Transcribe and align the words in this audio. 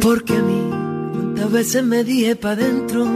Porque 0.00 0.34
a 0.34 0.42
mí, 0.42 0.60
cuántas 1.12 1.52
veces 1.52 1.84
me 1.84 2.04
dije 2.04 2.36
pa' 2.36 2.56
dentro, 2.56 3.06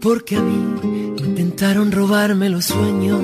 porque 0.00 0.36
a 0.36 0.42
mí 0.42 1.12
intentaron 1.18 1.92
robarme 1.92 2.48
los 2.48 2.66
sueños. 2.66 3.20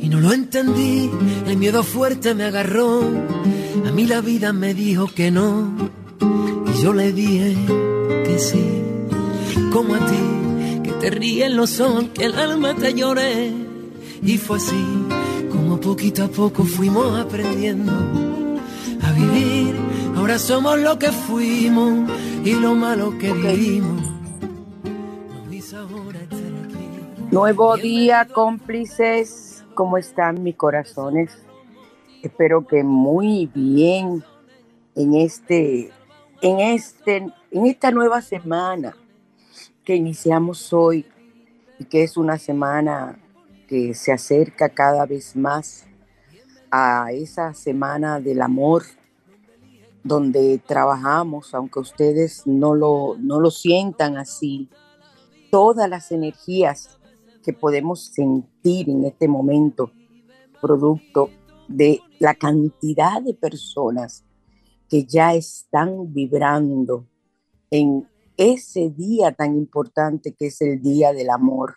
Y 0.00 0.08
no 0.08 0.20
lo 0.20 0.32
entendí, 0.32 1.10
el 1.46 1.56
miedo 1.56 1.82
fuerte 1.82 2.34
me 2.34 2.44
agarró, 2.44 3.02
a 3.86 3.92
mí 3.92 4.06
la 4.06 4.20
vida 4.20 4.52
me 4.52 4.72
dijo 4.72 5.08
que 5.14 5.30
no, 5.30 5.90
y 6.20 6.82
yo 6.82 6.92
le 6.92 7.12
dije 7.12 7.56
que 8.24 8.38
sí, 8.38 8.64
como 9.72 9.94
a 9.94 9.98
ti, 9.98 10.82
que 10.84 10.92
te 10.92 11.10
ríen 11.10 11.56
los 11.56 11.80
ojos, 11.80 12.06
que 12.14 12.24
el 12.26 12.34
alma 12.34 12.74
te 12.74 12.94
lloré, 12.94 13.52
y 14.22 14.38
fue 14.38 14.58
así, 14.58 14.84
como 15.50 15.80
poquito 15.80 16.24
a 16.24 16.28
poco 16.28 16.64
fuimos 16.64 17.18
aprendiendo 17.18 17.92
a 19.02 19.12
vivir, 19.12 19.57
ahora 20.28 20.38
somos 20.38 20.78
lo 20.78 20.98
que 20.98 21.10
fuimos 21.10 22.10
y 22.44 22.52
lo 22.52 22.74
malo 22.74 23.16
que 23.18 23.32
vivimos. 23.32 24.02
Nuevo 27.30 27.76
día, 27.78 28.28
cómplices 28.30 29.64
¿Cómo 29.74 29.96
están 29.96 30.42
mis 30.42 30.56
corazones? 30.56 31.30
Espero 32.22 32.66
que 32.66 32.82
muy 32.82 33.46
bien 33.54 34.22
en 34.94 35.14
este, 35.14 35.92
en 36.42 36.60
este, 36.60 37.16
en 37.50 37.66
esta 37.66 37.90
nueva 37.90 38.20
semana 38.20 38.94
que 39.84 39.94
iniciamos 39.94 40.72
hoy 40.74 41.06
y 41.78 41.84
que 41.84 42.02
es 42.02 42.18
una 42.18 42.36
semana 42.36 43.18
que 43.66 43.94
se 43.94 44.12
acerca 44.12 44.68
cada 44.68 45.06
vez 45.06 45.36
más 45.36 45.86
a 46.70 47.12
esa 47.12 47.54
semana 47.54 48.20
del 48.20 48.42
amor 48.42 48.82
donde 50.08 50.60
trabajamos, 50.66 51.54
aunque 51.54 51.80
ustedes 51.80 52.46
no 52.46 52.74
lo, 52.74 53.16
no 53.18 53.38
lo 53.38 53.50
sientan 53.50 54.16
así, 54.16 54.68
todas 55.50 55.88
las 55.88 56.10
energías 56.10 56.98
que 57.44 57.52
podemos 57.52 58.06
sentir 58.06 58.90
en 58.90 59.04
este 59.04 59.28
momento, 59.28 59.92
producto 60.60 61.30
de 61.68 62.00
la 62.18 62.34
cantidad 62.34 63.22
de 63.22 63.34
personas 63.34 64.24
que 64.88 65.04
ya 65.04 65.34
están 65.34 66.12
vibrando 66.12 67.06
en 67.70 68.08
ese 68.36 68.90
día 68.90 69.32
tan 69.32 69.56
importante 69.56 70.34
que 70.34 70.46
es 70.46 70.60
el 70.62 70.80
Día 70.80 71.12
del 71.12 71.30
Amor. 71.30 71.74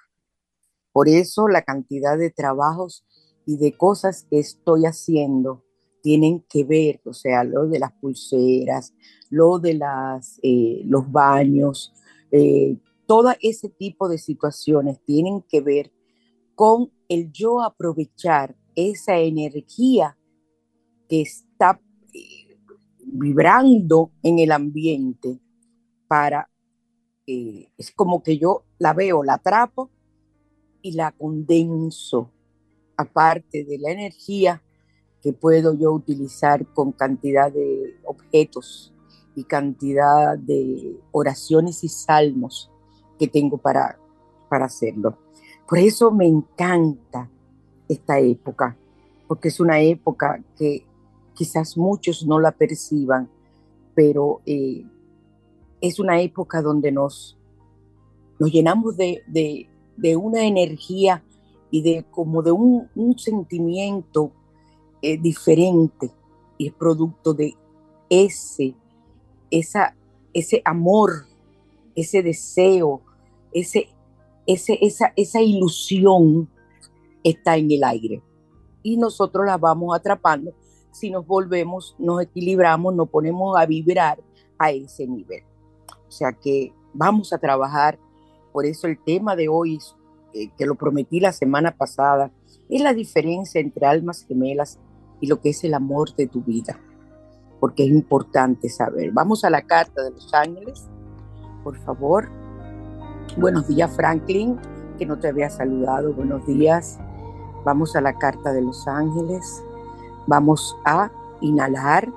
Por 0.94 1.10
eso 1.10 1.48
la 1.48 1.62
cantidad 1.62 2.18
de 2.18 2.30
trabajos 2.30 3.06
y 3.46 3.58
de 3.58 3.76
cosas 3.76 4.26
que 4.30 4.40
estoy 4.40 4.86
haciendo 4.86 5.64
tienen 6.02 6.44
que 6.50 6.64
ver, 6.64 7.02
o 7.06 7.14
sea, 7.14 7.44
lo 7.44 7.68
de 7.68 7.80
las 7.80 7.92
pulseras, 7.94 8.94
lo 9.30 9.60
de 9.60 9.76
las, 9.76 10.40
eh, 10.44 10.82
los 10.86 11.12
baños, 11.12 11.94
eh, 12.32 12.78
todo 13.06 13.34
ese 13.42 13.70
tipo 13.70 14.10
de 14.10 14.18
situaciones 14.18 15.00
tienen 15.06 15.42
que 15.42 15.62
ver 15.62 15.92
con 16.56 16.92
el 17.08 17.32
yo 17.32 17.62
aprovechar 17.62 18.56
esa 18.76 19.18
energía 19.18 20.18
que 21.10 21.22
está 21.22 21.80
eh, 22.14 22.58
vibrando 23.06 24.12
en 24.24 24.40
el 24.40 24.52
ambiente 24.52 25.40
para, 26.08 26.50
es 27.26 27.92
como 27.96 28.22
que 28.24 28.38
yo 28.38 28.66
la 28.78 28.94
veo, 28.94 29.24
la 29.24 29.36
atrapo 29.36 29.90
y 30.82 30.94
la 30.94 31.12
condenso, 31.14 32.30
aparte 32.98 33.64
de 33.64 33.78
la 33.78 33.92
energía 33.92 34.62
que 35.22 35.34
puedo 35.34 35.74
yo 35.74 35.92
utilizar 35.92 36.66
con 36.74 36.92
cantidad 36.92 37.52
de 37.52 38.00
objetos 38.06 38.94
y 39.36 39.44
cantidad 39.44 40.38
de 40.38 41.00
oraciones 41.12 41.84
y 41.84 41.90
salmos 41.90 42.72
que 43.20 43.28
tengo 43.28 43.58
para, 43.58 44.00
para 44.50 44.66
hacerlo. 44.66 45.18
Por 45.68 45.80
eso 45.80 46.12
me 46.12 46.28
encanta 46.28 47.30
esta 47.88 48.20
época, 48.20 48.78
porque 49.28 49.50
es 49.50 49.60
una 49.60 49.80
época 49.80 50.44
que 50.58 50.86
quizás 51.34 51.78
muchos 51.78 52.26
no 52.26 52.40
la 52.40 52.52
perciban, 52.52 53.30
pero 53.96 54.42
eh, 54.46 54.86
es 55.82 56.00
una 56.00 56.22
época 56.22 56.62
donde 56.62 56.92
nos, 56.92 57.38
nos 58.40 58.52
llenamos 58.52 58.96
de, 58.98 59.24
una 60.18 60.46
energía 60.46 61.24
y 61.70 61.82
de 61.82 62.06
como 62.12 62.42
de 62.42 62.52
un, 62.52 62.90
sentimiento 63.18 64.32
eh, 65.02 65.18
diferente 65.18 66.12
y 66.58 66.68
es 66.68 66.74
producto 66.74 67.34
de 67.34 67.56
ese, 68.10 68.76
esa, 69.50 69.96
ese 70.34 70.62
amor, 70.66 71.26
ese 71.96 72.22
deseo, 72.22 73.02
ese, 73.54 73.90
ese, 74.46 74.78
esa, 74.82 75.14
esa 75.16 75.42
ilusión 75.42 76.50
está 77.24 77.58
en 77.58 77.72
el 77.72 77.84
aire. 77.84 78.22
Y 78.84 78.98
nosotros 78.98 79.46
la 79.46 79.58
vamos 79.58 79.96
atrapando 79.96 80.54
si 80.92 81.10
nos 81.10 81.26
volvemos, 81.26 81.96
nos 81.98 82.22
equilibramos, 82.22 82.94
nos 82.94 83.10
ponemos 83.10 83.58
a 83.58 83.66
vibrar 83.66 84.20
a 84.58 84.72
ese 84.72 85.08
nivel. 85.08 85.44
O 86.08 86.12
sea 86.12 86.34
que 86.34 86.74
vamos 86.94 87.34
a 87.34 87.38
trabajar. 87.38 87.98
Por 88.52 88.66
eso 88.66 88.88
el 88.88 89.02
tema 89.02 89.36
de 89.36 89.48
hoy, 89.48 89.80
eh, 90.34 90.50
que 90.58 90.66
lo 90.66 90.76
prometí 90.76 91.20
la 91.20 91.32
semana 91.32 91.72
pasada, 91.72 92.32
es 92.70 92.82
la 92.82 92.94
diferencia 92.94 93.62
entre 93.62 93.86
almas 93.86 94.26
gemelas 94.28 94.80
y 95.22 95.28
lo 95.28 95.40
que 95.40 95.50
es 95.50 95.64
el 95.64 95.74
amor 95.74 96.14
de 96.16 96.28
tu 96.28 96.42
vida. 96.42 96.78
Porque 97.60 97.86
es 97.86 97.92
importante 97.92 98.68
saber. 98.68 99.12
Vamos 99.12 99.46
a 99.46 99.50
la 99.50 99.62
carta 99.62 100.04
de 100.04 100.12
los 100.12 100.34
ángeles, 100.34 100.90
por 101.64 101.78
favor. 101.78 102.28
Buenos 103.38 103.68
días, 103.68 103.96
Franklin, 103.96 104.60
que 104.98 105.06
no 105.06 105.20
te 105.20 105.30
había 105.30 105.50
saludado. 105.50 106.14
Buenos 106.14 106.46
días. 106.46 107.00
Vamos 107.64 107.96
a 107.96 108.02
la 108.02 108.18
carta 108.18 108.52
de 108.52 108.64
los 108.64 108.88
ángeles. 108.88 109.64
Vamos 110.28 110.76
a 110.84 111.12
inhalar 111.40 112.12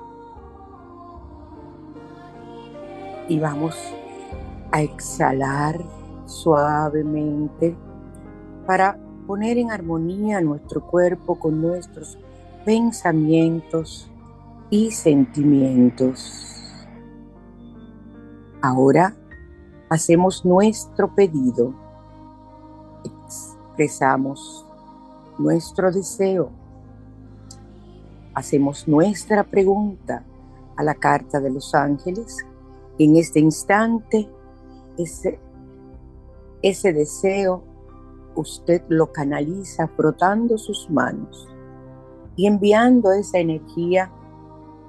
y 3.27 3.39
vamos 3.39 3.75
a 4.71 4.81
exhalar 4.81 5.83
suavemente 6.25 7.75
para 8.65 8.97
poner 9.27 9.57
en 9.57 9.71
armonía 9.71 10.41
nuestro 10.41 10.85
cuerpo 10.85 11.39
con 11.39 11.61
nuestros 11.61 12.17
pensamientos 12.65 14.09
y 14.71 14.89
sentimientos. 14.89 16.75
Ahora 18.59 19.15
hacemos 19.87 20.43
nuestro 20.43 21.13
pedido, 21.13 21.75
expresamos 23.03 24.65
nuestro 25.37 25.91
deseo, 25.91 26.49
hacemos 28.33 28.87
nuestra 28.87 29.43
pregunta 29.43 30.23
a 30.75 30.83
la 30.83 30.95
carta 30.95 31.39
de 31.39 31.51
los 31.51 31.75
ángeles. 31.75 32.43
En 32.97 33.15
este 33.15 33.39
instante, 33.39 34.27
ese, 34.97 35.39
ese 36.63 36.93
deseo 36.93 37.63
usted 38.35 38.81
lo 38.89 39.11
canaliza 39.11 39.87
frotando 39.87 40.57
sus 40.57 40.89
manos 40.89 41.54
y 42.35 42.47
enviando 42.47 43.11
esa 43.11 43.39
energía 43.39 44.11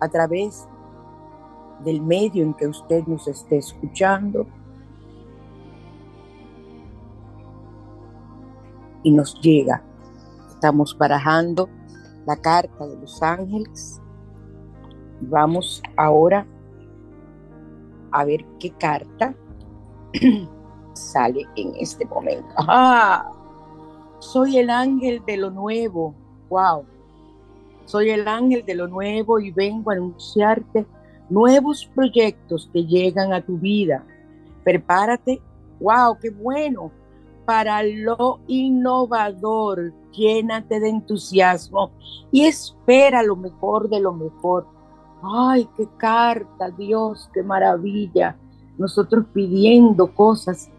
a 0.00 0.08
través 0.08 0.66
del 1.84 2.02
medio 2.02 2.42
en 2.42 2.54
que 2.54 2.66
usted 2.66 3.06
nos 3.06 3.28
esté 3.28 3.58
escuchando 3.58 4.46
y 9.02 9.10
nos 9.10 9.40
llega. 9.40 9.82
Estamos 10.48 10.96
barajando 10.98 11.68
la 12.26 12.36
carta 12.36 12.86
de 12.86 12.96
los 12.96 13.22
ángeles. 13.22 14.00
Vamos 15.20 15.82
ahora 15.96 16.46
a 18.10 18.24
ver 18.24 18.44
qué 18.58 18.70
carta 18.70 19.34
sale 20.94 21.46
en 21.56 21.74
este 21.76 22.04
momento. 22.06 22.48
¡Ah! 22.56 23.30
Soy 24.18 24.58
el 24.58 24.70
ángel 24.70 25.22
de 25.26 25.36
lo 25.36 25.50
nuevo. 25.50 26.14
¡Wow! 26.48 26.95
Soy 27.86 28.10
el 28.10 28.26
ángel 28.26 28.64
de 28.66 28.74
lo 28.74 28.88
nuevo 28.88 29.38
y 29.38 29.52
vengo 29.52 29.90
a 29.90 29.94
anunciarte 29.94 30.86
nuevos 31.30 31.88
proyectos 31.94 32.68
que 32.72 32.84
llegan 32.84 33.32
a 33.32 33.40
tu 33.40 33.58
vida. 33.58 34.04
Prepárate. 34.64 35.40
¡Wow! 35.80 36.18
¡Qué 36.20 36.30
bueno! 36.30 36.90
Para 37.44 37.82
lo 37.84 38.40
innovador, 38.48 39.92
llénate 40.10 40.80
de 40.80 40.88
entusiasmo 40.88 41.92
y 42.32 42.44
espera 42.44 43.22
lo 43.22 43.36
mejor 43.36 43.88
de 43.88 44.00
lo 44.00 44.12
mejor. 44.12 44.66
¡Ay, 45.22 45.68
qué 45.76 45.86
carta, 45.96 46.70
Dios! 46.70 47.30
¡Qué 47.32 47.44
maravilla! 47.44 48.36
Nosotros 48.78 49.26
pidiendo 49.32 50.12
cosas, 50.12 50.70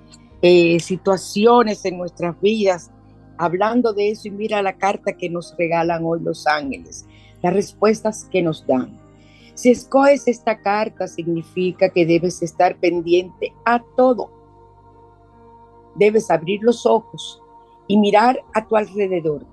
eh, 0.42 0.80
situaciones 0.82 1.86
en 1.86 1.98
nuestras 1.98 2.40
vidas 2.42 2.92
hablando 3.38 3.94
de 3.94 4.10
eso 4.10 4.28
y 4.28 4.32
mira 4.32 4.62
la 4.62 4.78
carta 4.78 5.14
que 5.14 5.30
nos 5.30 5.56
regalan 5.58 6.04
hoy 6.06 6.20
los 6.22 6.48
ángeles, 6.48 7.06
las 7.42 7.54
respuestas 7.54 8.26
que 8.32 8.42
nos 8.42 8.66
dan. 8.66 9.00
Si 9.54 9.72
escoges 9.72 10.28
esta 10.28 10.60
carta 10.62 11.08
significa 11.08 11.90
que 11.90 12.06
debes 12.06 12.44
estar 12.44 12.78
pendiente 12.78 13.54
a 13.66 13.82
todo. 13.96 14.30
Debes 15.96 16.30
abrir 16.30 16.62
los 16.62 16.86
ojos 16.86 17.42
y 17.88 17.98
mirar 17.98 18.40
a 18.54 18.68
tu 18.68 18.76
alrededor, 18.76 19.46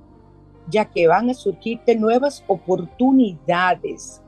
ya 0.68 0.84
que 0.84 1.08
van 1.08 1.30
a 1.30 1.34
surgirte 1.34 1.96
nuevas 1.96 2.44
oportunidades 2.48 4.20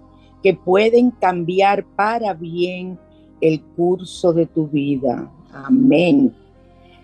que 0.42 0.54
pueden 0.54 1.10
cambiar 1.10 1.84
para 1.84 2.32
bien 2.32 2.98
el 3.40 3.62
curso 3.62 4.32
de 4.32 4.46
tu 4.46 4.66
vida. 4.68 5.30
Amén. 5.52 6.34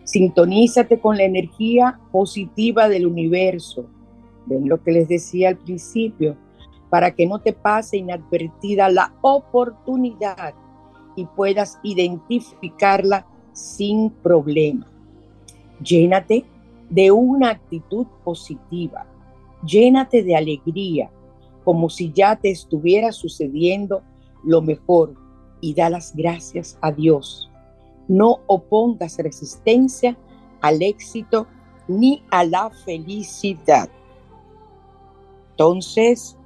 Sintonízate 0.05 1.01
con 1.01 1.17
la 1.17 1.25
energía 1.25 2.01
positiva 2.11 2.89
del 2.89 3.07
universo. 3.07 3.87
Ven 4.47 4.69
lo 4.69 4.83
que 4.83 4.93
les 4.93 5.09
decía 5.09 5.51
al 5.51 5.59
principio, 5.59 6.37
para 6.91 7.15
que 7.15 7.27
no 7.27 7.39
te 7.39 7.53
pase 7.53 7.99
inadvertida 7.99 8.89
la 8.89 9.15
oportunidad 9.23 10.55
y 11.17 11.25
puedas 11.25 11.79
identificarla 11.83 13.27
sin 13.53 14.11
problema. 14.11 14.87
Llénate 15.83 16.45
de 16.91 17.11
una 17.11 17.51
actitud 17.51 18.07
positiva, 18.25 19.07
llénate 19.65 20.23
de 20.23 20.37
alegría, 20.37 21.11
como 21.65 21.89
si 21.89 22.13
ya 22.13 22.37
te 22.37 22.51
estuviera 22.51 23.13
sucediendo 23.13 24.03
lo 24.45 24.61
mejor 24.61 25.15
y 25.61 25.75
da 25.75 25.89
las 25.89 26.15
gracias 26.15 26.77
a 26.83 26.91
Dios 26.91 27.52
no 28.09 28.41
opongas 28.47 29.19
resistencia 29.19 30.17
al 30.61 30.83
éxito 30.83 31.47
ni 31.89 32.23
a 32.31 32.45
la 32.45 32.71
felicidad. 32.71 33.89
Entonces, 35.51 36.37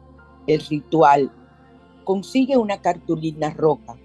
el 0.46 0.60
ritual. 0.60 1.30
Consigue 2.04 2.56
una 2.56 2.80
cartulina 2.80 3.50
roja. 3.50 3.96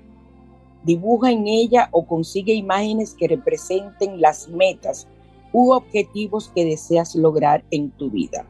Dibuja 0.83 1.31
en 1.31 1.47
ella 1.47 1.89
o 1.91 2.05
consigue 2.07 2.53
imágenes 2.53 3.13
que 3.13 3.27
representen 3.27 4.19
las 4.19 4.49
metas 4.49 5.07
u 5.53 5.71
objetivos 5.71 6.49
que 6.55 6.65
deseas 6.65 7.15
lograr 7.15 7.63
en 7.69 7.91
tu 7.91 8.09
vida. 8.09 8.47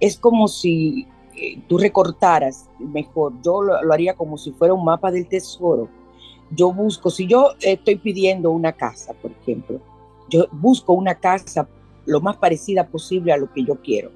Es 0.00 0.18
como 0.18 0.48
si 0.48 1.06
eh, 1.34 1.62
tú 1.66 1.78
recortaras, 1.78 2.68
mejor, 2.78 3.32
yo 3.42 3.62
lo 3.62 3.92
haría 3.92 4.14
como 4.14 4.36
si 4.36 4.52
fuera 4.52 4.74
un 4.74 4.84
mapa 4.84 5.10
del 5.10 5.26
tesoro 5.26 5.88
yo 6.50 6.72
busco, 6.72 7.10
si 7.10 7.26
yo 7.26 7.52
estoy 7.60 7.96
pidiendo 7.96 8.50
una 8.50 8.72
casa, 8.72 9.14
por 9.14 9.32
ejemplo, 9.32 9.80
yo 10.28 10.46
busco 10.52 10.92
una 10.92 11.14
casa 11.14 11.68
lo 12.04 12.20
más 12.20 12.36
parecida 12.36 12.86
posible 12.86 13.32
a 13.32 13.36
lo 13.36 13.52
que 13.52 13.64
yo 13.64 13.80
quiero. 13.82 14.10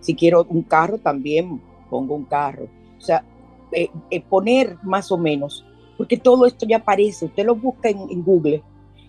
Si 0.00 0.14
quiero 0.14 0.46
un 0.48 0.62
carro, 0.62 0.98
también 0.98 1.60
pongo 1.88 2.14
un 2.14 2.24
carro. 2.24 2.68
O 2.98 3.00
sea, 3.00 3.24
eh, 3.72 3.90
eh, 4.10 4.20
poner 4.20 4.76
más 4.82 5.10
o 5.10 5.18
menos, 5.18 5.64
porque 5.96 6.16
todo 6.16 6.46
esto 6.46 6.66
ya 6.66 6.78
aparece, 6.78 7.26
usted 7.26 7.44
lo 7.44 7.54
busca 7.54 7.88
en, 7.88 8.22
Google 8.22 8.62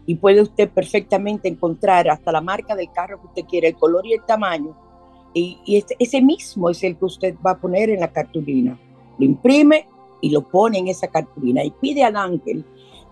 y 0.06 0.16
puede 0.16 0.42
usted 0.42 0.70
perfectamente 0.70 1.48
encontrar 1.48 2.10
hasta 2.10 2.32
la 2.32 2.42
marca 2.42 2.76
del 2.76 2.92
carro 2.92 3.20
que 3.22 3.28
usted 3.28 3.46
quiere, 3.46 3.70
el 3.70 3.76
color 3.76 4.06
y 4.06 4.14
el 4.14 4.26
tamaño. 4.26 4.76
Y, 5.34 5.60
y 5.66 5.84
ese 6.00 6.22
mismo 6.22 6.70
es 6.70 6.84
el 6.84 6.98
que 6.98 7.06
usted 7.06 7.36
va 7.46 7.52
a 7.52 7.58
poner 7.58 7.90
en 7.90 8.02
la 8.02 8.12
cartulina. 8.12 8.78
Lo 9.18 9.26
imprime 9.26 9.88
y 10.22 10.30
lo 10.30 10.42
pone 10.42 10.78
en 10.78 10.88
esa 10.88 11.08
cartulina 11.08 11.64
y 11.64 11.72
pide 11.72 12.04
al 12.04 12.16
ángel 12.16 12.64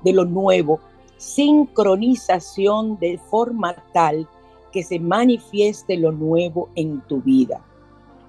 de 0.03 0.13
lo 0.13 0.25
nuevo 0.25 0.79
sincronización 1.17 2.97
de 2.97 3.17
forma 3.17 3.75
tal 3.93 4.27
que 4.71 4.83
se 4.83 4.99
manifieste 4.99 5.97
lo 5.97 6.13
nuevo 6.13 6.69
en 6.75 7.01
tu 7.01 7.21
vida. 7.21 7.61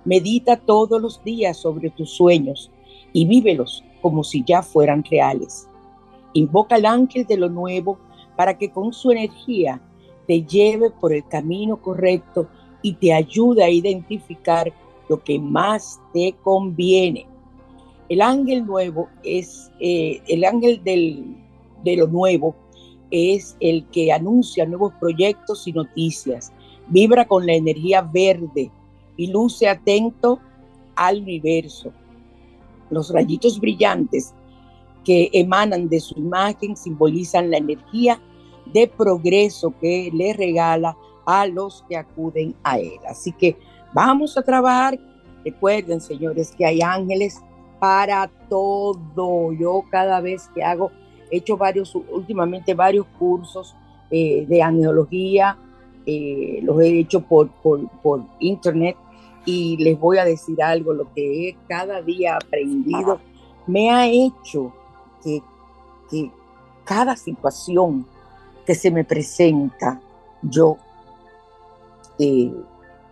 Medita 0.04 0.56
todos 0.56 1.00
los 1.00 1.22
días 1.22 1.56
sobre 1.56 1.90
tus 1.90 2.10
sueños 2.10 2.70
y 3.12 3.26
vívelos 3.26 3.84
como 4.02 4.24
si 4.24 4.42
ya 4.44 4.62
fueran 4.62 5.04
reales. 5.04 5.68
Invoca 6.32 6.76
al 6.76 6.86
ángel 6.86 7.26
de 7.26 7.36
lo 7.36 7.48
nuevo 7.48 7.98
para 8.36 8.58
que 8.58 8.70
con 8.70 8.92
su 8.92 9.12
energía 9.12 9.80
te 10.26 10.42
lleve 10.42 10.90
por 10.90 11.12
el 11.12 11.26
camino 11.28 11.76
correcto 11.76 12.48
y 12.82 12.94
te 12.94 13.12
ayude 13.12 13.62
a 13.62 13.70
identificar 13.70 14.72
lo 15.08 15.22
que 15.22 15.38
más 15.38 16.00
te 16.12 16.34
conviene. 16.42 17.26
El 18.10 18.20
ángel 18.22 18.66
nuevo 18.66 19.08
es 19.22 19.70
eh, 19.78 20.20
el 20.26 20.44
ángel 20.44 20.82
de 20.82 21.96
lo 21.96 22.08
nuevo, 22.08 22.56
es 23.12 23.56
el 23.60 23.86
que 23.86 24.10
anuncia 24.10 24.66
nuevos 24.66 24.92
proyectos 24.98 25.68
y 25.68 25.72
noticias. 25.72 26.52
Vibra 26.88 27.24
con 27.24 27.46
la 27.46 27.54
energía 27.54 28.02
verde 28.02 28.68
y 29.16 29.28
luce 29.28 29.68
atento 29.68 30.40
al 30.96 31.22
universo. 31.22 31.92
Los 32.90 33.12
rayitos 33.12 33.60
brillantes 33.60 34.34
que 35.04 35.30
emanan 35.32 35.88
de 35.88 36.00
su 36.00 36.18
imagen 36.18 36.76
simbolizan 36.76 37.48
la 37.48 37.58
energía 37.58 38.20
de 38.72 38.88
progreso 38.88 39.72
que 39.80 40.10
le 40.12 40.32
regala 40.32 40.96
a 41.26 41.46
los 41.46 41.84
que 41.88 41.96
acuden 41.96 42.56
a 42.64 42.80
él. 42.80 42.98
Así 43.08 43.30
que 43.30 43.56
vamos 43.94 44.36
a 44.36 44.42
trabajar. 44.42 44.98
Recuerden, 45.44 46.00
señores, 46.00 46.52
que 46.58 46.66
hay 46.66 46.82
ángeles 46.82 47.40
para 47.80 48.30
todo. 48.48 49.52
Yo 49.52 49.84
cada 49.90 50.20
vez 50.20 50.48
que 50.54 50.62
hago, 50.62 50.92
he 51.30 51.38
hecho 51.38 51.56
varios, 51.56 51.92
últimamente 51.94 52.74
varios 52.74 53.06
cursos 53.18 53.74
eh, 54.10 54.46
de 54.48 54.62
angiología, 54.62 55.58
eh, 56.06 56.60
los 56.62 56.80
he 56.80 57.00
hecho 57.00 57.20
por, 57.22 57.50
por, 57.50 58.22
internet 58.38 58.96
y 59.44 59.76
les 59.78 59.98
voy 59.98 60.18
a 60.18 60.24
decir 60.24 60.62
algo, 60.62 60.92
lo 60.92 61.12
que 61.12 61.48
he 61.48 61.56
cada 61.66 62.02
día 62.02 62.36
aprendido 62.36 63.20
me 63.66 63.90
ha 63.90 64.06
hecho 64.06 64.72
que, 65.22 65.42
que 66.10 66.30
cada 66.84 67.16
situación 67.16 68.06
que 68.66 68.74
se 68.74 68.90
me 68.90 69.04
presenta, 69.04 70.00
yo 70.42 70.76
eh, 72.18 72.52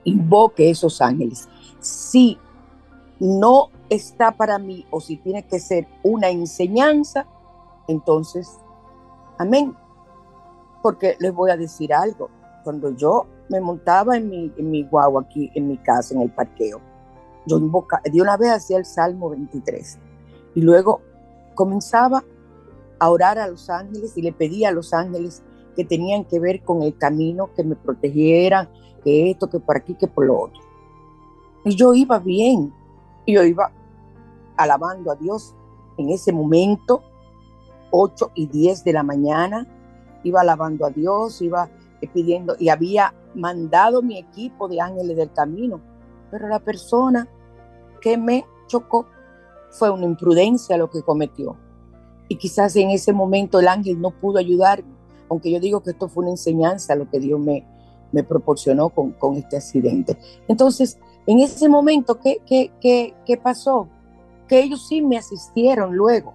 invoque 0.05 0.71
esos 0.71 1.01
ángeles. 1.01 1.49
Si 1.81 2.39
no 3.21 3.71
está 3.91 4.33
para 4.33 4.59
mí 4.59 4.87
o 4.91 5.01
si 5.01 5.17
tiene 5.17 5.47
que 5.47 5.59
ser 5.59 5.87
una 6.03 6.29
enseñanza, 6.29 7.27
entonces, 7.87 8.59
amén. 9.39 9.75
porque 10.83 11.17
les 11.19 11.35
voy 11.35 11.51
a 11.51 11.57
decir 11.57 11.93
algo. 11.93 12.31
Cuando 12.65 12.95
yo 12.95 13.27
me 13.49 13.61
montaba 13.61 14.17
en 14.17 14.29
mi, 14.29 14.53
en 14.57 14.71
mi 14.71 14.89
aquí 15.19 15.51
en 15.55 15.69
mi 15.69 15.79
casa, 15.79 16.15
en 16.15 16.23
el 16.23 16.31
parqueo, 16.31 16.81
yo 17.47 17.59
de 17.59 18.21
una 18.21 18.37
vez 18.37 18.51
hacía 18.51 18.77
el 18.77 18.85
Salmo 18.85 19.31
23 19.31 19.99
y 20.55 20.61
luego 20.61 21.01
comenzaba 21.55 22.23
a 22.99 23.11
orar 23.11 23.39
a 23.39 23.49
los 23.49 23.71
ángeles 23.71 24.17
y 24.17 24.23
le 24.23 24.33
pedía 24.33 24.69
a 24.69 24.73
los 24.73 24.93
ángeles 24.93 25.43
que 25.75 25.85
tenían 25.85 26.25
que 26.25 26.41
ver 26.41 26.63
con 26.63 26.83
el 26.83 26.97
camino, 26.97 27.51
que 27.55 27.65
me 27.65 27.77
protegieran, 27.77 28.69
que 29.03 29.31
esto, 29.31 29.49
que 29.49 29.61
por 29.61 29.77
aquí, 29.77 29.95
que 29.95 30.09
por 30.09 30.27
lo 30.27 30.41
otro. 30.41 30.61
Y 31.65 31.75
yo 31.75 31.95
iba 31.95 32.19
bien, 32.19 32.73
y 33.25 33.35
yo 33.35 33.45
iba 33.45 33.71
alabando 34.59 35.11
a 35.11 35.17
Dios 35.17 35.55
en 35.97 36.11
ese 36.11 36.33
momento, 36.33 37.03
8 37.91 38.33
y 38.35 38.47
10 38.47 38.85
de 38.85 38.93
la 38.93 39.03
mañana, 39.03 39.67
iba 40.23 40.41
alabando 40.41 40.85
a 40.87 40.91
Dios, 40.91 41.41
iba 41.41 41.71
pidiendo, 42.13 42.55
y 42.59 42.69
había 42.69 43.15
mandado 43.35 44.03
mi 44.03 44.19
equipo 44.19 44.69
de 44.69 44.81
ángeles 44.81 45.17
del 45.17 45.33
camino, 45.33 45.81
pero 46.31 46.49
la 46.49 46.61
persona 46.61 47.29
que 48.01 48.17
me 48.17 48.45
chocó 48.67 49.07
fue 49.71 49.91
una 49.91 50.05
imprudencia 50.05 50.77
lo 50.77 50.91
que 50.91 51.03
cometió. 51.03 51.57
Y 52.29 52.37
quizás 52.37 52.77
en 52.77 52.91
ese 52.91 53.13
momento 53.13 53.59
el 53.59 53.69
ángel 53.69 54.01
no 54.01 54.11
pudo 54.11 54.39
ayudarme, 54.39 54.93
aunque 55.29 55.51
yo 55.51 55.61
digo 55.61 55.83
que 55.83 55.91
esto 55.91 56.09
fue 56.09 56.23
una 56.25 56.33
enseñanza 56.33 56.95
lo 56.95 57.09
que 57.11 57.19
Dios 57.19 57.41
me, 57.41 57.67
me 58.13 58.23
proporcionó 58.23 58.91
con, 58.91 59.13
con 59.13 59.35
este 59.35 59.57
accidente. 59.57 60.17
Entonces, 60.47 60.99
en 61.27 61.41
ese 61.41 61.69
momento, 61.69 62.19
¿qué, 62.21 62.41
qué, 62.47 62.71
qué, 62.81 63.15
qué 63.27 63.37
pasó? 63.37 63.89
Que 64.49 64.61
ellos 64.61 64.87
sí 64.89 65.03
me 65.03 65.19
asistieron 65.19 65.95
luego 65.97 66.35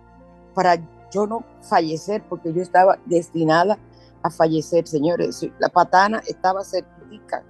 para 0.53 0.77
yo 1.12 1.27
no 1.27 1.43
fallecer, 1.62 2.24
porque 2.27 2.53
yo 2.53 2.62
estaba 2.62 2.98
destinada 3.05 3.77
a 4.22 4.29
fallecer, 4.29 4.88
señores. 4.88 5.46
La 5.60 5.70
patana 5.70 6.22
estaba 6.27 6.63
cerca. 6.63 7.43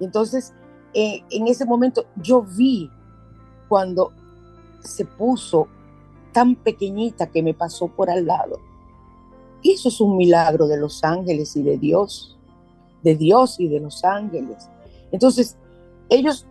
Entonces, 0.00 0.52
eh, 0.92 1.22
en 1.30 1.46
ese 1.46 1.64
momento 1.64 2.06
yo 2.16 2.42
vi 2.42 2.90
cuando 3.68 4.12
se 4.80 5.04
puso 5.04 5.68
tan 6.32 6.54
pequeñita 6.54 7.26
que 7.26 7.42
me 7.42 7.54
pasó 7.54 7.88
por 7.88 8.10
al 8.10 8.26
lado. 8.26 8.60
Eso 9.64 9.88
es 9.88 10.00
un 10.00 10.16
milagro 10.16 10.66
de 10.66 10.76
los 10.76 11.02
ángeles 11.02 11.56
y 11.56 11.62
de 11.62 11.78
Dios, 11.78 12.38
de 13.02 13.16
Dios 13.16 13.58
y 13.58 13.68
de 13.68 13.80
los 13.80 14.04
ángeles. 14.04 14.68
Entonces, 15.10 15.56
ellos 16.08 16.46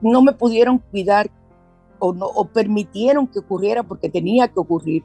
no 0.00 0.22
me 0.22 0.32
pudieron 0.32 0.78
cuidar 0.78 1.30
o, 1.98 2.12
no, 2.12 2.26
o 2.26 2.46
permitieron 2.46 3.26
que 3.26 3.40
ocurriera 3.40 3.82
porque 3.82 4.08
tenía 4.08 4.48
que 4.48 4.60
ocurrir. 4.60 5.04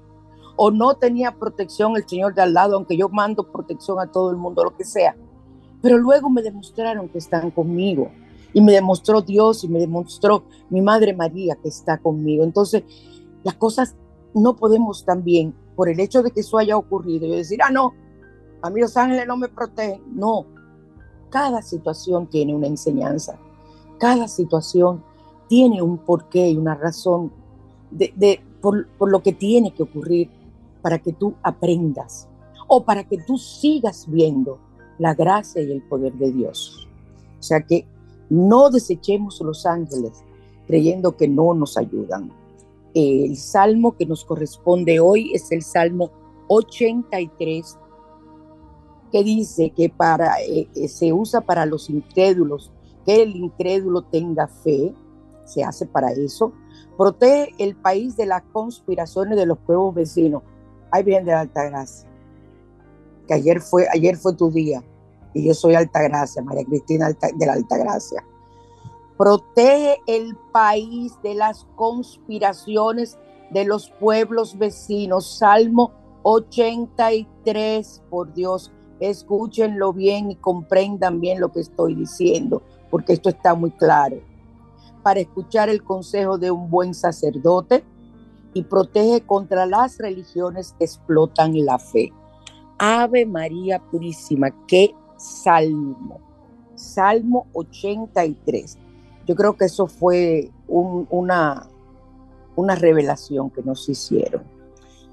O 0.58 0.70
no 0.70 0.96
tenía 0.96 1.38
protección 1.38 1.96
el 1.96 2.08
Señor 2.08 2.36
de 2.36 2.42
al 2.42 2.54
lado, 2.54 2.76
aunque 2.76 2.98
yo 2.98 3.10
mando 3.10 3.52
protección 3.52 4.00
a 4.00 4.12
todo 4.12 4.32
el 4.32 4.38
mundo, 4.38 4.64
lo 4.64 4.76
que 4.76 4.84
sea. 4.84 5.16
Pero 5.82 5.98
luego 5.98 6.30
me 6.30 6.42
demostraron 6.42 7.10
que 7.10 7.18
están 7.18 7.52
conmigo 7.52 8.12
y 8.54 8.62
me 8.62 8.72
demostró 8.74 9.22
Dios 9.22 9.64
y 9.64 9.68
me 9.68 9.80
demostró 9.80 10.44
mi 10.70 10.82
Madre 10.82 11.14
María 11.14 11.56
que 11.56 11.70
está 11.70 11.98
conmigo. 11.98 12.44
Entonces, 12.44 12.84
las 13.44 13.56
cosas 13.56 13.96
no 14.34 14.56
podemos 14.56 15.06
también, 15.06 15.56
por 15.76 15.90
el 15.90 16.00
hecho 16.00 16.22
de 16.22 16.32
que 16.32 16.42
eso 16.42 16.58
haya 16.58 16.78
ocurrido, 16.78 17.28
yo 17.28 17.36
decir, 17.36 17.60
ah, 17.64 17.72
no, 17.72 17.94
a 18.62 18.70
mí 18.70 18.82
los 18.82 18.96
ángeles 18.98 19.26
no 19.28 19.38
me 19.38 19.48
protegen. 19.48 20.02
No, 20.14 20.46
cada 21.30 21.62
situación 21.62 22.28
tiene 22.28 22.54
una 22.54 22.68
enseñanza, 22.68 23.40
cada 24.00 24.28
situación 24.28 25.04
tiene 25.52 25.82
un 25.82 25.98
porqué 25.98 26.50
y 26.50 26.56
una 26.56 26.76
razón 26.76 27.30
de, 27.92 28.40
por, 28.62 28.88
por 28.98 29.12
lo 29.12 29.22
que 29.22 29.34
tiene 29.34 29.74
que 29.74 29.84
ocurrir 29.84 30.30
para 30.82 31.00
que 31.00 31.12
tú 31.12 31.34
aprendas 31.44 32.30
o 32.70 32.86
para 32.86 33.04
que 33.04 33.18
tú 33.18 33.38
sigas 33.38 34.06
viendo 34.08 34.60
la 34.98 35.14
gracia 35.14 35.62
y 35.62 35.70
el 35.70 35.82
poder 35.82 36.14
de 36.14 36.32
Dios. 36.32 36.88
O 37.38 37.44
sea 37.44 37.60
que 37.66 37.86
no 38.30 38.70
desechemos 38.70 39.42
los 39.42 39.66
ángeles 39.66 40.24
creyendo 40.68 41.18
que 41.18 41.28
no 41.28 41.54
nos 41.54 41.76
ayudan. 41.76 42.32
El 42.94 43.36
salmo 43.36 43.98
que 43.98 44.06
nos 44.06 44.24
corresponde 44.24 45.02
hoy 45.02 45.34
es 45.34 45.52
el 45.52 45.64
Salmo 45.64 46.12
83, 46.48 47.78
que 49.12 49.22
dice 49.22 49.72
que 49.72 49.90
para, 49.90 50.42
eh, 50.44 50.70
eh, 50.76 50.88
se 50.88 51.12
usa 51.12 51.42
para 51.42 51.66
los 51.66 51.90
incrédulos, 51.90 52.72
que 53.06 53.24
el 53.24 53.36
incrédulo 53.36 54.04
tenga 54.04 54.48
fe, 54.48 54.94
se 55.46 55.64
hace 55.64 55.86
para 55.86 56.12
eso. 56.12 56.54
Protege 56.98 57.54
el 57.58 57.76
país 57.76 58.16
de 58.16 58.26
las 58.26 58.44
conspiraciones 58.52 59.38
de 59.38 59.46
los 59.46 59.58
pueblos 59.60 59.94
vecinos. 59.94 60.44
Ahí 60.92 61.04
viene 61.04 61.26
de 61.26 61.32
la 61.32 61.42
Altagracia, 61.42 62.10
que 63.28 63.34
ayer 63.34 63.62
fue, 63.62 63.88
ayer 63.92 64.18
fue 64.18 64.34
tu 64.34 64.52
día 64.52 64.84
y 65.34 65.48
yo 65.48 65.54
soy 65.54 65.76
Altagracia, 65.76 66.42
María 66.42 66.66
Cristina 66.66 67.10
de 67.10 67.46
la 67.46 67.54
Altagracia. 67.54 68.24
Protege 69.18 70.00
el 70.08 70.36
país 70.52 71.14
de 71.24 71.36
las 71.36 71.66
conspiraciones 71.76 73.18
de 73.52 73.66
los 73.66 73.90
pueblos 73.92 74.58
vecinos. 74.58 75.38
Salmo 75.38 75.92
83, 76.24 78.04
por 78.10 78.34
Dios, 78.34 78.72
escúchenlo 79.00 79.94
bien 79.94 80.32
y 80.32 80.36
comprendan 80.36 81.20
bien 81.22 81.40
lo 81.40 81.52
que 81.52 81.62
estoy 81.62 81.96
diciendo, 81.96 82.62
porque 82.90 83.14
esto 83.14 83.30
está 83.30 83.54
muy 83.54 83.72
claro. 83.72 84.18
Para 85.04 85.20
escuchar 85.20 85.70
el 85.70 85.84
consejo 85.84 86.38
de 86.38 86.52
un 86.52 86.70
buen 86.70 86.94
sacerdote 86.94 87.84
y 88.54 88.64
protege 88.64 89.22
contra 89.22 89.66
las 89.66 89.98
religiones 89.98 90.76
que 90.78 90.86
explotan 90.86 91.54
la 91.66 91.80
fe. 91.80 92.12
Ave 92.78 93.26
María 93.26 93.80
Purísima, 93.80 94.50
qué 94.68 94.94
salmo. 95.18 96.20
Salmo 96.76 97.48
83. 97.54 98.78
Yo 99.28 99.36
creo 99.36 99.56
que 99.56 99.66
eso 99.66 99.88
fue 99.88 100.52
una, 100.68 101.68
una 102.56 102.76
revelación 102.76 103.50
que 103.52 103.62
nos 103.62 103.88
hicieron. 103.88 104.44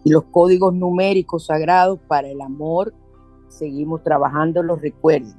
Y 0.04 0.10
los 0.10 0.24
códigos 0.24 0.72
numéricos 0.72 1.46
sagrados 1.46 1.98
para 2.08 2.28
el 2.28 2.40
amor, 2.40 2.94
seguimos 3.48 4.02
trabajando, 4.02 4.62
los 4.62 4.80
recuerden. 4.80 5.34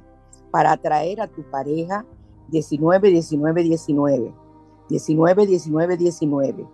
Para 0.50 0.72
atraer 0.72 1.20
a 1.20 1.26
tu 1.26 1.42
pareja 1.50 2.04
19, 2.50 3.10
19, 3.10 3.62
19. 3.62 4.32
19, 4.88 5.46
19, 5.46 5.96
19. 5.96 6.66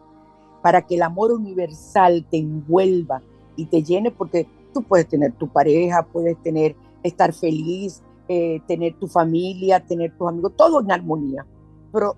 Para 0.62 0.82
que 0.82 0.96
el 0.96 1.02
amor 1.02 1.32
universal 1.32 2.26
te 2.30 2.38
envuelva 2.38 3.22
y 3.56 3.66
te 3.66 3.82
llene, 3.82 4.10
porque 4.10 4.46
tú 4.72 4.82
puedes 4.82 5.06
tener 5.06 5.32
tu 5.32 5.48
pareja, 5.48 6.06
puedes 6.10 6.40
tener 6.42 6.74
estar 7.02 7.32
feliz, 7.32 8.02
eh, 8.28 8.60
tener 8.66 8.94
tu 8.94 9.06
familia, 9.06 9.80
tener 9.80 10.16
tus 10.16 10.28
amigos, 10.28 10.52
todo 10.56 10.80
en 10.80 10.90
armonía. 10.90 11.46
Pero 11.92 12.16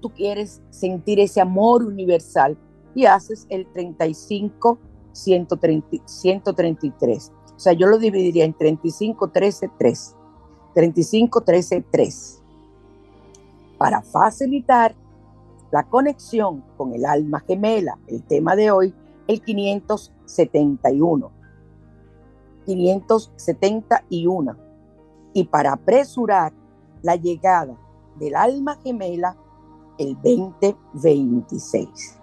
tú 0.00 0.10
quieres 0.10 0.62
sentir 0.70 1.18
ese 1.18 1.40
amor 1.40 1.84
universal 1.84 2.56
y 2.94 3.06
haces 3.06 3.46
el 3.48 3.66
35, 3.72 4.78
133. 5.12 7.32
O 7.56 7.58
sea, 7.58 7.72
yo 7.72 7.88
lo 7.88 7.98
dividiría 7.98 8.44
en 8.44 8.54
35, 8.54 9.28
13, 9.28 9.70
3. 9.78 10.14
35, 10.74 11.40
13, 11.40 11.84
3. 11.90 12.37
Para 13.78 14.02
facilitar 14.02 14.94
la 15.70 15.84
conexión 15.84 16.64
con 16.76 16.92
el 16.94 17.06
alma 17.06 17.40
gemela, 17.40 17.98
el 18.06 18.22
tema 18.24 18.54
de 18.56 18.70
hoy, 18.70 18.94
el 19.26 19.42
571. 19.42 21.32
571 22.66 24.56
y 25.32 25.44
para 25.44 25.72
apresurar 25.72 26.52
la 27.02 27.16
llegada 27.16 27.78
del 28.18 28.34
alma 28.34 28.78
gemela 28.82 29.36
el 29.98 30.14
2026. 30.16 32.18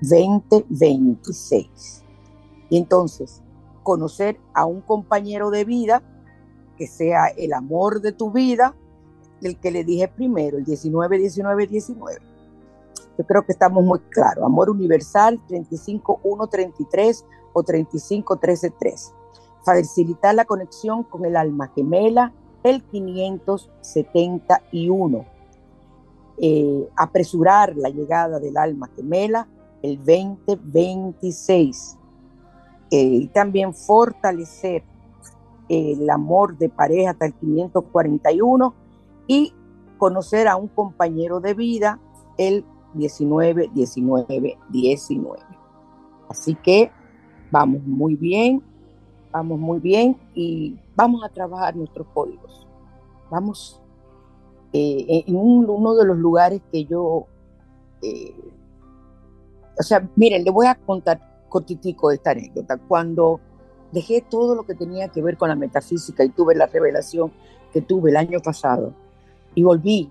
2026. 0.00 2.04
Y 2.68 2.78
entonces, 2.78 3.42
conocer 3.82 4.38
a 4.54 4.64
un 4.66 4.80
compañero 4.80 5.50
de 5.50 5.64
vida 5.64 6.02
que 6.76 6.86
sea 6.86 7.26
el 7.28 7.52
amor 7.52 8.00
de 8.00 8.12
tu 8.12 8.30
vida, 8.30 8.76
el 9.46 9.58
que 9.58 9.70
le 9.70 9.84
dije 9.84 10.08
primero, 10.08 10.58
el 10.58 10.64
19, 10.64 11.18
19, 11.18 11.66
19. 11.66 12.18
Yo 13.18 13.24
creo 13.24 13.46
que 13.46 13.52
estamos 13.52 13.82
muy 13.82 13.98
claros. 14.10 14.44
Amor 14.44 14.68
universal, 14.68 15.40
35, 15.48 16.20
1, 16.22 16.46
33 16.46 17.24
o 17.54 17.62
35, 17.62 18.36
13, 18.36 18.72
3 18.78 19.12
facilitar 19.66 20.34
la 20.36 20.44
conexión 20.44 21.02
con 21.02 21.24
el 21.24 21.36
alma 21.36 21.72
gemela, 21.74 22.32
el 22.62 22.84
571. 22.84 25.24
Eh, 26.38 26.88
apresurar 26.94 27.74
la 27.76 27.88
llegada 27.88 28.38
del 28.38 28.56
alma 28.56 28.88
gemela, 28.94 29.48
el 29.82 29.96
2026. 29.98 31.98
Eh, 32.92 33.02
y 33.02 33.26
también 33.28 33.74
fortalecer 33.74 34.84
el 35.68 36.08
amor 36.08 36.56
de 36.56 36.68
pareja 36.68 37.10
hasta 37.10 37.26
el 37.26 37.34
541 37.34 38.72
y 39.26 39.52
conocer 39.98 40.48
a 40.48 40.56
un 40.56 40.68
compañero 40.68 41.40
de 41.40 41.54
vida 41.54 42.00
el 42.38 42.64
19, 42.94 43.70
19, 43.72 44.58
19. 44.70 45.38
Así 46.28 46.54
que 46.54 46.90
vamos 47.50 47.82
muy 47.84 48.16
bien 48.16 48.62
vamos 49.36 49.58
muy 49.58 49.80
bien 49.80 50.16
y 50.34 50.78
vamos 50.94 51.22
a 51.22 51.28
trabajar 51.28 51.76
nuestros 51.76 52.06
códigos. 52.14 52.66
Vamos 53.30 53.82
eh, 54.72 55.24
en 55.26 55.36
uno 55.36 55.94
de 55.94 56.06
los 56.06 56.16
lugares 56.16 56.62
que 56.72 56.86
yo, 56.86 57.26
eh, 58.00 58.34
o 59.78 59.82
sea, 59.82 60.08
miren, 60.16 60.42
le 60.42 60.50
voy 60.50 60.66
a 60.66 60.74
contar 60.74 61.20
cortitico 61.50 62.10
esta 62.10 62.30
anécdota. 62.30 62.78
Cuando 62.78 63.40
dejé 63.92 64.22
todo 64.22 64.54
lo 64.54 64.62
que 64.64 64.74
tenía 64.74 65.08
que 65.08 65.22
ver 65.22 65.36
con 65.36 65.50
la 65.50 65.54
metafísica 65.54 66.24
y 66.24 66.30
tuve 66.30 66.54
la 66.54 66.66
revelación 66.66 67.30
que 67.74 67.82
tuve 67.82 68.10
el 68.10 68.16
año 68.16 68.40
pasado 68.40 68.94
y 69.56 69.64
volví 69.64 70.08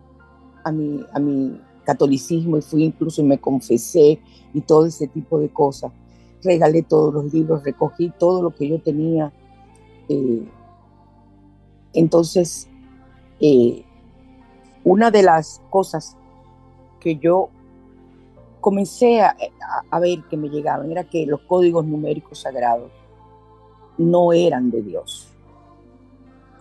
a 0.66 0.72
mi, 0.74 1.06
a 1.14 1.20
mi 1.20 1.62
catolicismo 1.86 2.58
y 2.58 2.62
fui 2.62 2.84
incluso 2.84 3.22
y 3.22 3.26
me 3.26 3.38
confesé 3.38 4.20
y 4.54 4.62
todo 4.62 4.88
ese 4.88 5.08
tipo 5.08 5.40
de 5.40 5.48
cosas. 5.50 5.94
Regalé 6.44 6.82
todos 6.82 7.14
los 7.14 7.34
libros, 7.34 7.64
recogí 7.64 8.12
todo 8.20 8.42
lo 8.42 8.54
que 8.54 8.68
yo 8.68 8.82
tenía. 8.82 9.32
Eh, 10.10 10.44
entonces, 11.94 12.68
eh, 13.40 13.86
una 14.84 15.12
de 15.12 15.24
las 15.24 15.62
cosas 15.70 16.18
que 17.00 17.18
yo 17.18 17.50
comencé 18.62 19.22
a, 19.22 19.36
a, 19.92 20.00
ver 20.00 20.24
que 20.28 20.38
me 20.38 20.50
llegaban 20.50 20.92
era 20.92 21.04
que 21.04 21.28
los 21.28 21.42
códigos 21.42 21.86
numéricos 21.86 22.40
sagrados 22.40 22.92
no 24.00 24.34
eran 24.34 24.72
de 24.72 24.82
Dios. 24.82 25.28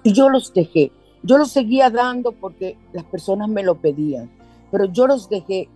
Y 0.02 0.12
yo 0.12 0.28
los 0.28 0.52
dejé. 0.52 0.92
Yo 1.24 1.38
los 1.38 1.50
seguía 1.50 1.88
dando 1.88 2.32
porque 2.32 2.76
las 2.92 3.04
personas 3.04 3.48
me 3.48 3.62
lo 3.62 3.76
pedían, 3.76 4.30
pero 4.70 4.84
yo 4.84 5.06
los 5.06 5.30
dejé 5.30 5.70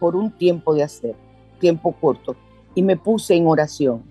por 0.00 0.16
un 0.16 0.30
tiempo 0.32 0.72
de 0.72 0.82
hacer, 0.82 1.14
tiempo 1.58 1.94
corto, 2.00 2.34
y 2.74 2.82
me 2.82 2.96
puse 2.96 3.34
en 3.34 3.46
oración 3.46 4.02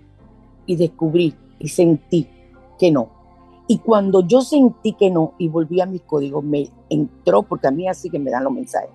y 0.66 0.76
descubrí 0.76 1.34
y 1.58 1.68
sentí 1.68 2.28
que 2.78 2.92
no. 2.92 3.08
Y 3.66 3.78
cuando 3.78 4.20
yo 4.20 4.42
sentí 4.42 4.92
que 4.92 5.10
no 5.10 5.34
y 5.38 5.48
volví 5.48 5.80
a 5.80 5.86
mis 5.86 6.02
códigos, 6.02 6.44
me 6.44 6.70
entró, 6.88 7.42
porque 7.42 7.66
a 7.66 7.72
mí 7.72 7.88
así 7.88 8.08
que 8.08 8.20
me 8.20 8.30
dan 8.30 8.44
los 8.44 8.52
mensajes, 8.52 8.90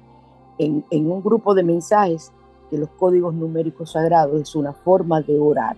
en, 0.57 0.85
un 0.91 1.21
grupo 1.21 1.53
de 1.53 1.63
mensajes 1.63 2.31
que 2.69 2.77
los 2.77 2.89
códigos 2.91 3.33
numéricos 3.33 3.91
sagrados 3.91 4.41
es 4.41 4.55
una 4.55 4.71
forma 4.71 5.19
de 5.19 5.37
orar, 5.37 5.75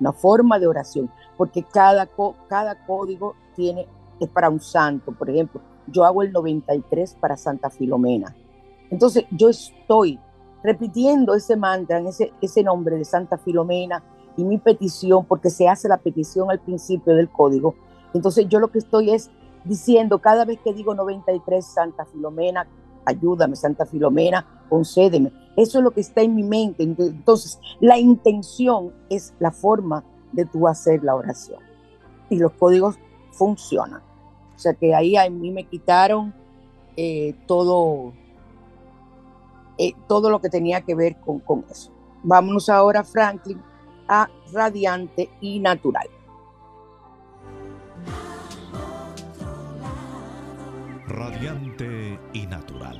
una 0.00 0.12
forma 0.12 0.58
de 0.58 0.66
oración, 0.66 1.08
porque 1.36 1.62
cada, 1.62 2.08
cada 2.48 2.84
código 2.84 3.36
tiene 3.54 3.86
es 4.20 4.28
para 4.28 4.50
un 4.50 4.60
santo. 4.60 5.12
Por 5.12 5.30
ejemplo, 5.30 5.60
yo 5.86 6.04
hago 6.04 6.22
el 6.22 6.32
93 6.32 7.16
para 7.20 7.36
Santa 7.36 7.70
Filomena. 7.70 8.34
Entonces, 8.90 9.24
yo 9.30 9.48
estoy 9.48 10.18
repitiendo 10.62 11.34
ese 11.34 11.56
mantra, 11.56 11.98
ese, 12.00 12.32
ese 12.40 12.62
nombre 12.62 12.96
de 12.96 13.04
Santa 13.04 13.38
Filomena 13.38 14.02
y 14.36 14.44
mi 14.44 14.58
petición, 14.58 15.24
porque 15.26 15.50
se 15.50 15.68
hace 15.68 15.88
la 15.88 15.98
petición 15.98 16.50
al 16.50 16.60
principio 16.60 17.14
del 17.14 17.28
código. 17.28 17.74
Entonces, 18.14 18.46
yo 18.48 18.60
lo 18.60 18.68
que 18.68 18.78
estoy 18.78 19.10
es 19.10 19.30
diciendo 19.64 20.20
cada 20.20 20.44
vez 20.44 20.58
que 20.62 20.72
digo 20.72 20.94
93, 20.94 21.64
Santa 21.64 22.04
Filomena, 22.04 22.66
ayúdame, 23.04 23.56
Santa 23.56 23.86
Filomena, 23.86 24.46
concédeme. 24.68 25.32
Eso 25.56 25.78
es 25.78 25.84
lo 25.84 25.90
que 25.90 26.00
está 26.00 26.22
en 26.22 26.34
mi 26.34 26.42
mente. 26.42 26.82
Entonces, 26.82 27.58
la 27.80 27.98
intención 27.98 28.92
es 29.08 29.34
la 29.38 29.50
forma 29.50 30.04
de 30.32 30.44
tú 30.44 30.66
hacer 30.66 31.04
la 31.04 31.14
oración. 31.14 31.60
Y 32.30 32.36
los 32.36 32.52
códigos 32.52 32.98
funcionan. 33.36 34.00
O 34.54 34.58
sea 34.58 34.74
que 34.74 34.94
ahí 34.94 35.16
a 35.16 35.28
mí 35.28 35.50
me 35.50 35.64
quitaron 35.64 36.32
eh, 36.96 37.34
todo, 37.46 38.12
eh, 39.78 39.92
todo 40.08 40.30
lo 40.30 40.40
que 40.40 40.48
tenía 40.48 40.80
que 40.80 40.94
ver 40.94 41.16
con, 41.20 41.40
con 41.40 41.64
eso. 41.70 41.90
Vámonos 42.22 42.68
ahora, 42.68 43.04
Franklin, 43.04 43.60
a 44.08 44.28
radiante 44.52 45.28
y 45.40 45.58
natural. 45.58 46.08
Radiante 51.06 52.18
y 52.32 52.46
natural. 52.46 52.98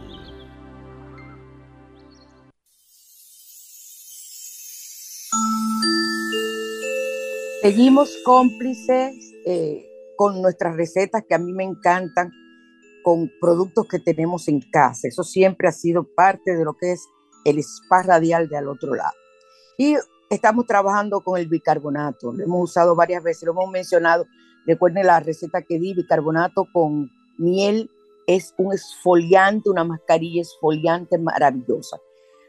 Seguimos 7.63 8.15
cómplices 8.27 9.33
eh, 9.47 9.94
con 10.17 10.41
nuestras 10.43 10.77
recetas 10.77 11.25
que 11.29 11.35
a 11.35 11.39
mí 11.39 11.53
me 11.53 11.65
encantan, 11.65 12.31
con 13.03 13.31
productos 13.41 13.87
que 13.87 13.99
tenemos 13.99 14.49
en 14.49 14.61
casa. 14.73 15.09
Eso 15.09 15.23
siempre 15.23 15.69
ha 15.69 15.73
sido 15.73 16.05
parte 16.15 16.57
de 16.57 16.65
lo 16.65 16.75
que 16.75 16.93
es 16.93 17.07
el 17.45 17.59
spa 17.59 18.03
radial 18.03 18.49
de 18.49 18.57
al 18.57 18.69
otro 18.69 18.95
lado. 18.95 19.13
Y 19.77 19.97
estamos 20.31 20.67
trabajando 20.67 21.21
con 21.21 21.39
el 21.39 21.47
bicarbonato. 21.47 22.33
Lo 22.33 22.45
hemos 22.45 22.71
usado 22.71 22.97
varias 22.97 23.23
veces, 23.23 23.45
lo 23.45 23.53
hemos 23.53 23.71
mencionado. 23.71 24.27
Recuerden 24.67 25.07
la 25.07 25.21
receta 25.21 25.63
que 25.63 25.79
di, 25.79 25.95
bicarbonato 25.95 26.67
con 26.73 27.11
miel. 27.39 27.91
Es 28.27 28.55
un 28.57 28.73
esfoliante, 28.73 29.69
una 29.69 29.85
mascarilla 29.85 30.41
esfoliante 30.41 31.19
maravillosa. 31.19 31.99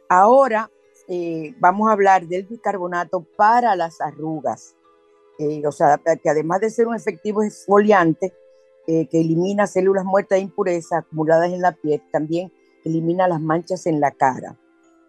Ahora 0.08 0.72
eh, 1.10 1.54
vamos 1.60 1.90
a 1.90 1.94
hablar 1.94 2.28
del 2.28 2.46
bicarbonato 2.46 3.26
para 3.36 3.76
las 3.76 4.00
arrugas. 4.00 4.76
Eh, 5.40 5.66
o 5.68 5.72
sea, 5.72 6.00
que 6.22 6.30
además 6.30 6.62
de 6.62 6.70
ser 6.70 6.88
un 6.88 6.96
efectivo 6.96 7.44
exfoliante 7.44 8.34
eh, 8.88 9.08
que 9.10 9.20
elimina 9.20 9.68
células 9.68 10.06
muertas 10.06 10.38
e 10.38 10.42
impurezas 10.42 11.00
acumuladas 11.00 11.52
en 11.52 11.62
la 11.62 11.74
piel, 11.74 12.02
también 12.12 12.52
elimina 12.84 13.28
las 13.28 13.42
manchas 13.42 13.86
en 13.88 14.00
la 14.00 14.12
cara. 14.12 14.58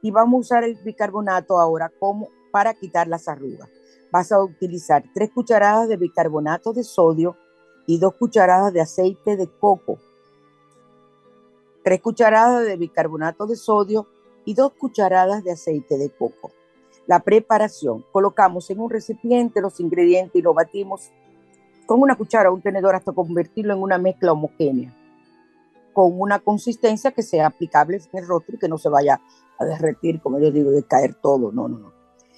Y 0.03 0.11
vamos 0.11 0.39
a 0.39 0.41
usar 0.41 0.65
el 0.65 0.77
bicarbonato 0.83 1.61
ahora 1.61 1.93
como 2.01 2.29
para 2.51 2.75
quitar 2.75 3.07
las 3.07 3.29
arrugas. 3.29 3.69
Vas 4.11 4.33
a 4.33 4.43
utilizar 4.43 5.05
tres 5.15 5.31
cucharadas 5.31 5.89
de 5.89 5.97
bicarbonato 5.97 6.73
de 6.73 6.85
sodio 6.85 7.37
y 7.87 7.99
dos 7.99 8.15
cucharadas 8.15 8.73
de 8.73 8.81
aceite 8.81 9.37
de 9.37 9.47
coco. 9.47 9.99
Tres 11.85 12.01
cucharadas 12.01 12.65
de 12.67 12.77
bicarbonato 12.77 13.47
de 13.47 13.57
sodio 13.57 14.07
y 14.45 14.55
dos 14.55 14.73
cucharadas 14.73 15.45
de 15.45 15.53
aceite 15.53 15.99
de 15.99 16.11
coco. 16.11 16.51
La 17.07 17.21
preparación. 17.21 18.05
Colocamos 18.13 18.69
en 18.71 18.81
un 18.81 18.91
recipiente 18.91 19.61
los 19.61 19.79
ingredientes 19.81 20.35
y 20.37 20.43
lo 20.43 20.55
batimos 20.55 21.11
con 21.87 22.03
una 22.03 22.17
cuchara 22.17 22.51
o 22.51 22.55
un 22.55 22.63
tenedor 22.63 22.97
hasta 22.97 23.13
convertirlo 23.13 23.75
en 23.75 23.81
una 23.81 23.97
mezcla 23.97 24.33
homogénea, 24.33 24.93
con 25.93 26.21
una 26.21 26.41
consistencia 26.41 27.13
que 27.13 27.23
sea 27.23 27.47
aplicable 27.47 27.99
en 28.13 28.19
el 28.19 28.27
rostro 28.27 28.57
y 28.57 28.59
que 28.59 28.69
no 28.69 28.77
se 28.77 28.89
vaya 28.89 29.21
a 29.59 29.65
derretir, 29.65 30.21
como 30.21 30.41
yo 30.41 30.51
digo, 30.51 30.71
de 30.71 30.83
caer 30.83 31.15
todo. 31.15 31.53
No, 31.53 31.69
no, 31.69 31.79
no. 31.79 31.93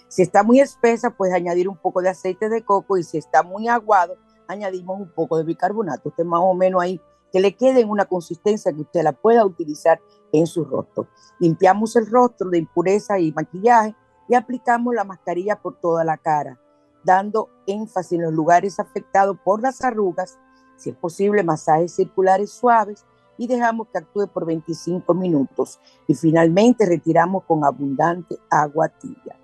Si 0.09 0.23
está 0.23 0.43
muy 0.43 0.61
espesa, 0.61 1.11
puedes 1.11 1.35
añadir 1.35 1.69
un 1.69 1.77
poco 1.77 2.03
de 2.03 2.11
aceite 2.11 2.49
de 2.49 2.63
coco 2.63 2.99
y 2.99 3.03
si 3.03 3.19
está 3.19 3.43
muy 3.43 3.69
aguado, 3.69 4.17
añadimos 4.49 5.01
un 5.01 5.13
poco 5.15 5.39
de 5.39 5.45
bicarbonato. 5.45 6.11
Usted 6.11 6.25
más 6.25 6.41
o 6.43 6.55
menos 6.55 6.83
ahí 6.83 7.01
que 7.33 7.41
le 7.41 7.55
quede 7.55 7.81
en 7.81 7.91
una 7.91 8.07
consistencia 8.07 8.73
que 8.73 8.81
usted 8.81 9.03
la 9.03 9.13
pueda 9.13 9.45
utilizar 9.45 10.01
en 10.33 10.47
su 10.47 10.65
rostro. 10.65 11.09
Limpiamos 11.39 11.97
el 11.97 12.11
rostro 12.11 12.49
de 12.51 12.59
impureza 12.59 13.19
y 13.19 13.33
maquillaje 13.33 13.95
y 14.29 14.35
aplicamos 14.35 14.95
la 14.95 15.05
mascarilla 15.05 15.57
por 15.57 15.81
toda 15.81 16.05
la 16.05 16.17
cara, 16.17 16.61
dando 17.05 17.49
énfasis 17.67 18.13
en 18.13 18.23
los 18.25 18.33
lugares 18.33 18.79
afectados 18.79 19.37
por 19.45 19.63
las 19.63 19.83
arrugas, 19.83 20.39
si 20.77 20.91
es 20.91 20.97
posible 20.97 21.43
masajes 21.43 21.95
circulares 21.95 22.51
suaves 22.51 23.05
y 23.37 23.47
dejamos 23.47 23.89
que 23.89 23.99
actúe 23.99 24.27
por 24.27 24.45
25 24.45 25.15
minutos 25.15 25.81
y 26.07 26.15
finalmente 26.15 26.87
retiramos 26.87 27.45
con 27.45 27.65
abundante 27.65 28.37
agua 28.51 28.89
tibia. 28.89 29.37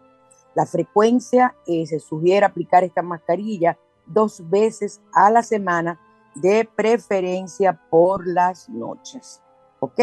La 0.54 0.66
frecuencia 0.66 1.54
eh, 1.66 1.86
se 1.86 1.98
sugiere 1.98 2.46
aplicar 2.46 2.84
esta 2.84 3.02
mascarilla 3.02 3.78
dos 4.06 4.48
veces 4.48 5.00
a 5.12 5.30
la 5.30 5.42
semana, 5.42 5.98
de 6.34 6.68
preferencia 6.74 7.80
por 7.90 8.26
las 8.26 8.68
noches. 8.68 9.40
¿Ok? 9.80 10.00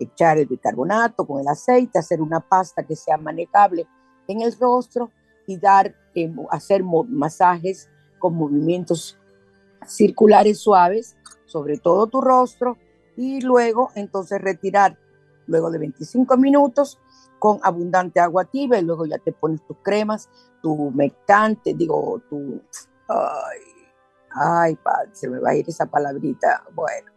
Echar 0.00 0.38
el 0.38 0.46
bicarbonato 0.46 1.26
con 1.26 1.40
el 1.40 1.48
aceite, 1.48 1.98
hacer 1.98 2.20
una 2.20 2.40
pasta 2.40 2.82
que 2.82 2.96
sea 2.96 3.16
manejable 3.16 3.86
en 4.26 4.42
el 4.42 4.56
rostro 4.58 5.10
y 5.46 5.58
dar, 5.58 5.94
eh, 6.14 6.32
hacer 6.50 6.82
masajes 6.82 7.88
con 8.18 8.34
movimientos 8.34 9.18
circulares 9.86 10.60
suaves 10.60 11.16
sobre 11.46 11.78
todo 11.78 12.06
tu 12.06 12.20
rostro 12.20 12.78
y 13.16 13.40
luego 13.40 13.90
entonces 13.96 14.40
retirar 14.40 14.98
luego 15.46 15.70
de 15.70 15.78
25 15.78 16.36
minutos 16.36 16.98
con 17.40 17.58
abundante 17.62 18.20
agua 18.20 18.44
tibia 18.44 18.78
y 18.78 18.84
luego 18.84 19.04
ya 19.06 19.18
te 19.18 19.32
pones 19.32 19.66
tus 19.66 19.78
cremas, 19.82 20.28
tu 20.62 20.72
humectante, 20.72 21.74
digo, 21.74 22.20
tu... 22.28 22.62
Ay, 23.08 23.58
ay, 24.32 24.78
se 25.12 25.28
me 25.28 25.40
va 25.40 25.50
a 25.50 25.56
ir 25.56 25.64
esa 25.66 25.86
palabrita. 25.86 26.62
Bueno, 26.72 27.10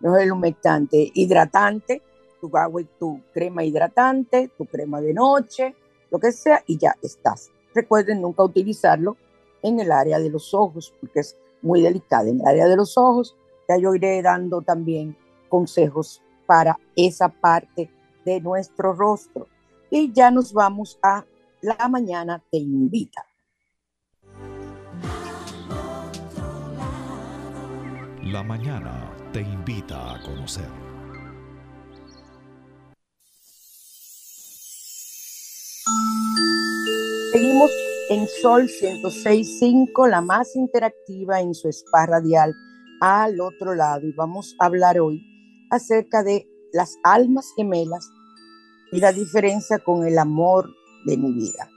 no 0.00 0.16
es 0.16 0.24
el 0.24 0.32
humectante, 0.32 1.10
hidratante, 1.14 2.02
tu 2.40 2.56
agua 2.56 2.82
tu 2.98 3.20
crema 3.32 3.64
hidratante, 3.64 4.50
tu 4.56 4.66
crema 4.66 5.00
de 5.00 5.14
noche, 5.14 5.74
lo 6.10 6.18
que 6.18 6.32
sea, 6.32 6.62
y 6.66 6.78
ya 6.78 6.94
estás. 7.02 7.50
Recuerden 7.74 8.20
nunca 8.20 8.42
utilizarlo 8.42 9.16
en 9.62 9.80
el 9.80 9.92
área 9.92 10.18
de 10.18 10.30
los 10.30 10.54
ojos, 10.54 10.94
porque 11.00 11.20
es 11.20 11.36
muy 11.62 11.82
delicada. 11.82 12.28
En 12.28 12.40
el 12.40 12.46
área 12.46 12.66
de 12.66 12.76
los 12.76 12.96
ojos, 12.96 13.36
ya 13.68 13.76
yo 13.76 13.94
iré 13.94 14.20
dando 14.22 14.62
también 14.62 15.16
consejos 15.48 16.22
para 16.46 16.78
esa 16.96 17.28
parte 17.28 17.90
de 18.24 18.40
nuestro 18.40 18.92
rostro. 18.92 19.46
Y 19.90 20.12
ya 20.12 20.30
nos 20.30 20.52
vamos 20.52 20.98
a 21.02 21.24
La 21.60 21.88
Mañana 21.88 22.42
Te 22.50 22.58
Invita. 22.58 23.24
La 28.22 28.42
Mañana 28.42 29.12
Te 29.32 29.40
Invita 29.40 30.14
a 30.14 30.22
conocer. 30.22 30.89
Seguimos 37.32 37.70
en 38.10 38.26
Sol 38.42 38.68
106.5, 38.68 40.08
la 40.08 40.20
más 40.20 40.56
interactiva 40.56 41.40
en 41.40 41.54
su 41.54 41.68
spa 41.68 42.06
radial 42.06 42.54
al 43.00 43.40
otro 43.40 43.74
lado. 43.74 44.06
Y 44.06 44.12
vamos 44.12 44.56
a 44.58 44.66
hablar 44.66 44.98
hoy 44.98 45.22
acerca 45.70 46.22
de 46.22 46.46
las 46.72 46.96
almas 47.04 47.52
gemelas 47.56 48.10
y 48.92 48.98
la 48.98 49.12
diferencia 49.12 49.78
con 49.78 50.06
el 50.06 50.18
amor 50.18 50.70
de 51.06 51.16
mi 51.16 51.32
vida. 51.32 51.68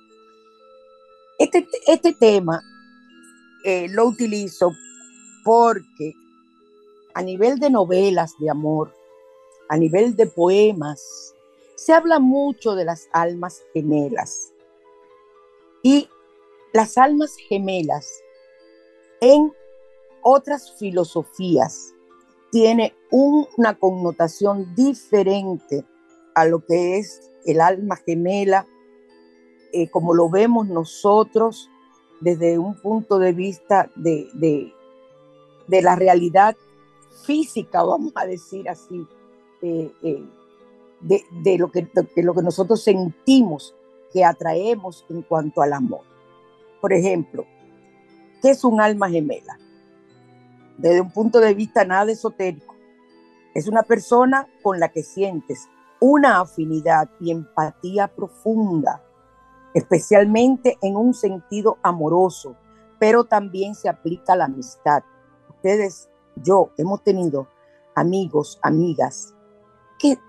Este, 1.38 1.68
este 1.88 2.14
tema 2.14 2.62
eh, 3.64 3.88
lo 3.90 4.06
utilizo 4.06 4.72
porque 5.44 6.14
a 7.14 7.22
nivel 7.22 7.60
de 7.60 7.70
novelas 7.70 8.34
de 8.40 8.50
amor, 8.50 8.94
a 9.70 9.78
nivel 9.78 10.16
de 10.16 10.28
poemas, 10.28 11.33
se 11.84 11.92
habla 11.92 12.20
mucho 12.20 12.76
de 12.76 12.86
las 12.86 13.10
almas 13.12 13.62
gemelas. 13.74 14.54
Y 15.82 16.08
las 16.72 16.98
almas 16.98 17.36
gemelas 17.36 18.22
en 19.20 19.52
otras 20.22 20.72
filosofías 20.80 21.94
tiene 22.54 22.96
una 23.12 23.78
connotación 23.78 24.74
diferente 24.76 25.86
a 26.36 26.46
lo 26.46 26.64
que 26.66 27.00
es 27.00 27.30
el 27.46 27.60
alma 27.60 27.98
gemela, 27.98 28.66
eh, 29.74 29.90
como 29.90 30.14
lo 30.14 30.30
vemos 30.30 30.68
nosotros 30.68 31.70
desde 32.22 32.60
un 32.60 32.80
punto 32.80 33.20
de 33.20 33.34
vista 33.34 33.92
de, 33.96 34.30
de, 35.68 35.82
la 35.82 35.98
realidad 35.98 36.56
física, 37.26 37.84
vamos 37.84 38.14
a 38.16 38.26
decir 38.26 38.70
así, 38.70 39.06
de, 41.04 41.58
lo 41.58 41.72
que, 41.72 41.88
de 42.16 42.24
lo 42.24 42.34
que 42.34 42.42
nosotros 42.42 42.84
sentimos 42.84 43.76
que 44.12 44.24
atraemos 44.24 45.06
en 45.10 45.22
cuanto 45.24 45.62
al 45.62 45.74
amor. 45.74 46.02
Por 46.82 46.94
ejemplo, 46.94 47.46
¿qué 48.42 48.52
es 48.52 48.64
un 48.64 48.80
alma 48.80 49.10
gemela? 49.10 49.58
Desde 50.78 51.02
un 51.02 51.12
punto 51.12 51.40
de 51.40 51.54
vista 51.54 51.86
nada 51.86 52.12
esotérico, 52.12 52.76
es 53.54 53.68
una 53.68 53.84
persona 53.84 54.48
con 54.62 54.80
la 54.80 54.90
que 54.90 55.04
sientes 55.04 55.68
una 56.00 56.42
afinidad 56.42 57.10
y 57.22 57.32
empatía 57.32 58.10
profunda, 58.10 59.02
especialmente 59.74 60.78
en 60.82 60.98
un 60.98 61.14
sentido 61.14 61.78
amoroso, 61.82 62.58
pero 63.00 63.24
también 63.24 63.74
se 63.76 63.88
aplica 63.88 64.34
a 64.34 64.36
la 64.36 64.46
amistad. 64.46 65.04
Ustedes, 65.50 66.10
yo, 66.36 66.72
hemos 66.78 67.04
tenido 67.04 67.48
amigos, 67.96 68.60
amigas, 68.64 69.34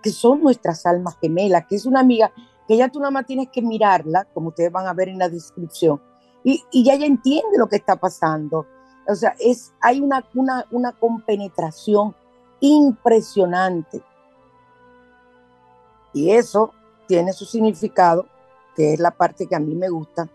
que, 0.03 0.11
son 0.11 0.43
nuestras 0.43 0.87
almas 0.87 1.17
gemelas, 1.21 1.67
que 1.69 1.75
es 1.75 1.85
una 1.85 2.01
amiga 2.01 2.33
que 2.69 2.77
ya 2.77 2.89
tú 2.89 3.01
nada 3.01 3.11
más 3.11 3.27
tienes 3.27 3.49
que 3.51 3.61
mirarla, 3.61 4.25
como 4.33 4.49
ustedes 4.49 4.71
van 4.71 4.87
a 4.87 4.95
ver 4.95 5.09
en 5.09 5.19
la 5.19 5.29
descripción, 5.29 6.01
y, 6.45 6.63
ya 6.85 6.95
ella 6.95 7.07
entiende 7.07 7.59
lo 7.59 7.69
que 7.69 7.77
está 7.77 7.97
pasando. 7.97 8.67
O 9.09 9.15
sea, 9.15 9.35
es, 9.39 9.73
hay 9.81 10.01
una, 10.01 10.25
una, 10.35 10.65
una 10.71 10.93
compenetración 10.93 12.15
impresionante. 12.61 14.03
Y 16.13 16.31
eso 16.31 16.73
tiene 17.09 17.33
su 17.33 17.45
significado, 17.45 18.27
que 18.77 18.95
es 18.95 19.01
la 19.01 19.11
parte 19.11 19.47
que 19.47 19.57
a 19.57 19.61
mí 19.61 19.75
me 19.75 19.89
gusta, 19.89 20.29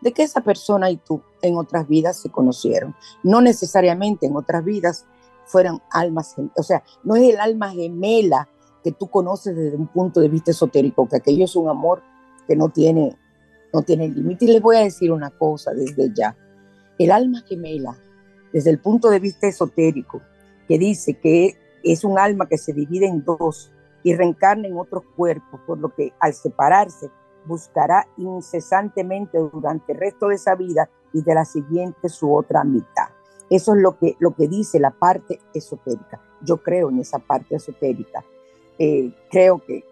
de 0.00 0.12
que 0.12 0.22
esa 0.22 0.40
persona 0.40 0.88
y 0.88 0.96
tú 0.96 1.20
en 1.42 1.56
otras 1.56 1.86
vidas 1.88 2.16
se 2.16 2.30
conocieron. 2.30 2.94
No 3.22 3.40
necesariamente 3.40 4.26
en 4.26 4.36
otras 4.36 4.64
vidas 4.64 5.04
fueron 5.46 5.82
almas, 5.90 6.34
o 6.56 6.62
sea, 6.62 6.82
no 7.04 7.16
es 7.16 7.34
el 7.34 7.40
alma 7.40 7.70
gemela 7.70 8.48
que 8.86 8.92
tú 8.92 9.08
conoces 9.08 9.56
desde 9.56 9.76
un 9.76 9.88
punto 9.88 10.20
de 10.20 10.28
vista 10.28 10.52
esotérico, 10.52 11.08
que 11.08 11.16
aquello 11.16 11.44
es 11.44 11.56
un 11.56 11.68
amor 11.68 12.04
que 12.46 12.54
no 12.54 12.68
tiene, 12.68 13.18
no 13.72 13.82
tiene 13.82 14.06
límite. 14.06 14.44
Y 14.44 14.52
les 14.52 14.62
voy 14.62 14.76
a 14.76 14.84
decir 14.84 15.10
una 15.10 15.30
cosa 15.30 15.72
desde 15.74 16.14
ya. 16.14 16.36
El 16.96 17.10
alma 17.10 17.42
gemela, 17.48 17.98
desde 18.52 18.70
el 18.70 18.78
punto 18.78 19.10
de 19.10 19.18
vista 19.18 19.48
esotérico, 19.48 20.22
que 20.68 20.78
dice 20.78 21.14
que 21.14 21.58
es 21.82 22.04
un 22.04 22.16
alma 22.16 22.46
que 22.46 22.58
se 22.58 22.72
divide 22.72 23.08
en 23.08 23.24
dos 23.24 23.72
y 24.04 24.14
reencarna 24.14 24.68
en 24.68 24.78
otros 24.78 25.02
cuerpos, 25.16 25.60
por 25.66 25.78
lo 25.78 25.92
que 25.92 26.12
al 26.20 26.32
separarse 26.32 27.10
buscará 27.44 28.06
incesantemente 28.18 29.36
durante 29.52 29.94
el 29.94 29.98
resto 29.98 30.28
de 30.28 30.36
esa 30.36 30.54
vida 30.54 30.88
y 31.12 31.22
de 31.22 31.34
la 31.34 31.44
siguiente 31.44 32.08
su 32.08 32.32
otra 32.32 32.62
mitad. 32.62 33.08
Eso 33.50 33.74
es 33.74 33.82
lo 33.82 33.98
que, 33.98 34.14
lo 34.20 34.36
que 34.36 34.46
dice 34.46 34.78
la 34.78 34.92
parte 34.92 35.40
esotérica. 35.52 36.20
Yo 36.40 36.58
creo 36.58 36.90
en 36.90 37.00
esa 37.00 37.18
parte 37.18 37.56
esotérica. 37.56 38.24
Eh, 38.78 39.10
creo 39.30 39.58
que, 39.64 39.84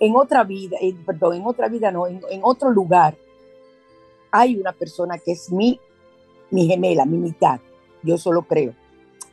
en, 0.00 0.16
otra 0.16 0.44
vida, 0.44 0.78
perdón, 1.04 1.36
en 1.36 1.46
otra 1.46 1.68
vida 1.68 1.90
no, 1.90 2.06
en, 2.06 2.40
otro 2.42 2.70
lugar, 2.70 3.16
hay 4.30 4.56
una 4.56 4.72
persona 4.72 5.18
que 5.18 5.32
es 5.32 5.50
mi, 5.50 5.78
mi 6.50 6.66
gemela, 6.66 7.04
mi 7.04 7.18
mitad. 7.18 7.60
Yo 8.02 8.16
solo 8.18 8.42
creo. 8.42 8.74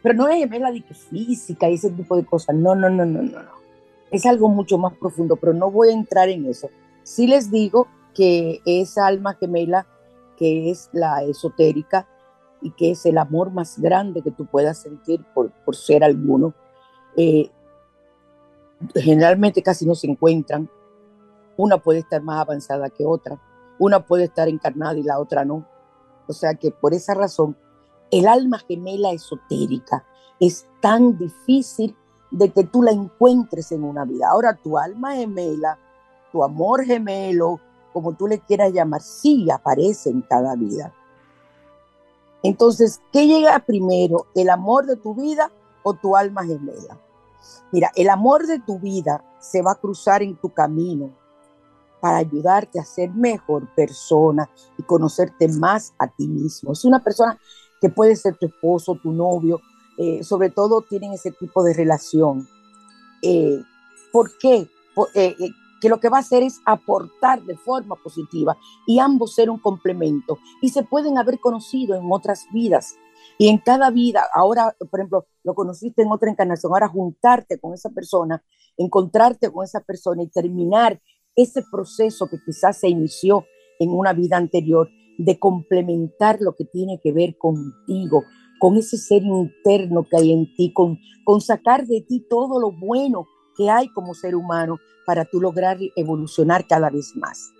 Pero 0.01 0.15
no 0.15 0.27
es 0.27 0.37
gemela 0.37 0.71
de 0.71 0.81
que 0.81 0.93
física 0.93 1.69
y 1.69 1.75
ese 1.75 1.89
tipo 1.89 2.15
de 2.15 2.25
cosas. 2.25 2.55
No, 2.55 2.75
no, 2.75 2.89
no, 2.89 3.05
no, 3.05 3.21
no. 3.21 3.59
Es 4.11 4.25
algo 4.25 4.49
mucho 4.49 4.77
más 4.77 4.93
profundo, 4.93 5.35
pero 5.35 5.53
no 5.53 5.71
voy 5.71 5.89
a 5.89 5.93
entrar 5.93 6.29
en 6.29 6.45
eso. 6.45 6.69
Sí 7.03 7.27
les 7.27 7.51
digo 7.51 7.87
que 8.13 8.61
esa 8.65 9.07
alma 9.07 9.35
gemela, 9.35 9.87
que 10.37 10.71
es 10.71 10.89
la 10.93 11.23
esotérica, 11.23 12.07
y 12.61 12.71
que 12.71 12.91
es 12.91 13.05
el 13.05 13.17
amor 13.17 13.51
más 13.51 13.79
grande 13.79 14.21
que 14.21 14.31
tú 14.31 14.45
puedas 14.45 14.77
sentir 14.79 15.23
por, 15.33 15.51
por 15.65 15.75
ser 15.75 16.03
alguno, 16.03 16.53
eh, 17.15 17.49
generalmente 18.95 19.61
casi 19.61 19.85
no 19.85 19.95
se 19.95 20.07
encuentran. 20.07 20.69
Una 21.57 21.77
puede 21.77 21.99
estar 21.99 22.21
más 22.21 22.39
avanzada 22.39 22.89
que 22.89 23.05
otra, 23.05 23.39
una 23.77 24.05
puede 24.05 24.25
estar 24.25 24.47
encarnada 24.47 24.97
y 24.97 25.03
la 25.03 25.19
otra 25.19 25.45
no. 25.45 25.65
O 26.27 26.33
sea 26.33 26.53
que 26.55 26.71
por 26.71 26.93
esa 26.93 27.13
razón, 27.13 27.57
el 28.11 28.27
alma 28.27 28.59
gemela 28.59 29.11
esotérica 29.11 30.05
es 30.39 30.67
tan 30.81 31.17
difícil 31.17 31.95
de 32.31 32.51
que 32.51 32.63
tú 32.63 32.83
la 32.83 32.91
encuentres 32.91 33.71
en 33.71 33.83
una 33.83 34.05
vida. 34.05 34.29
Ahora 34.29 34.53
tu 34.55 34.77
alma 34.77 35.15
gemela, 35.15 35.77
tu 36.31 36.43
amor 36.43 36.85
gemelo, 36.85 37.59
como 37.93 38.13
tú 38.13 38.27
le 38.27 38.39
quieras 38.39 38.71
llamar, 38.71 39.01
sí 39.01 39.49
aparece 39.49 40.09
en 40.09 40.21
cada 40.21 40.55
vida. 40.55 40.93
Entonces, 42.43 43.01
¿qué 43.11 43.27
llega 43.27 43.59
primero? 43.59 44.27
¿El 44.35 44.49
amor 44.49 44.85
de 44.85 44.95
tu 44.95 45.13
vida 45.13 45.51
o 45.83 45.93
tu 45.93 46.15
alma 46.15 46.43
gemela? 46.45 46.99
Mira, 47.71 47.91
el 47.95 48.09
amor 48.09 48.47
de 48.47 48.59
tu 48.59 48.79
vida 48.79 49.23
se 49.39 49.61
va 49.61 49.73
a 49.73 49.79
cruzar 49.79 50.23
en 50.23 50.35
tu 50.35 50.49
camino 50.49 51.11
para 51.99 52.17
ayudarte 52.17 52.79
a 52.79 52.85
ser 52.85 53.11
mejor 53.11 53.67
persona 53.75 54.49
y 54.77 54.83
conocerte 54.83 55.47
más 55.49 55.93
a 55.99 56.07
ti 56.07 56.27
mismo. 56.27 56.71
Es 56.71 56.85
una 56.85 57.03
persona 57.03 57.37
que 57.81 57.89
puede 57.89 58.15
ser 58.15 58.37
tu 58.37 58.45
esposo, 58.45 58.95
tu 58.95 59.11
novio, 59.11 59.61
eh, 59.97 60.23
sobre 60.23 60.49
todo 60.49 60.81
tienen 60.81 61.13
ese 61.13 61.31
tipo 61.31 61.63
de 61.63 61.73
relación. 61.73 62.47
Eh, 63.21 63.61
¿Por 64.11 64.37
qué? 64.37 64.69
Eh, 65.13 65.35
que 65.79 65.89
lo 65.89 65.99
que 65.99 66.09
va 66.09 66.17
a 66.17 66.21
hacer 66.21 66.43
es 66.43 66.61
aportar 66.65 67.43
de 67.43 67.55
forma 67.57 67.95
positiva 67.95 68.57
y 68.87 68.99
ambos 68.99 69.35
ser 69.35 69.49
un 69.49 69.59
complemento 69.59 70.37
y 70.61 70.69
se 70.69 70.83
pueden 70.83 71.17
haber 71.17 71.39
conocido 71.39 71.95
en 71.95 72.11
otras 72.11 72.45
vidas. 72.51 72.95
Y 73.37 73.47
en 73.49 73.57
cada 73.57 73.89
vida, 73.89 74.23
ahora, 74.33 74.75
por 74.91 74.99
ejemplo, 74.99 75.25
lo 75.43 75.53
conociste 75.53 76.01
en 76.01 76.11
otra 76.11 76.29
encarnación, 76.29 76.73
ahora 76.73 76.87
juntarte 76.87 77.59
con 77.59 77.73
esa 77.73 77.89
persona, 77.89 78.43
encontrarte 78.77 79.51
con 79.51 79.63
esa 79.63 79.81
persona 79.81 80.23
y 80.23 80.29
terminar 80.29 81.01
ese 81.35 81.63
proceso 81.71 82.27
que 82.27 82.37
quizás 82.45 82.79
se 82.79 82.89
inició 82.89 83.45
en 83.79 83.91
una 83.91 84.13
vida 84.13 84.37
anterior 84.37 84.89
de 85.17 85.39
complementar 85.39 86.39
lo 86.41 86.55
que 86.55 86.65
tiene 86.65 86.99
que 87.01 87.11
ver 87.11 87.37
contigo, 87.37 88.23
con 88.59 88.77
ese 88.77 88.97
ser 88.97 89.23
interno 89.23 90.05
que 90.09 90.17
hay 90.17 90.33
en 90.33 90.53
ti, 90.55 90.73
con, 90.73 90.97
con 91.23 91.41
sacar 91.41 91.85
de 91.85 92.01
ti 92.01 92.25
todo 92.29 92.59
lo 92.59 92.71
bueno 92.71 93.25
que 93.59 93.69
hay 93.69 93.89
como 93.89 94.13
ser 94.13 94.35
humano 94.35 94.79
para 95.05 95.25
tú 95.25 95.41
lograr 95.41 95.77
evolucionar 95.97 96.65
cada 96.65 96.89
vez 96.89 97.13
más. 97.17 97.51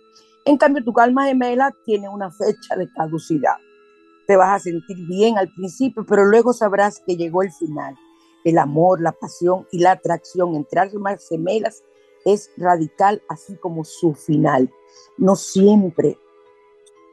En 0.46 0.58
cambio, 0.58 0.82
tu 0.82 0.98
alma 0.98 1.26
gemela 1.26 1.76
tiene 1.84 2.08
una 2.08 2.32
fecha 2.32 2.78
de 2.78 2.90
caducidad. 2.94 3.58
Te 4.26 4.38
vas 4.38 4.56
a 4.56 4.64
sentir 4.64 4.96
bien 5.08 5.38
al 5.38 5.52
principio, 5.54 6.06
pero 6.08 6.24
luego 6.24 6.54
sabrás 6.54 7.04
que 7.06 7.18
llegó 7.18 7.44
el 7.44 7.52
final. 7.52 7.96
El 8.46 8.60
amor, 8.60 9.02
la 9.02 9.12
pasión 9.12 9.68
y 9.74 9.80
la 9.80 9.92
atracción 9.92 10.56
entre 10.56 10.80
almas 10.80 11.28
gemelas 11.28 11.84
es 12.24 12.50
radical, 12.56 13.22
así 13.28 13.58
como 13.58 13.84
su 13.84 14.14
final. 14.14 14.72
No 15.18 15.36
siempre 15.36 16.18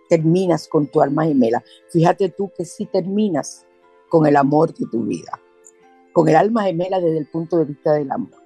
terminas 0.09 0.69
con 0.69 0.87
tu 0.87 1.01
alma 1.01 1.25
gemela. 1.25 1.65
Fíjate 1.91 2.29
tú 2.29 2.53
que 2.57 2.65
sí 2.65 2.87
terminas 2.87 3.67
con 4.09 4.29
el 4.29 4.37
amor 4.37 4.73
de 4.73 4.87
tu 4.87 5.03
vida, 5.03 5.41
con 6.13 6.29
el 6.29 6.37
alma 6.37 6.63
gemela 6.63 7.01
desde 7.01 7.19
el 7.19 7.27
punto 7.27 7.57
de 7.57 7.65
vista 7.65 7.93
del 7.93 8.13
amor. 8.13 8.46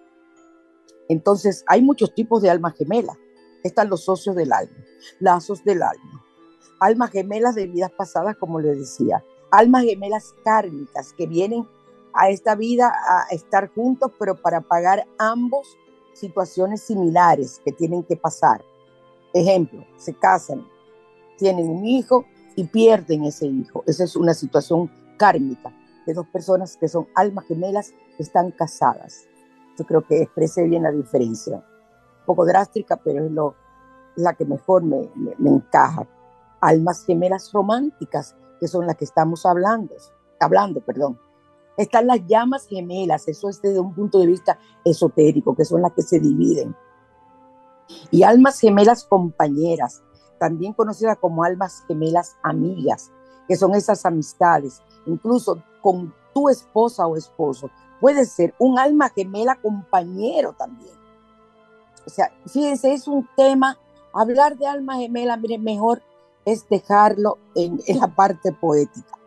Entonces, 1.11 1.65
hay 1.67 1.83
muchos 1.83 2.15
tipos 2.15 2.41
de 2.41 2.51
almas 2.51 2.77
gemelas. 2.77 3.17
Están 3.65 3.91
los 3.91 4.05
socios 4.05 4.37
del 4.37 4.53
alma, 4.53 4.77
lazos 5.19 5.65
del 5.65 5.83
alma, 5.83 6.25
almas 6.79 7.11
gemelas 7.11 7.57
de 7.57 7.67
vidas 7.67 7.91
pasadas, 7.91 8.37
como 8.37 8.61
les 8.61 8.79
decía, 8.79 9.25
almas 9.51 9.83
gemelas 9.83 10.33
kármicas 10.45 11.13
que 11.13 11.27
vienen 11.27 11.67
a 12.15 12.31
esta 12.31 12.55
vida 12.55 12.93
a 12.95 13.27
estar 13.35 13.75
juntos, 13.75 14.13
pero 14.21 14.37
para 14.37 14.61
pagar 14.61 15.05
ambos 15.19 15.77
situaciones 16.15 16.83
similares 16.83 17.61
que 17.65 17.73
tienen 17.73 18.05
que 18.05 18.17
pasar. 18.17 18.65
Ejemplo, 19.35 19.85
se 19.97 20.15
casan, 20.15 20.65
tienen 21.39 21.69
un 21.69 21.85
hijo 21.87 22.25
y 22.55 22.65
pierden 22.65 23.25
ese 23.25 23.47
hijo. 23.47 23.83
Esa 23.89 24.05
es 24.05 24.15
una 24.15 24.33
situación 24.33 24.89
kármica 25.19 25.75
de 26.07 26.15
dos 26.15 26.29
personas 26.29 26.77
que 26.77 26.87
son 26.87 27.09
almas 27.17 27.47
gemelas 27.47 27.95
que 28.17 28.23
están 28.23 28.53
casadas. 28.53 29.27
Yo 29.79 29.87
creo 29.87 30.03
que 30.07 30.23
exprese 30.23 30.65
bien 30.65 30.83
la 30.83 30.93
diferencia. 30.93 31.57
Un 31.57 32.27
poco 32.27 32.45
drástica, 32.45 32.97
pero 32.97 33.25
es 33.25 33.31
lo, 33.31 33.55
la 34.17 34.35
que 34.35 34.45
mejor 34.45 34.83
me, 34.83 35.11
me 35.15 35.51
encaja. 35.51 36.07
Almas 36.61 37.05
gemelas 37.05 37.51
románticas, 37.53 38.37
que 38.59 38.69
son 38.69 38.87
las 38.87 38.97
que 38.97 39.05
estamos 39.05 39.47
hablando, 39.47 39.95
hablando, 40.39 40.81
perdón 40.81 41.19
están 41.83 42.07
las 42.07 42.21
llamas 42.27 42.67
gemelas, 42.67 43.27
eso 43.29 43.49
es 43.49 43.61
desde 43.63 43.81
un 43.81 43.95
punto 43.95 44.19
de 44.19 44.27
vista 44.27 44.59
esotérico, 44.85 45.55
que 45.55 45.65
son 45.65 45.83
las 45.83 45.93
que 45.93 46.03
se 46.03 46.21
dividen. 46.21 46.77
Y 48.11 48.23
almas 48.23 48.61
gemelas 48.61 49.05
compañeras, 49.05 50.03
también 50.39 50.73
conocidas 50.75 51.17
como 51.19 51.43
almas 51.43 51.85
gemelas 51.89 52.37
amigas, 52.43 53.11
que 53.49 53.57
son 53.57 53.75
esas 53.75 54.05
amistades, 54.05 54.83
incluso 55.07 55.63
con 55.81 56.15
tu 56.35 56.49
esposa 56.49 57.07
o 57.07 57.17
esposo. 57.17 57.71
Puede 58.01 58.25
ser 58.25 58.55
un 58.59 58.79
alma 58.79 59.11
gemela 59.11 59.57
compañero 59.57 60.55
también. 60.55 60.95
O 62.07 62.11
sea, 62.11 62.33
fíjense, 62.47 62.93
es 62.93 63.07
un 63.07 63.29
tema, 63.37 63.79
hablar 64.13 64.57
de 64.57 64.67
alma 64.67 64.97
gemela, 64.97 65.37
mejor 65.37 66.03
es 66.45 66.67
dejarlo 66.69 67.39
en, 67.55 67.79
en 67.87 67.99
la 67.99 68.09
parte 68.09 68.53
poética. 68.53 69.19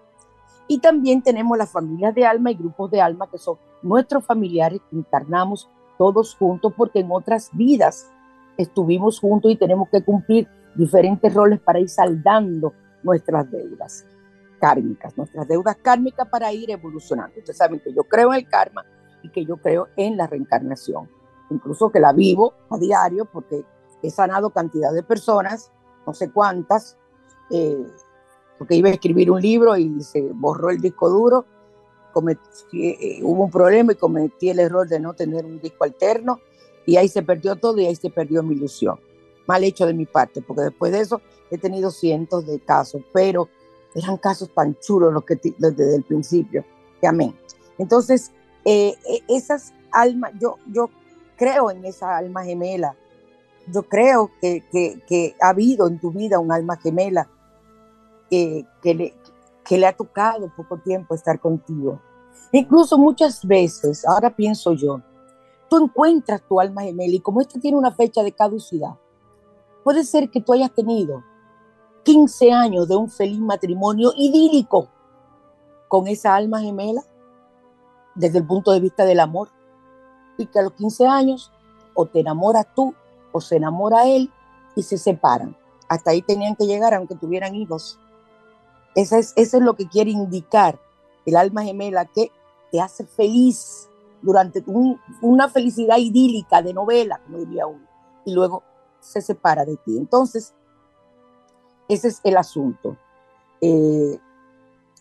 Y 0.67 0.79
también 0.79 1.21
tenemos 1.21 1.57
las 1.57 1.71
familias 1.71 2.15
de 2.15 2.25
alma 2.25 2.51
y 2.51 2.55
grupos 2.55 2.89
de 2.89 3.01
alma 3.01 3.29
que 3.29 3.37
son 3.37 3.57
nuestros 3.83 4.25
familiares 4.25 4.81
que 4.89 4.97
encarnamos 4.97 5.69
todos 5.97 6.35
juntos 6.35 6.73
porque 6.75 6.99
en 6.99 7.11
otras 7.11 7.49
vidas 7.53 8.09
estuvimos 8.57 9.19
juntos 9.19 9.51
y 9.51 9.55
tenemos 9.55 9.89
que 9.89 10.03
cumplir 10.03 10.47
diferentes 10.75 11.31
roles 11.33 11.59
para 11.59 11.79
ir 11.79 11.89
saldando 11.89 12.73
nuestras 13.03 13.49
deudas 13.51 14.05
kármicas, 14.63 15.17
nuestras 15.17 15.45
deudas 15.45 15.75
kármicas 15.75 16.25
para 16.29 16.53
ir 16.53 16.71
evolucionando. 16.71 17.37
Ustedes 17.37 17.57
saben 17.57 17.81
que 17.81 17.93
yo 17.93 18.05
creo 18.05 18.29
en 18.29 18.39
el 18.39 18.47
karma 18.47 18.85
y 19.21 19.29
que 19.29 19.45
yo 19.45 19.57
creo 19.57 19.89
en 19.97 20.15
la 20.15 20.25
reencarnación, 20.25 21.09
incluso 21.49 21.91
que 21.91 21.99
la 21.99 22.13
vivo 22.13 22.53
a 22.69 22.77
diario 22.77 23.25
porque 23.25 23.65
he 24.01 24.09
sanado 24.09 24.51
cantidad 24.51 24.93
de 24.93 25.03
personas, 25.03 25.69
no 26.07 26.13
sé 26.13 26.31
cuántas, 26.31 26.97
eh, 27.51 27.85
porque 28.57 28.75
iba 28.75 28.87
a 28.87 28.93
escribir 28.93 29.29
un 29.31 29.41
libro 29.41 29.75
y 29.75 30.01
se 30.01 30.21
borró 30.33 30.69
el 30.69 30.79
disco 30.79 31.09
duro, 31.09 31.45
eh, 32.71 33.19
hubo 33.21 33.43
un 33.43 33.51
problema 33.51 33.91
y 33.91 33.95
cometí 33.95 34.49
el 34.49 34.59
error 34.59 34.87
de 34.87 35.01
no 35.01 35.13
tener 35.13 35.43
un 35.43 35.59
disco 35.59 35.83
alterno 35.83 36.39
y 36.85 36.95
ahí 36.95 37.09
se 37.09 37.21
perdió 37.21 37.57
todo 37.57 37.81
y 37.81 37.87
ahí 37.87 37.97
se 37.97 38.09
perdió 38.09 38.41
mi 38.43 38.55
ilusión. 38.55 38.97
Mal 39.45 39.65
hecho 39.65 39.85
de 39.85 39.93
mi 39.93 40.05
parte, 40.05 40.41
porque 40.41 40.61
después 40.61 40.93
de 40.93 41.01
eso 41.01 41.21
he 41.51 41.57
tenido 41.57 41.91
cientos 41.91 42.45
de 42.45 42.61
casos, 42.61 43.01
pero 43.11 43.49
eran 43.95 44.17
casos 44.17 44.49
tan 44.53 44.75
chulos 44.79 45.13
los 45.13 45.23
que 45.23 45.39
desde 45.57 45.95
el 45.95 46.03
principio, 46.03 46.65
que 46.99 47.07
amén. 47.07 47.35
Entonces, 47.77 48.31
eh, 48.65 48.95
e, 49.07 49.23
esas 49.27 49.73
almas, 49.91 50.31
yo, 50.39 50.57
yo 50.71 50.89
creo 51.37 51.71
en 51.71 51.85
esa 51.85 52.17
alma 52.17 52.43
gemela, 52.43 52.95
yo 53.67 53.83
creo 53.83 54.31
que, 54.41 54.63
que, 54.71 55.01
que 55.07 55.35
ha 55.41 55.49
habido 55.49 55.87
en 55.87 55.99
tu 55.99 56.11
vida 56.11 56.39
un 56.39 56.51
alma 56.51 56.77
gemela 56.77 57.29
que, 58.29 58.65
le, 58.83 59.13
que 59.63 59.77
le 59.77 59.87
ha 59.87 59.95
tocado 59.95 60.51
poco 60.55 60.77
tiempo 60.77 61.15
estar 61.15 61.39
contigo. 61.39 62.01
Incluso 62.51 62.97
muchas 62.97 63.45
veces, 63.45 64.05
ahora 64.05 64.35
pienso 64.35 64.73
yo, 64.73 65.01
tú 65.69 65.83
encuentras 65.83 66.41
tu 66.47 66.59
alma 66.59 66.83
gemela 66.83 67.13
y 67.13 67.19
como 67.19 67.41
esta 67.41 67.59
tiene 67.59 67.77
una 67.77 67.91
fecha 67.91 68.23
de 68.23 68.31
caducidad, 68.31 68.95
puede 69.83 70.03
ser 70.03 70.29
que 70.29 70.41
tú 70.41 70.53
hayas 70.53 70.73
tenido 70.73 71.23
15 72.03 72.51
años 72.51 72.87
de 72.87 72.95
un 72.95 73.09
feliz 73.09 73.39
matrimonio 73.39 74.11
idílico 74.15 74.89
con 75.87 76.07
esa 76.07 76.35
alma 76.35 76.59
gemela 76.59 77.01
desde 78.15 78.39
el 78.39 78.45
punto 78.45 78.71
de 78.71 78.79
vista 78.79 79.05
del 79.05 79.19
amor 79.19 79.49
y 80.37 80.45
que 80.47 80.59
a 80.59 80.63
los 80.63 80.73
15 80.73 81.07
años 81.07 81.51
o 81.93 82.05
te 82.05 82.19
enamoras 82.19 82.67
tú 82.75 82.93
o 83.31 83.41
se 83.41 83.57
enamora 83.57 84.07
él 84.07 84.31
y 84.75 84.83
se 84.83 84.97
separan. 84.97 85.55
Hasta 85.87 86.11
ahí 86.11 86.21
tenían 86.21 86.55
que 86.55 86.65
llegar 86.65 86.93
aunque 86.93 87.15
tuvieran 87.15 87.55
hijos. 87.55 87.99
Eso 88.95 89.15
es, 89.15 89.33
eso 89.35 89.57
es 89.57 89.63
lo 89.63 89.75
que 89.75 89.87
quiere 89.87 90.11
indicar 90.11 90.79
el 91.25 91.35
alma 91.35 91.63
gemela 91.63 92.05
que 92.05 92.31
te 92.71 92.81
hace 92.81 93.05
feliz 93.05 93.87
durante 94.21 94.63
una 95.21 95.49
felicidad 95.49 95.97
idílica 95.97 96.61
de 96.61 96.73
novela, 96.73 97.19
como 97.25 97.39
diría 97.39 97.67
uno, 97.67 97.85
y 98.25 98.33
luego 98.33 98.63
se 98.99 99.21
separa 99.21 99.65
de 99.65 99.77
ti. 99.77 99.97
Entonces, 99.97 100.53
ese 101.93 102.09
es 102.09 102.21
el 102.23 102.37
asunto. 102.37 102.97
Eh, 103.61 104.19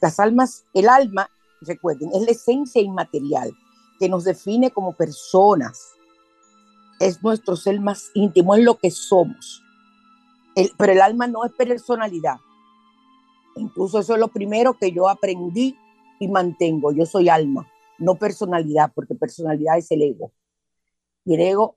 las 0.01 0.19
almas, 0.21 0.65
el 0.75 0.89
alma, 0.89 1.29
recuerden, 1.61 2.11
es 2.13 2.23
la 2.23 2.31
esencia 2.33 2.83
inmaterial 2.83 3.53
que 3.99 4.09
nos 4.09 4.25
define 4.25 4.71
como 4.71 4.93
personas. 4.93 5.93
Es 6.99 7.23
nuestro 7.23 7.57
ser 7.57 7.81
más 7.81 8.11
íntimo, 8.15 8.55
es 8.55 8.65
lo 8.65 8.77
que 8.79 8.91
somos. 8.91 9.63
pero 10.77 10.93
el 10.93 11.01
alma 11.01 11.27
no 11.27 11.45
es 11.45 11.53
personalidad. 11.53 12.37
Incluso 13.57 13.99
eso 13.99 14.15
es 14.15 14.21
lo 14.21 14.29
primero 14.29 14.75
que 14.75 14.93
yo 14.93 15.09
aprendí 15.09 15.77
y 16.21 16.29
mantengo. 16.29 16.93
Yo 16.93 17.07
soy 17.07 17.29
alma, 17.29 17.67
no 17.99 18.17
personalidad, 18.17 18.93
porque 18.95 19.15
personalidad 19.15 19.79
es 19.79 19.91
el 19.91 20.03
ego. 20.03 20.33
Y 21.25 21.35
el 21.35 21.41
ego 21.41 21.77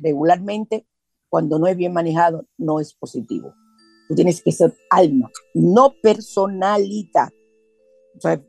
regularmente, 0.00 0.86
cuando 1.28 1.58
no 1.58 1.66
es 1.66 1.76
bien 1.76 1.92
manejado, 1.92 2.46
no 2.58 2.80
es 2.80 2.94
positivo. 2.94 3.54
Tienes 4.14 4.42
que 4.42 4.52
ser 4.52 4.74
alma, 4.90 5.30
no 5.54 5.94
personalidad. 6.02 7.30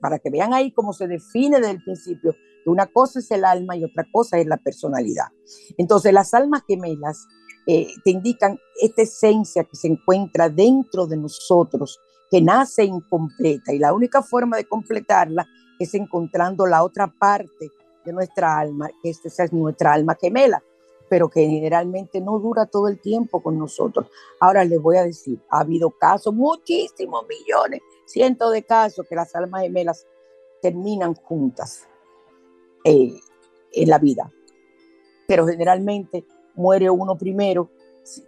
para 0.02 0.20
que 0.20 0.30
vean 0.30 0.54
ahí 0.54 0.72
cómo 0.72 0.94
se 0.94 1.08
define 1.08 1.60
desde 1.60 1.72
el 1.72 1.84
principio, 1.84 2.36
que 2.64 2.70
una 2.70 2.88
cosa 2.88 3.20
es 3.20 3.32
el 3.32 3.46
alma 3.46 3.76
y 3.76 3.84
otra 3.84 4.06
cosa 4.12 4.38
es 4.38 4.46
la 4.46 4.58
personalidad. 4.58 5.28
Entonces, 5.78 6.14
las 6.14 6.34
almas 6.34 6.64
gemelas 6.68 7.26
eh, 7.66 7.88
te 8.04 8.12
indican 8.12 8.60
esta 8.82 9.04
esencia 9.04 9.64
que 9.64 9.76
se 9.76 9.88
encuentra 9.88 10.50
dentro 10.50 11.08
de 11.08 11.18
nosotros, 11.18 12.00
que 12.30 12.42
nace 12.42 12.84
incompleta 12.84 13.74
y 13.74 13.80
la 13.80 13.94
única 13.94 14.22
forma 14.22 14.58
de 14.58 14.66
completarla 14.66 15.48
es 15.80 15.94
encontrando 15.94 16.66
la 16.66 16.84
otra 16.84 17.08
parte 17.08 17.70
de 18.06 18.14
nuestra 18.14 18.60
alma, 18.60 18.90
que 19.02 19.12
es 19.12 19.54
nuestra 19.54 19.94
alma 19.94 20.18
gemela, 20.20 20.62
pero 21.14 21.30
que 21.30 21.48
generalmente 21.48 22.20
no 22.22 22.40
dura 22.40 22.66
todo 22.66 22.88
el 22.88 23.00
tiempo 23.00 23.44
con 23.44 23.60
nosotros. 23.60 24.08
Ahora 24.40 24.66
les 24.66 24.82
voy 24.82 24.98
a 24.98 25.04
decir, 25.04 25.40
ha 25.52 25.60
habido 25.60 25.92
casos, 25.92 26.34
muchísimos 26.34 27.28
millones, 27.28 27.82
cientos 28.08 28.52
de 28.52 28.64
casos 28.64 29.06
que 29.08 29.14
las 29.14 29.36
almas 29.36 29.62
gemelas 29.62 30.08
terminan 30.60 31.14
juntas 31.14 31.88
eh, 32.84 33.14
en 33.74 33.90
la 33.90 34.00
vida, 34.00 34.34
pero 35.28 35.46
generalmente 35.46 36.26
muere 36.56 36.90
uno 36.90 37.16
primero 37.16 37.70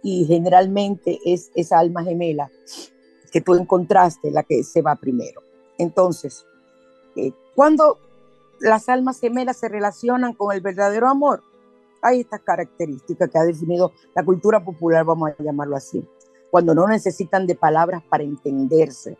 y 0.04 0.24
generalmente 0.24 1.18
es 1.24 1.50
esa 1.56 1.80
alma 1.80 2.04
gemela 2.04 2.52
que 3.32 3.40
tú 3.40 3.56
encontraste, 3.56 4.30
la 4.30 4.44
que 4.44 4.62
se 4.62 4.80
va 4.80 4.94
primero. 4.94 5.42
Entonces, 5.76 6.46
eh, 7.16 7.32
cuando 7.56 7.98
las 8.60 8.88
almas 8.88 9.18
gemelas 9.18 9.56
se 9.56 9.68
relacionan 9.68 10.34
con 10.34 10.54
el 10.54 10.60
verdadero 10.60 11.08
amor, 11.08 11.42
hay 12.06 12.20
estas 12.20 12.40
características 12.42 13.28
que 13.28 13.38
ha 13.38 13.44
definido 13.44 13.92
la 14.14 14.24
cultura 14.24 14.64
popular, 14.64 15.04
vamos 15.04 15.30
a 15.30 15.42
llamarlo 15.42 15.76
así. 15.76 16.06
Cuando 16.50 16.74
no 16.74 16.86
necesitan 16.86 17.46
de 17.46 17.56
palabras 17.56 18.02
para 18.08 18.22
entenderse. 18.22 19.18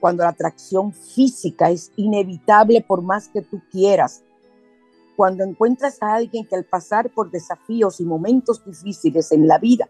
Cuando 0.00 0.24
la 0.24 0.30
atracción 0.30 0.92
física 0.92 1.70
es 1.70 1.92
inevitable 1.96 2.84
por 2.86 3.00
más 3.02 3.28
que 3.28 3.42
tú 3.42 3.62
quieras. 3.70 4.24
Cuando 5.16 5.44
encuentras 5.44 6.02
a 6.02 6.14
alguien 6.14 6.46
que 6.46 6.56
al 6.56 6.64
pasar 6.64 7.10
por 7.14 7.30
desafíos 7.30 8.00
y 8.00 8.04
momentos 8.04 8.64
difíciles 8.64 9.32
en 9.32 9.46
la 9.46 9.58
vida 9.58 9.88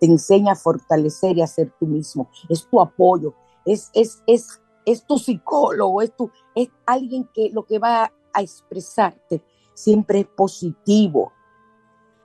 te 0.00 0.06
enseña 0.06 0.52
a 0.52 0.56
fortalecer 0.56 1.36
y 1.36 1.42
a 1.42 1.46
ser 1.46 1.72
tú 1.78 1.86
mismo. 1.86 2.28
Es 2.48 2.66
tu 2.66 2.80
apoyo, 2.80 3.34
es, 3.64 3.90
es, 3.92 4.22
es, 4.26 4.60
es 4.84 5.06
tu 5.06 5.18
psicólogo, 5.18 6.02
es, 6.02 6.16
tu, 6.16 6.30
es 6.54 6.68
alguien 6.86 7.28
que 7.32 7.50
lo 7.50 7.64
que 7.64 7.78
va 7.78 8.10
a 8.32 8.42
expresarte 8.42 9.42
siempre 9.74 10.20
es 10.20 10.26
positivo. 10.26 11.32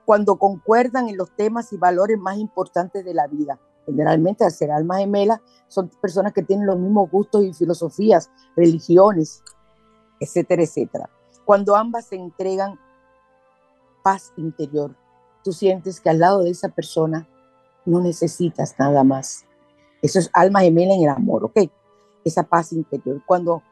Cuando 0.05 0.37
concuerdan 0.37 1.09
en 1.09 1.17
los 1.17 1.35
temas 1.35 1.73
y 1.73 1.77
valores 1.77 2.17
más 2.17 2.37
importantes 2.37 3.03
de 3.03 3.13
la 3.13 3.27
vida. 3.27 3.59
Generalmente, 3.85 4.43
al 4.43 4.51
ser 4.51 4.71
almas 4.71 4.99
gemelas, 4.99 5.39
son 5.67 5.89
personas 6.01 6.33
que 6.33 6.43
tienen 6.43 6.67
los 6.67 6.77
mismos 6.77 7.09
gustos 7.09 7.43
y 7.43 7.53
filosofías, 7.53 8.29
religiones, 8.55 9.43
etcétera, 10.19 10.63
etcétera. 10.63 11.09
Cuando 11.45 11.75
ambas 11.75 12.05
se 12.05 12.15
entregan 12.15 12.79
paz 14.03 14.31
interior, 14.37 14.95
tú 15.43 15.51
sientes 15.51 15.99
que 15.99 16.09
al 16.09 16.19
lado 16.19 16.43
de 16.43 16.51
esa 16.51 16.69
persona 16.69 17.27
no 17.85 18.01
necesitas 18.01 18.75
nada 18.77 19.03
más. 19.03 19.45
Eso 20.01 20.19
es 20.19 20.29
alma 20.33 20.61
gemela 20.61 20.93
en 20.93 21.03
el 21.03 21.09
amor, 21.09 21.45
¿ok? 21.45 21.59
Esa 22.23 22.43
paz 22.43 22.71
interior. 22.71 23.21
Cuando 23.25 23.63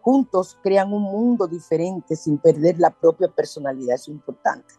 juntos 0.00 0.58
crean 0.62 0.92
un 0.92 1.02
mundo 1.02 1.46
diferente 1.46 2.16
sin 2.16 2.38
perder 2.38 2.78
la 2.78 2.90
propia 2.90 3.28
personalidad, 3.28 3.94
es 3.94 4.08
importante. 4.08 4.74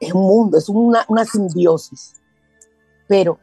Es 0.00 0.12
un 0.12 0.22
mundo, 0.22 0.58
es 0.58 0.68
una, 0.68 1.04
una 1.08 1.24
simbiosis, 1.24 2.14
pero 3.08 3.38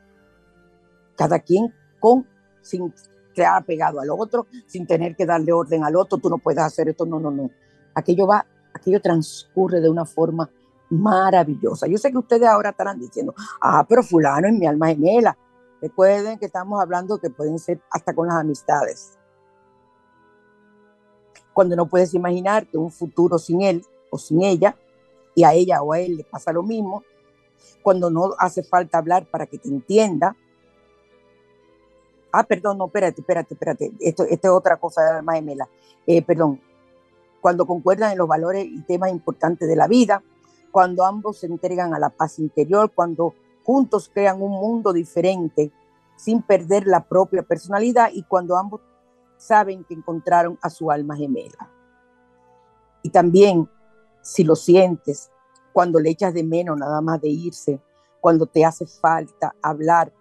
cada 1.17 1.39
quien 1.39 1.73
con, 1.99 2.27
sin 2.61 2.93
quedar 3.33 3.65
pegado 3.65 3.99
al 3.99 4.09
otro, 4.09 4.47
sin 4.65 4.87
tener 4.87 5.15
que 5.15 5.25
darle 5.25 5.51
orden 5.51 5.83
al 5.83 5.95
otro, 5.95 6.17
tú 6.17 6.29
no 6.29 6.37
puedes 6.37 6.63
hacer 6.63 6.89
esto, 6.89 7.05
no, 7.05 7.19
no, 7.19 7.29
no. 7.29 7.49
Aquello 7.93 8.25
va, 8.25 8.45
aquello 8.73 9.01
transcurre 9.01 9.81
de 9.81 9.89
una 9.89 10.05
forma 10.05 10.49
maravillosa. 10.89 11.87
Yo 11.87 11.97
sé 11.97 12.11
que 12.11 12.17
ustedes 12.17 12.47
ahora 12.47 12.69
estarán 12.69 12.99
diciendo, 12.99 13.33
ah, 13.61 13.85
pero 13.87 14.03
fulano 14.03 14.47
es 14.47 14.53
mi 14.53 14.65
alma 14.65 14.87
gemela. 14.87 15.37
Recuerden 15.81 16.39
que 16.39 16.45
estamos 16.45 16.81
hablando 16.81 17.17
que 17.17 17.29
pueden 17.29 17.59
ser 17.59 17.81
hasta 17.91 18.13
con 18.13 18.27
las 18.27 18.37
amistades. 18.37 19.17
Cuando 21.55 21.77
no 21.77 21.85
puedes 21.85 22.13
imaginar 22.13 22.67
que 22.67 22.77
un 22.77 22.91
futuro 22.91 23.39
sin 23.39 23.61
él 23.61 23.81
o 24.09 24.17
sin 24.17 24.43
ella, 24.43 24.75
y 25.33 25.45
a 25.45 25.53
ella 25.53 25.81
o 25.81 25.93
a 25.93 26.01
él 26.01 26.17
le 26.17 26.25
pasa 26.25 26.51
lo 26.51 26.63
mismo, 26.63 27.01
cuando 27.81 28.09
no 28.09 28.33
hace 28.37 28.61
falta 28.61 28.97
hablar 28.97 29.25
para 29.25 29.45
que 29.45 29.57
te 29.57 29.69
entienda. 29.69 30.35
Ah, 32.29 32.43
perdón, 32.43 32.77
no, 32.77 32.87
espérate, 32.87 33.21
espérate, 33.21 33.53
espérate. 33.53 33.93
Esto, 34.01 34.23
esto 34.23 34.47
es 34.49 34.53
otra 34.53 34.75
cosa 34.75 35.01
de 35.01 35.09
alma 35.11 35.35
gemela. 35.35 35.69
Eh, 36.05 36.21
perdón. 36.21 36.59
Cuando 37.39 37.65
concuerdan 37.65 38.11
en 38.11 38.17
los 38.17 38.27
valores 38.27 38.65
y 38.65 38.81
temas 38.81 39.11
importantes 39.11 39.65
de 39.65 39.77
la 39.77 39.87
vida, 39.87 40.21
cuando 40.71 41.05
ambos 41.05 41.37
se 41.37 41.47
entregan 41.47 41.93
a 41.93 41.99
la 41.99 42.09
paz 42.09 42.37
interior, 42.39 42.91
cuando 42.93 43.33
juntos 43.63 44.11
crean 44.13 44.41
un 44.41 44.51
mundo 44.51 44.91
diferente 44.91 45.71
sin 46.17 46.41
perder 46.41 46.85
la 46.85 47.05
propia 47.05 47.43
personalidad 47.43 48.09
y 48.11 48.23
cuando 48.23 48.57
ambos 48.57 48.81
saben 49.37 49.83
que 49.83 49.93
encontraron 49.93 50.57
a 50.61 50.69
su 50.69 50.91
alma 50.91 51.15
gemela. 51.15 51.71
Y 53.03 53.09
también, 53.09 53.69
si 54.21 54.43
lo 54.43 54.55
sientes, 54.55 55.31
cuando 55.73 55.99
le 55.99 56.09
echas 56.09 56.33
de 56.33 56.43
menos 56.43 56.77
nada 56.77 57.01
más 57.01 57.21
de 57.21 57.29
irse, 57.29 57.81
cuando 58.19 58.45
te 58.45 58.65
hace 58.65 58.87
falta 58.87 59.55
hablar, 59.61 60.11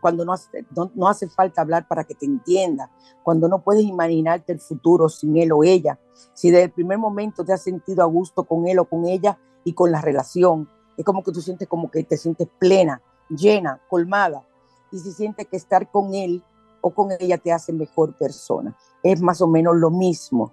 cuando 0.00 0.24
no 0.24 0.32
hace, 0.32 0.66
no, 0.74 1.08
hace 1.08 1.28
falta 1.28 1.60
hablar 1.60 1.86
para 1.86 2.02
que 2.02 2.14
te 2.14 2.26
entienda, 2.26 2.90
cuando 3.22 3.48
no 3.48 3.62
puedes 3.62 3.84
imaginarte 3.84 4.52
el 4.52 4.58
futuro 4.58 5.08
sin 5.08 5.36
él 5.36 5.52
o 5.52 5.62
ella, 5.62 6.00
si 6.34 6.50
desde 6.50 6.64
el 6.64 6.72
primer 6.72 6.98
momento 6.98 7.44
te 7.44 7.52
has 7.52 7.62
sentido 7.62 8.02
a 8.02 8.06
gusto 8.06 8.42
con 8.44 8.66
él 8.66 8.80
o 8.80 8.84
con 8.84 9.06
ella, 9.06 9.38
y 9.64 9.74
con 9.74 9.90
la 9.90 10.00
relación. 10.00 10.68
Es 10.96 11.04
como 11.04 11.22
que 11.22 11.32
tú 11.32 11.40
sientes 11.40 11.68
como 11.68 11.90
que 11.90 12.04
te 12.04 12.16
sientes 12.16 12.48
plena, 12.58 13.02
llena, 13.28 13.80
colmada. 13.88 14.46
Y 14.90 14.98
si 14.98 15.12
sientes 15.12 15.46
que 15.48 15.56
estar 15.56 15.90
con 15.90 16.14
él 16.14 16.42
o 16.82 16.90
con 16.90 17.08
ella 17.18 17.38
te 17.38 17.52
hace 17.52 17.72
mejor 17.72 18.14
persona. 18.18 18.76
Es 19.02 19.22
más 19.22 19.40
o 19.40 19.46
menos 19.46 19.76
lo 19.76 19.90
mismo. 19.90 20.52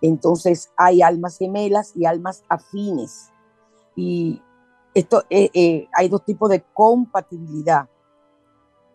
Entonces 0.00 0.70
hay 0.76 1.02
almas 1.02 1.38
gemelas 1.38 1.92
y 1.96 2.04
almas 2.04 2.44
afines. 2.48 3.30
Y 3.96 4.40
esto, 4.94 5.24
eh, 5.30 5.50
eh, 5.54 5.88
hay 5.96 6.08
dos 6.08 6.24
tipos 6.24 6.48
de 6.50 6.62
compatibilidad. 6.72 7.88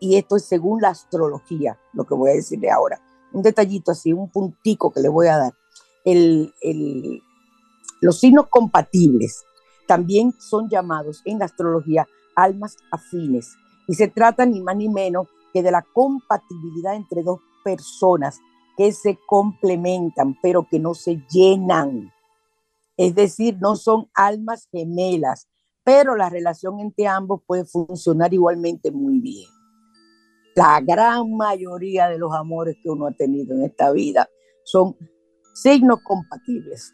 Y 0.00 0.16
esto 0.16 0.36
es 0.36 0.44
según 0.44 0.80
la 0.80 0.90
astrología, 0.90 1.78
lo 1.92 2.04
que 2.04 2.14
voy 2.14 2.30
a 2.30 2.34
decirle 2.34 2.70
ahora. 2.70 3.02
Un 3.32 3.42
detallito 3.42 3.90
así, 3.90 4.12
un 4.12 4.30
puntico 4.30 4.90
que 4.90 5.00
le 5.00 5.08
voy 5.08 5.26
a 5.26 5.36
dar. 5.36 5.52
El, 6.04 6.54
el, 6.60 7.20
los 8.00 8.20
signos 8.20 8.46
compatibles 8.48 9.44
también 9.86 10.32
son 10.38 10.68
llamados 10.68 11.22
en 11.24 11.40
la 11.40 11.46
astrología 11.46 12.06
almas 12.36 12.76
afines 12.92 13.56
y 13.88 13.94
se 13.94 14.06
trata 14.06 14.46
ni 14.46 14.60
más 14.60 14.76
ni 14.76 14.88
menos 14.88 15.26
que 15.52 15.62
de 15.62 15.70
la 15.70 15.82
compatibilidad 15.82 16.94
entre 16.94 17.22
dos 17.22 17.40
personas 17.64 18.40
que 18.76 18.92
se 18.92 19.18
complementan 19.26 20.38
pero 20.40 20.66
que 20.68 20.78
no 20.78 20.94
se 20.94 21.22
llenan. 21.30 22.12
Es 22.96 23.14
decir, 23.14 23.58
no 23.60 23.76
son 23.76 24.08
almas 24.14 24.68
gemelas, 24.70 25.48
pero 25.84 26.16
la 26.16 26.28
relación 26.28 26.80
entre 26.80 27.06
ambos 27.06 27.42
puede 27.46 27.64
funcionar 27.64 28.32
igualmente 28.32 28.90
muy 28.90 29.20
bien. 29.20 29.48
La 30.54 30.80
gran 30.80 31.36
mayoría 31.36 32.08
de 32.08 32.18
los 32.18 32.32
amores 32.34 32.76
que 32.82 32.90
uno 32.90 33.06
ha 33.06 33.12
tenido 33.12 33.54
en 33.54 33.62
esta 33.62 33.92
vida 33.92 34.28
son 34.64 34.96
signos 35.54 36.00
compatibles, 36.02 36.92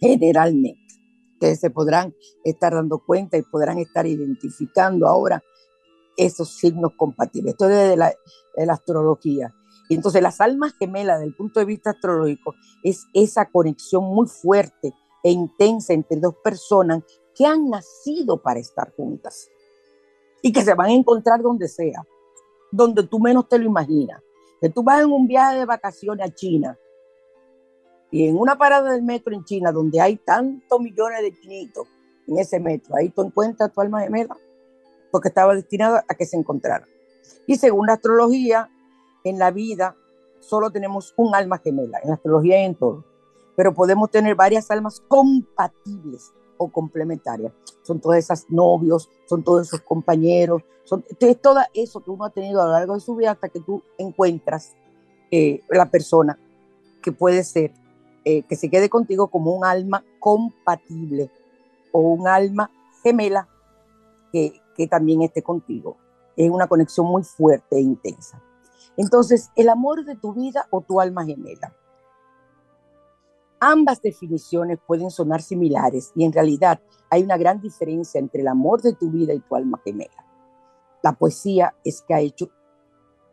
generalmente 0.00 0.88
que 1.38 1.56
se 1.56 1.70
podrán 1.70 2.14
estar 2.44 2.74
dando 2.74 2.98
cuenta 2.98 3.36
y 3.36 3.42
podrán 3.42 3.78
estar 3.78 4.06
identificando 4.06 5.06
ahora 5.06 5.42
esos 6.18 6.56
signos 6.56 6.92
compatibles. 6.96 7.52
Esto 7.54 7.70
es 7.70 7.90
de 7.90 7.96
la, 7.96 8.12
la 8.56 8.72
astrología. 8.72 9.54
Y 9.88 9.94
entonces 9.94 10.20
las 10.20 10.40
almas 10.40 10.74
gemelas, 10.78 11.18
desde 11.18 11.30
el 11.30 11.36
punto 11.36 11.60
de 11.60 11.66
vista 11.66 11.90
astrológico, 11.90 12.54
es 12.82 13.06
esa 13.14 13.46
conexión 13.46 14.04
muy 14.04 14.26
fuerte 14.26 14.92
e 15.22 15.30
intensa 15.30 15.94
entre 15.94 16.18
dos 16.18 16.34
personas 16.44 17.04
que 17.34 17.46
han 17.46 17.70
nacido 17.70 18.42
para 18.42 18.60
estar 18.60 18.92
juntas 18.94 19.48
y 20.42 20.52
que 20.52 20.62
se 20.62 20.74
van 20.74 20.88
a 20.88 20.92
encontrar 20.92 21.40
donde 21.40 21.68
sea, 21.68 22.04
donde 22.70 23.04
tú 23.04 23.18
menos 23.18 23.48
te 23.48 23.58
lo 23.58 23.64
imaginas. 23.64 24.20
Que 24.60 24.68
tú 24.68 24.82
vas 24.82 25.02
en 25.02 25.12
un 25.12 25.26
viaje 25.26 25.58
de 25.58 25.64
vacaciones 25.64 26.28
a 26.28 26.34
China 26.34 26.76
y 28.10 28.26
en 28.26 28.36
una 28.36 28.58
parada 28.58 28.92
del 28.92 29.02
metro 29.02 29.34
en 29.34 29.44
China, 29.44 29.70
donde 29.70 30.00
hay 30.00 30.16
tantos 30.16 30.80
millones 30.80 31.22
de 31.22 31.38
chinitos 31.40 31.86
en 32.26 32.38
ese 32.38 32.58
metro, 32.60 32.94
ahí 32.96 33.08
tú 33.10 33.22
encuentras 33.22 33.72
tu 33.72 33.80
alma 33.80 34.02
gemela, 34.02 34.36
porque 35.10 35.28
estaba 35.28 35.54
destinada 35.54 36.04
a 36.08 36.14
que 36.14 36.26
se 36.26 36.36
encontrara. 36.36 36.86
Y 37.46 37.56
según 37.56 37.86
la 37.86 37.94
astrología, 37.94 38.70
en 39.24 39.38
la 39.38 39.50
vida 39.50 39.96
solo 40.40 40.70
tenemos 40.70 41.14
un 41.16 41.34
alma 41.34 41.58
gemela, 41.58 41.98
en 42.02 42.08
la 42.08 42.14
astrología 42.14 42.62
y 42.62 42.66
en 42.66 42.74
todo, 42.74 43.04
pero 43.56 43.74
podemos 43.74 44.10
tener 44.10 44.34
varias 44.34 44.70
almas 44.70 45.00
compatibles 45.08 46.32
o 46.56 46.70
complementarias. 46.70 47.52
Son 47.82 48.00
todas 48.00 48.18
esas 48.18 48.46
novios, 48.48 49.10
son 49.26 49.42
todos 49.42 49.66
esos 49.66 49.80
compañeros, 49.80 50.62
son, 50.84 51.04
es 51.18 51.40
todo 51.40 51.60
eso 51.74 52.00
que 52.00 52.10
uno 52.10 52.24
ha 52.24 52.30
tenido 52.30 52.62
a 52.62 52.66
lo 52.66 52.72
largo 52.72 52.94
de 52.94 53.00
su 53.00 53.14
vida 53.16 53.32
hasta 53.32 53.48
que 53.48 53.60
tú 53.60 53.82
encuentras 53.98 54.74
eh, 55.30 55.60
la 55.68 55.90
persona 55.90 56.38
que 57.02 57.12
puede 57.12 57.44
ser 57.44 57.72
eh, 58.24 58.42
que 58.42 58.56
se 58.56 58.68
quede 58.68 58.88
contigo 58.88 59.28
como 59.28 59.52
un 59.52 59.64
alma 59.64 60.04
compatible 60.18 61.30
o 61.92 62.00
un 62.00 62.26
alma 62.26 62.70
gemela 63.02 63.48
que, 64.32 64.60
que 64.78 64.86
también 64.86 65.22
esté 65.22 65.42
contigo. 65.42 65.98
Es 66.36 66.48
una 66.48 66.68
conexión 66.68 67.06
muy 67.06 67.24
fuerte 67.24 67.76
e 67.76 67.80
intensa. 67.80 68.40
Entonces, 68.96 69.50
el 69.56 69.68
amor 69.68 70.04
de 70.04 70.14
tu 70.14 70.32
vida 70.32 70.66
o 70.70 70.80
tu 70.80 71.00
alma 71.00 71.24
gemela. 71.24 71.74
Ambas 73.60 74.00
definiciones 74.00 74.78
pueden 74.86 75.10
sonar 75.10 75.42
similares 75.42 76.12
y 76.14 76.24
en 76.24 76.32
realidad 76.32 76.80
hay 77.10 77.24
una 77.24 77.36
gran 77.36 77.60
diferencia 77.60 78.20
entre 78.20 78.42
el 78.42 78.48
amor 78.48 78.80
de 78.80 78.92
tu 78.92 79.10
vida 79.10 79.34
y 79.34 79.40
tu 79.40 79.56
alma 79.56 79.80
gemela. 79.84 80.24
La 81.02 81.12
poesía 81.12 81.74
es 81.84 82.02
que 82.02 82.14
ha 82.14 82.20
hecho, 82.20 82.48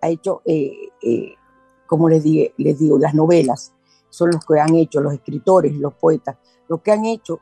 ha 0.01 0.09
hecho 0.09 0.41
eh, 0.45 0.71
eh, 1.03 1.35
como 1.85 2.09
les, 2.09 2.23
les 2.23 2.79
digo, 2.79 2.97
las 2.97 3.13
novelas 3.13 3.71
son 4.09 4.31
los 4.31 4.43
que 4.43 4.59
han 4.59 4.73
hecho, 4.75 4.99
los 4.99 5.13
escritores, 5.13 5.75
los 5.75 5.93
poetas, 5.93 6.37
los 6.67 6.81
que 6.81 6.91
han 6.91 7.05
hecho 7.05 7.39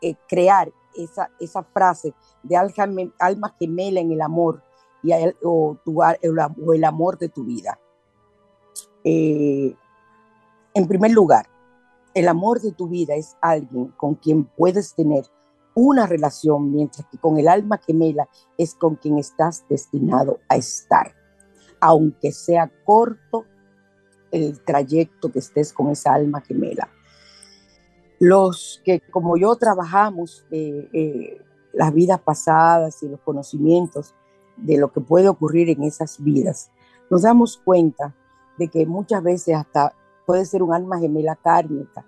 eh, 0.00 0.16
crear 0.28 0.72
esa, 0.96 1.30
esa 1.38 1.62
frase 1.62 2.14
de 2.42 2.56
alma 2.56 3.54
gemela 3.58 4.00
en 4.00 4.12
el 4.12 4.20
amor 4.20 4.62
y 5.02 5.12
o, 5.42 5.78
el, 6.20 6.84
amor 6.84 7.18
de 7.18 7.28
tu 7.28 7.44
vida. 7.44 7.78
Eh, 9.04 9.74
en 10.74 10.88
primer 10.88 11.12
lugar, 11.12 11.46
el 12.14 12.28
amor 12.28 12.60
de 12.60 12.72
tu 12.72 12.88
vida 12.88 13.14
es 13.14 13.36
alguien 13.40 13.88
con 13.96 14.14
quien 14.14 14.44
puedes 14.44 14.94
tener 14.94 15.24
una 15.74 16.06
relación, 16.06 16.72
mientras 16.72 17.06
que 17.06 17.18
con 17.18 17.38
el 17.38 17.48
alma 17.48 17.78
gemela 17.78 18.28
es 18.56 18.74
con 18.74 18.96
quien 18.96 19.18
estás 19.18 19.64
destinado 19.68 20.40
a 20.48 20.56
estar, 20.56 21.14
aunque 21.80 22.32
sea 22.32 22.72
corto 22.84 23.44
el 24.32 24.62
trayecto 24.64 25.30
que 25.30 25.38
estés 25.38 25.72
con 25.72 25.90
esa 25.90 26.14
alma 26.14 26.40
gemela. 26.40 26.88
Los 28.18 28.80
que 28.84 29.00
como 29.10 29.36
yo 29.36 29.54
trabajamos 29.56 30.46
eh, 30.50 30.88
eh, 30.92 31.40
las 31.72 31.92
vidas 31.92 32.20
pasadas 32.20 33.02
y 33.02 33.08
los 33.08 33.20
conocimientos 33.20 34.14
de 34.56 34.78
lo 34.78 34.92
que 34.92 35.00
puede 35.00 35.28
ocurrir 35.28 35.68
en 35.68 35.82
esas 35.82 36.22
vidas, 36.22 36.70
nos 37.10 37.22
damos 37.22 37.58
cuenta 37.58 38.14
de 38.58 38.68
que 38.68 38.86
muchas 38.86 39.22
veces 39.22 39.54
hasta 39.54 39.94
puede 40.24 40.44
ser 40.46 40.62
un 40.62 40.72
alma 40.72 40.98
gemela 40.98 41.36
kármica 41.36 42.04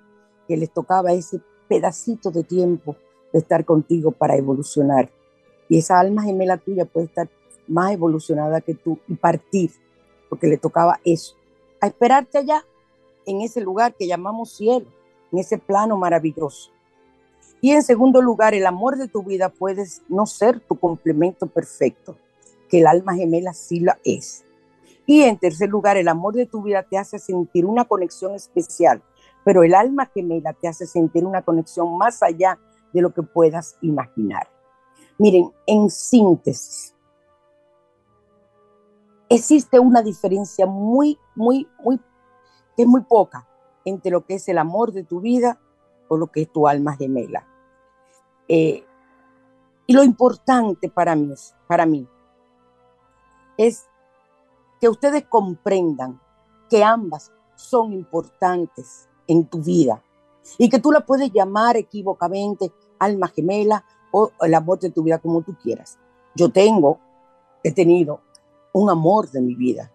que 0.47 0.57
les 0.57 0.73
tocaba 0.73 1.13
ese 1.13 1.41
pedacito 1.69 2.31
de 2.31 2.43
tiempo 2.43 2.97
de 3.33 3.41
estar 3.41 3.65
contigo 3.65 4.11
para 4.11 4.37
evolucionar. 4.37 5.11
Y 5.69 5.79
esa 5.79 6.01
alma 6.01 6.23
gemela 6.23 6.57
tuya 6.57 6.87
puede 6.87 7.07
estar 7.07 7.29
más 7.67 7.93
evolucionada 7.93 8.63
que 8.63 8.75
tú 8.75 8.99
y 9.07 9.15
partir 9.15 9.71
porque 10.31 10.47
le 10.47 10.57
tocaba 10.57 11.01
eso 11.05 11.39
a 11.81 11.87
esperarte 11.87 12.39
allá, 12.39 12.65
en 13.27 13.41
ese 13.43 13.61
lugar 13.61 13.95
que 13.95 14.07
llamamos 14.07 14.57
cielo, 14.57 14.87
en 15.33 15.39
ese 15.39 15.59
plano 15.59 15.97
maravilloso. 15.97 16.73
Y 17.61 17.73
en 17.73 17.83
segundo 17.83 18.23
lugar, 18.23 18.55
el 18.55 18.67
amor 18.67 18.97
de 18.97 19.09
tu 19.09 19.23
vida 19.23 19.49
puede 19.49 19.85
no 20.09 20.27
ser 20.27 20.61
tu 20.61 20.79
complemento 20.79 21.47
perfecto, 21.47 22.17
que 22.69 22.81
el 22.81 22.87
alma 22.87 23.15
gemela 23.15 23.53
sí 23.53 23.81
la 23.81 23.99
es. 24.05 24.45
Y 25.07 25.23
en 25.23 25.39
tercer 25.39 25.69
lugar, 25.69 25.97
el 25.97 26.09
amor 26.09 26.35
de 26.35 26.47
tu 26.47 26.63
vida 26.63 26.83
te 26.83 26.99
hace 26.99 27.19
sentir 27.19 27.65
una 27.67 27.85
conexión 27.85 28.35
especial, 28.35 29.03
pero 29.45 29.65
el 29.65 29.75
alma 29.75 30.07
gemela 30.07 30.53
te 30.53 30.69
hace 30.69 30.87
sentir 30.87 31.25
una 31.25 31.43
conexión 31.43 31.97
más 31.97 32.23
allá 32.23 32.59
de 32.93 33.03
lo 33.03 33.13
que 33.13 33.23
puedas 33.23 33.77
imaginar. 33.81 34.49
Miren, 35.17 35.51
en 35.67 35.91
síntesis, 35.91 36.95
existe 39.29 39.81
una 39.81 40.03
diferencia 40.03 40.67
muy, 40.67 41.19
muy, 41.35 41.67
muy, 41.83 41.99
que 42.77 42.83
es 42.83 42.87
muy 42.87 43.01
poca 43.01 43.48
entre 43.89 44.11
lo 44.11 44.25
que 44.25 44.35
es 44.35 44.49
el 44.49 44.59
amor 44.59 44.93
de 44.93 45.05
tu 45.05 45.21
vida 45.21 45.61
o 46.09 46.17
lo 46.17 46.29
que 46.29 46.43
es 46.43 46.53
tu 46.53 46.67
alma 46.67 46.97
gemela. 46.97 47.47
Eh, 48.49 48.85
y 49.87 49.93
lo 49.93 50.03
importante 50.03 50.89
para 50.89 51.15
mí, 51.15 51.33
para 51.67 51.87
mí 51.87 52.07
es 53.57 53.87
que 54.81 54.89
ustedes 54.89 55.25
comprendan 55.25 56.21
que 56.71 56.85
ambas 56.85 57.33
son 57.57 57.93
importantes 57.93 59.09
en 59.27 59.47
tu 59.47 59.63
vida 59.63 60.03
y 60.57 60.69
que 60.69 60.79
tú 60.79 60.93
la 60.93 61.05
puedes 61.05 61.33
llamar 61.33 61.77
equivocamente 61.77 62.73
alma 62.99 63.29
gemela 63.29 63.85
o 64.13 64.31
el 64.41 64.55
amor 64.55 64.79
de 64.79 64.91
tu 64.91 65.03
vida 65.03 65.19
como 65.19 65.43
tú 65.43 65.57
quieras. 65.61 65.99
Yo 66.35 66.51
tengo, 66.51 66.99
he 67.63 67.73
tenido 67.73 68.21
un 68.73 68.89
amor 68.91 69.31
de 69.31 69.41
mi 69.41 69.55
vida. 69.55 69.91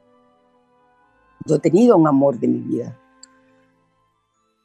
Yo 1.46 1.56
he 1.56 1.60
tenido 1.60 1.98
un 1.98 2.08
amor 2.08 2.40
de 2.40 2.48
mi 2.48 2.60
vida. 2.60 3.00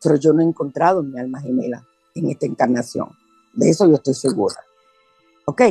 Pero 0.03 0.17
yo 0.17 0.33
no 0.33 0.43
he 0.43 0.45
encontrado 0.45 1.03
mi 1.03 1.19
alma 1.19 1.41
gemela 1.41 1.87
en 2.15 2.31
esta 2.31 2.47
encarnación. 2.47 3.09
De 3.55 3.71
eso 3.71 3.87
yo 3.87 3.95
estoy 3.95 4.15
segura. 4.15 4.57
¿Ok? 5.47 5.63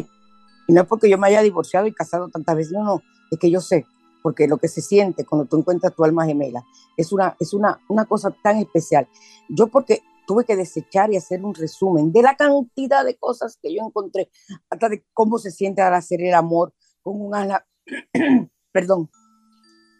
Y 0.67 0.73
no 0.73 0.81
es 0.81 0.87
porque 0.87 1.09
yo 1.09 1.17
me 1.17 1.27
haya 1.27 1.41
divorciado 1.41 1.87
y 1.87 1.93
casado 1.93 2.29
tantas 2.29 2.55
veces, 2.55 2.73
no, 2.73 2.83
no, 2.83 3.01
es 3.31 3.39
que 3.39 3.49
yo 3.49 3.61
sé, 3.61 3.85
porque 4.21 4.47
lo 4.47 4.57
que 4.57 4.67
se 4.67 4.81
siente 4.81 5.25
cuando 5.25 5.45
tú 5.45 5.57
encuentras 5.57 5.95
tu 5.95 6.03
alma 6.03 6.25
gemela 6.25 6.65
es 6.97 7.13
una, 7.13 7.35
es 7.39 7.53
una, 7.53 7.79
una 7.87 8.05
cosa 8.05 8.35
tan 8.43 8.57
especial. 8.57 9.07
Yo 9.47 9.67
porque 9.67 10.01
tuve 10.27 10.43
que 10.43 10.57
desechar 10.57 11.11
y 11.11 11.17
hacer 11.17 11.43
un 11.43 11.55
resumen 11.55 12.11
de 12.11 12.21
la 12.21 12.35
cantidad 12.35 13.05
de 13.05 13.17
cosas 13.17 13.57
que 13.61 13.73
yo 13.73 13.81
encontré, 13.85 14.29
hasta 14.69 14.89
de 14.89 15.05
cómo 15.13 15.39
se 15.39 15.51
siente 15.51 15.81
al 15.81 15.93
hacer 15.93 16.21
el 16.21 16.33
amor 16.33 16.73
con 17.01 17.21
un 17.21 17.33
alma, 17.33 17.65
perdón, 18.73 19.09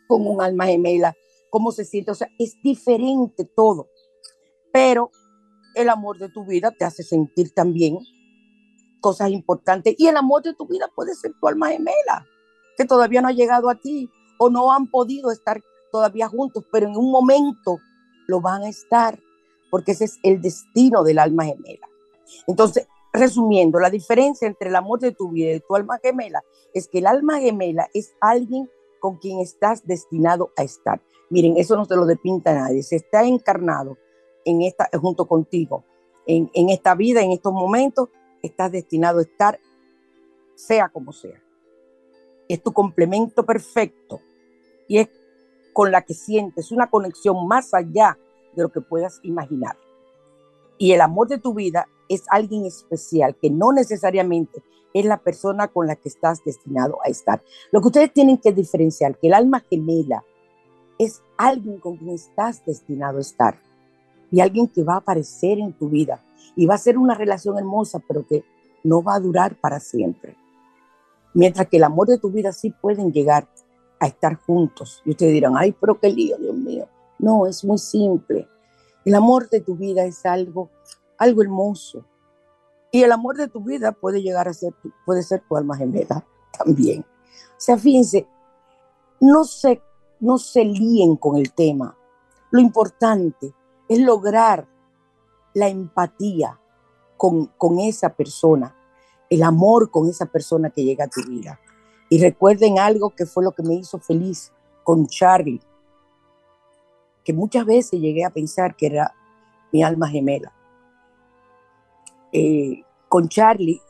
con 0.08 0.28
un 0.28 0.42
alma 0.42 0.66
gemela, 0.66 1.16
cómo 1.50 1.72
se 1.72 1.86
siente, 1.86 2.12
o 2.12 2.16
sea, 2.16 2.28
es 2.38 2.56
diferente 2.62 3.46
todo, 3.46 3.88
pero 4.72 5.12
el 5.76 5.90
amor 5.90 6.18
de 6.18 6.30
tu 6.30 6.46
vida 6.46 6.72
te 6.72 6.86
hace 6.86 7.04
sentir 7.04 7.54
también 7.54 8.00
cosas 9.00 9.30
importantes 9.30 9.96
y 9.98 10.08
el 10.08 10.18
amor 10.18 10.42
de 10.42 10.54
tu 10.54 10.68
vida 10.68 10.90
puede 10.96 11.16
ser 11.16 11.34
tu 11.40 11.48
alma 11.48 11.70
gemela, 11.70 12.26
que 12.76 12.86
todavía 12.86 13.22
no 13.22 13.28
ha 13.28 13.34
llegado 13.34 13.70
a 13.70 13.76
ti 13.76 14.10
o 14.40 14.50
no 14.50 14.72
han 14.72 14.88
podido 14.88 15.32
estar 15.32 15.62
todavía 15.92 16.28
juntos, 16.28 16.66
pero 16.72 16.88
en 16.88 16.98
un 16.98 17.12
momento 17.12 17.78
lo 18.28 18.42
van 18.42 18.64
a 18.64 18.70
estar, 18.70 19.20
porque 19.70 19.92
ese 19.92 20.06
es 20.06 20.20
el 20.24 20.42
destino 20.42 21.04
del 21.04 21.20
alma 21.20 21.46
gemela. 21.46 21.88
Entonces, 22.48 22.88
resumiendo, 23.14 23.80
la 23.80 23.90
diferencia 23.90 24.48
entre 24.48 24.70
el 24.70 24.76
amor 24.76 25.00
de 25.00 25.12
tu 25.12 25.30
vida 25.30 25.54
y 25.54 25.60
tu 25.62 25.76
alma 25.76 26.00
gemela 26.04 26.44
es 26.74 26.88
que 26.88 27.00
el 27.00 27.08
alma 27.08 27.40
gemela 27.40 27.88
es 27.94 28.14
alguien 28.20 28.70
con 29.00 29.18
quien 29.18 29.40
estás 29.40 29.86
destinado 29.86 30.52
a 30.58 30.64
estar. 30.64 31.02
Miren, 31.30 31.58
eso 31.58 31.76
no 31.76 31.86
se 31.86 31.96
lo 31.96 32.06
depinta 32.06 32.54
nadie, 32.54 32.84
se 32.84 32.98
está 32.98 33.24
encarnado 33.24 33.98
en 34.48 34.62
esta, 34.62 34.90
junto 35.00 35.28
contigo. 35.28 35.84
En, 36.26 36.50
en 36.54 36.70
esta 36.70 36.96
vida, 36.96 37.22
en 37.22 37.32
estos 37.32 37.54
momentos, 37.54 38.10
estás 38.42 38.72
destinado 38.72 39.20
a 39.20 39.24
estar, 39.24 39.60
sea 40.56 40.90
como 40.90 41.12
sea. 41.12 41.42
Es 42.48 42.64
tu 42.64 42.72
complemento 42.72 43.46
perfecto 43.46 44.22
y 44.88 45.00
es 45.00 45.10
con 45.74 45.92
la 45.92 46.02
que 46.02 46.14
sientes 46.14 46.72
una 46.72 46.90
conexión 46.90 47.48
más 47.48 47.74
allá 47.74 48.18
de 48.56 48.64
lo 48.64 48.70
que 48.70 48.82
puedas 48.82 49.20
imaginar. 49.24 49.78
Y 50.78 50.94
el 50.94 51.02
amor 51.02 51.28
de 51.28 51.40
tu 51.40 51.54
vida 51.54 51.88
es 52.08 52.24
alguien 52.30 52.66
especial 52.66 53.36
que 53.36 53.50
no 53.50 53.74
necesariamente 53.74 54.64
es 54.94 55.06
la 55.06 55.18
persona 55.18 55.68
con 55.68 55.88
la 55.88 55.96
que 55.96 56.10
estás 56.10 56.44
destinado 56.44 56.98
a 57.04 57.10
estar. 57.10 57.44
Lo 57.72 57.82
que 57.82 57.88
ustedes 57.88 58.14
tienen 58.14 58.38
que 58.38 58.54
diferenciar, 58.54 59.18
que 59.18 59.28
el 59.28 59.34
alma 59.34 59.60
gemela 59.70 60.24
es 60.98 61.22
alguien 61.38 61.80
con 61.80 61.98
quien 61.98 62.16
estás 62.16 62.66
destinado 62.66 63.18
a 63.18 63.22
estar 63.22 63.67
y 64.32 64.42
alguien 64.42 64.68
que 64.68 64.84
va 64.84 64.96
a 64.96 64.98
aparecer 64.98 65.60
en 65.60 65.74
tu 65.74 65.90
vida 65.90 66.22
y 66.56 66.66
va 66.66 66.76
a 66.76 66.80
ser 66.80 66.98
una 66.98 67.16
relación 67.16 67.58
hermosa, 67.58 68.00
pero 68.08 68.26
que 68.26 68.44
no 68.84 69.02
va 69.04 69.16
a 69.16 69.20
durar 69.20 69.56
para 69.56 69.80
siempre. 69.80 70.36
Mientras 71.34 71.68
que 71.68 71.78
el 71.78 71.84
amor 71.84 72.08
de 72.08 72.18
tu 72.18 72.32
vida 72.32 72.52
sí 72.52 72.72
pueden 72.72 73.12
llegar 73.12 73.48
a 74.00 74.08
estar 74.08 74.36
juntos. 74.36 75.02
Y 75.06 75.12
ustedes 75.12 75.34
dirán, 75.34 75.54
ay, 75.56 75.76
pero 75.80 76.00
qué 76.00 76.10
lío, 76.10 76.38
Dios 76.38 76.56
mío. 76.56 76.88
No, 77.20 77.46
es 77.46 77.64
muy 77.64 77.78
simple. 77.78 78.48
El 79.06 79.16
amor 79.16 79.50
de 79.50 79.62
tu 79.62 79.76
vida 79.76 80.04
es 80.06 80.26
algo, 80.26 80.70
algo 81.18 81.42
hermoso. 81.42 82.06
Y 82.92 83.04
el 83.04 83.12
amor 83.12 83.38
de 83.38 83.48
tu 83.48 83.62
vida 83.62 83.92
puede 83.92 84.22
llegar 84.22 84.48
a 84.48 84.54
ser, 84.54 84.74
puede 85.06 85.24
ser 85.24 85.44
tu 85.48 85.58
alma 85.58 85.78
gemela 85.78 86.26
también. 86.58 87.02
O 87.02 87.60
sea, 87.60 87.78
fíjense, 87.78 88.28
no 89.20 89.44
se, 89.44 89.82
no 90.20 90.38
se 90.38 90.64
líen 90.64 91.16
con 91.16 91.38
el 91.38 91.54
tema. 91.54 91.96
Lo 92.52 92.60
importante 92.60 93.54
es 93.88 94.00
lograr 94.00 94.68
la 95.54 95.68
empatía 95.68 96.60
con, 97.18 97.48
con 97.58 97.80
esa 97.80 98.10
persona, 98.10 98.76
el 99.30 99.44
amor 99.44 99.92
con 99.92 100.08
esa 100.10 100.26
persona 100.26 100.70
que 100.70 100.84
llega 100.84 101.06
a 101.06 101.10
tu 101.10 101.22
vida. 101.28 101.60
Y 102.10 102.22
recuerden 102.22 102.80
algo 102.80 103.10
que 103.10 103.26
fue 103.26 103.44
lo 103.44 103.52
que 103.52 103.64
me 103.64 103.76
hizo 103.76 104.00
feliz 104.00 104.52
con 104.84 105.08
Charlie, 105.08 105.62
que 107.24 107.34
muchas 107.34 107.66
veces 107.66 108.00
llegué 108.00 108.24
a 108.24 108.30
pensar 108.30 108.76
que 108.76 108.86
era 108.86 109.14
mi 109.72 109.84
alma 109.84 110.08
gemela. 110.08 110.54
Eh, 112.32 112.84
con 113.10 113.28
Charlie, 113.28 113.82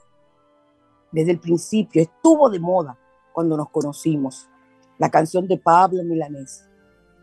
desde 1.12 1.32
el 1.32 1.39
principio, 1.39 2.02
estuvo 2.02 2.50
de 2.50 2.60
moda 2.60 2.98
cuando 3.34 3.56
nos 3.56 3.70
conocimos, 3.70 4.48
la 4.98 5.10
canción 5.12 5.48
de 5.48 5.58
Pablo 5.58 6.04
Milanés, 6.04 6.66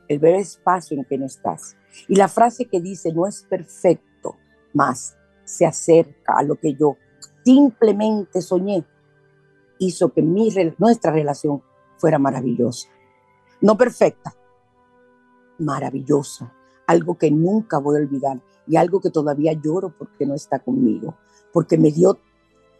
el 0.08 0.18
ver 0.18 0.36
espacio 0.36 0.96
en 0.96 1.04
que 1.04 1.18
no 1.18 1.26
estás. 1.26 1.76
Y 2.08 2.16
la 2.16 2.28
frase 2.28 2.66
que 2.66 2.80
dice, 2.80 3.12
no 3.12 3.26
es 3.26 3.42
perfecto, 3.42 4.36
más 4.72 5.16
se 5.44 5.66
acerca 5.66 6.34
a 6.36 6.42
lo 6.42 6.56
que 6.56 6.74
yo 6.74 6.96
simplemente 7.44 8.40
soñé, 8.40 8.84
hizo 9.78 10.12
que 10.12 10.22
mi, 10.22 10.48
nuestra 10.78 11.12
relación 11.12 11.62
fuera 11.98 12.18
maravillosa. 12.18 12.88
No 13.60 13.76
perfecta, 13.76 14.34
maravillosa, 15.58 16.52
algo 16.86 17.16
que 17.16 17.30
nunca 17.30 17.78
voy 17.78 17.96
a 17.96 18.00
olvidar 18.00 18.40
y 18.66 18.76
algo 18.76 19.00
que 19.00 19.10
todavía 19.10 19.52
lloro 19.52 19.94
porque 19.96 20.26
no 20.26 20.34
está 20.34 20.58
conmigo, 20.58 21.16
porque 21.52 21.78
me 21.78 21.90
dio, 21.90 22.18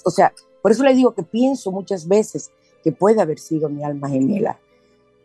o 0.05 0.11
sea, 0.11 0.33
por 0.63 0.73
eso 0.73 0.83
le 0.83 0.95
digo 0.95 1.15
que 1.15 1.23
pienso 1.23 1.71
muchas 1.71 2.09
veces 2.09 2.51
que 2.83 2.93
puede 2.93 3.21
haber 3.21 3.39
sido 3.39 3.69
mi 3.69 3.85
alma 3.85 4.09
gemela, 4.09 4.59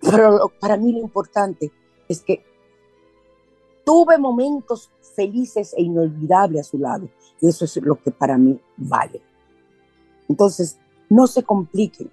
pero 0.02 0.52
para 0.60 0.78
mí 0.78 0.92
lo 0.92 1.00
importante 1.00 1.72
es 2.10 2.22
que 2.22 2.44
tuve 3.86 4.18
momentos 4.18 4.92
felices 5.16 5.74
e 5.78 5.84
inolvidables 5.84 6.62
a 6.62 6.70
su 6.70 6.78
lado 6.78 7.08
y 7.40 7.48
eso 7.48 7.64
es 7.64 7.78
lo 7.78 7.96
que 8.02 8.12
para 8.12 8.38
mí 8.38 8.60
vale. 8.76 9.22
Entonces, 10.28 10.78
no 11.10 11.28
se 11.28 11.44
compliquen 11.44 12.12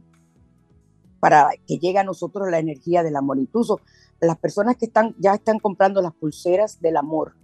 para 1.20 1.50
que 1.66 1.78
llegue 1.78 1.98
a 1.98 2.04
nosotros 2.04 2.50
la 2.50 2.58
energía 2.58 3.02
del 3.02 3.16
amor. 3.16 3.38
Incluso 3.38 3.80
las 4.20 4.38
personas 4.38 4.76
que 4.76 4.86
están, 4.86 5.14
ya 5.18 5.34
están 5.34 5.58
comprando 5.58 6.00
las 6.02 6.14
pulseras 6.14 6.80
del 6.80 6.96
amor, 6.96 7.34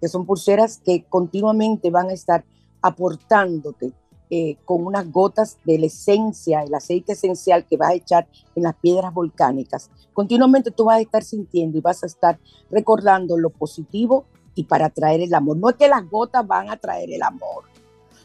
que 0.00 0.08
son 0.08 0.26
pulseras 0.26 0.80
que 0.84 1.04
continuamente 1.04 1.90
van 1.90 2.08
a 2.08 2.12
estar 2.12 2.44
aportándote 2.82 3.92
eh, 4.30 4.56
con 4.64 4.84
unas 4.84 5.10
gotas 5.10 5.58
de 5.64 5.78
la 5.78 5.86
esencia, 5.86 6.62
el 6.62 6.74
aceite 6.74 7.12
esencial 7.12 7.64
que 7.66 7.76
vas 7.76 7.90
a 7.90 7.94
echar 7.94 8.28
en 8.54 8.64
las 8.64 8.74
piedras 8.74 9.12
volcánicas. 9.14 9.90
Continuamente 10.12 10.70
tú 10.70 10.84
vas 10.84 10.98
a 10.98 11.02
estar 11.02 11.22
sintiendo 11.22 11.78
y 11.78 11.80
vas 11.80 12.02
a 12.02 12.06
estar 12.06 12.38
recordando 12.70 13.36
lo 13.36 13.50
positivo 13.50 14.24
y 14.54 14.64
para 14.64 14.90
traer 14.90 15.20
el 15.20 15.34
amor. 15.34 15.56
No 15.56 15.68
es 15.68 15.76
que 15.76 15.88
las 15.88 16.08
gotas 16.10 16.46
van 16.46 16.70
a 16.70 16.76
traer 16.76 17.12
el 17.12 17.22
amor. 17.22 17.64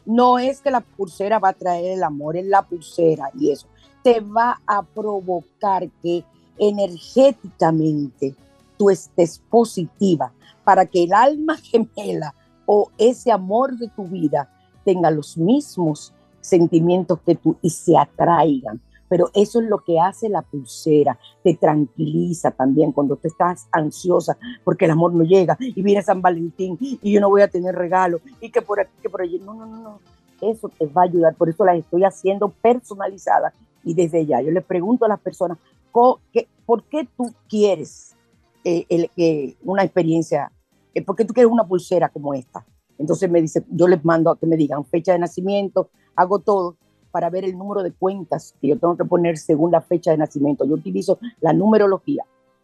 No 0.05 0.39
es 0.39 0.61
que 0.61 0.71
la 0.71 0.81
pulsera 0.81 1.37
va 1.37 1.49
a 1.49 1.53
traer 1.53 1.91
el 1.91 2.03
amor, 2.03 2.35
es 2.35 2.45
la 2.45 2.63
pulsera 2.63 3.29
y 3.37 3.51
eso 3.51 3.67
te 4.03 4.19
va 4.19 4.59
a 4.65 4.81
provocar 4.83 5.87
que 6.01 6.23
energéticamente 6.57 8.35
tú 8.77 8.89
estés 8.89 9.39
positiva 9.49 10.33
para 10.63 10.85
que 10.85 11.03
el 11.03 11.13
alma 11.13 11.57
gemela 11.57 12.33
o 12.65 12.89
ese 12.97 13.31
amor 13.31 13.77
de 13.77 13.87
tu 13.89 14.05
vida 14.05 14.49
tenga 14.84 15.11
los 15.11 15.38
mismos 15.38 16.13
sentimientos 16.41 17.19
que 17.25 17.36
tú 17.36 17.55
y 17.61 17.69
se 17.69 17.97
atraigan. 17.97 18.82
Pero 19.07 19.29
eso 19.34 19.59
es 19.59 19.67
lo 19.67 19.79
que 19.79 19.99
hace 19.99 20.29
la 20.29 20.41
pulsera, 20.41 21.19
te 21.43 21.53
tranquiliza 21.55 22.51
también 22.51 22.93
cuando 22.93 23.17
tú 23.17 23.27
estás 23.27 23.67
ansiosa 23.69 24.38
porque 24.63 24.86
el 24.86 24.91
amor 24.91 25.13
no 25.13 25.25
llega 25.25 25.57
y 25.59 25.82
viene 25.82 26.01
San 26.01 26.21
Valentín 26.21 26.77
y 26.79 27.11
yo 27.11 27.19
no 27.19 27.29
voy 27.29 27.41
a 27.41 27.49
tener 27.49 27.75
regalo 27.75 28.21
y 28.39 28.49
que 28.49 28.61
por 28.61 28.79
aquí, 28.79 28.93
que 29.01 29.09
por 29.09 29.21
allí. 29.21 29.39
No, 29.39 29.53
no, 29.53 29.65
no, 29.65 29.82
no. 29.82 29.99
Eso 30.39 30.69
te 30.69 30.86
va 30.86 31.01
a 31.01 31.05
ayudar. 31.05 31.36
Por 31.36 31.49
eso 31.49 31.65
las 31.65 31.77
estoy 31.77 32.05
haciendo 32.05 32.49
personalizadas 32.49 33.53
y 33.84 33.93
desde 33.93 34.25
ya 34.25 34.41
yo 34.41 34.51
le 34.51 34.61
pregunto 34.61 35.03
a 35.03 35.09
las 35.09 35.19
personas, 35.19 35.57
¿por 35.91 36.21
qué 36.32 37.07
tú 37.17 37.34
quieres 37.49 38.15
eh, 38.63 39.55
una 39.63 39.84
experiencia? 39.84 40.51
Eh, 40.93 41.01
¿Por 41.01 41.15
qué 41.15 41.25
tú 41.25 41.34
quieres 41.34 41.51
una 41.51 41.67
pulsera 41.67 42.09
como 42.09 42.34
esta? 42.34 42.65
Entonces 43.01 43.29
me 43.31 43.41
dice, 43.41 43.65
yo 43.69 43.87
les 43.87 44.05
mando 44.05 44.29
a 44.29 44.37
que 44.37 44.45
me 44.45 44.55
digan 44.55 44.85
fecha 44.85 45.13
de 45.13 45.19
nacimiento, 45.19 45.89
hago 46.15 46.37
todo 46.37 46.77
para 47.09 47.31
ver 47.31 47.43
el 47.43 47.57
número 47.57 47.81
de 47.81 47.91
cuentas 47.91 48.53
que 48.61 48.67
yo 48.67 48.77
tengo 48.77 48.95
que 48.95 49.05
poner 49.05 49.39
según 49.39 49.71
la 49.71 49.81
fecha 49.81 50.11
de 50.11 50.17
nacimiento. 50.17 50.65
Yo 50.65 50.75
utilizo 50.75 51.17
la 51.41 51.51
numerología, 51.51 52.23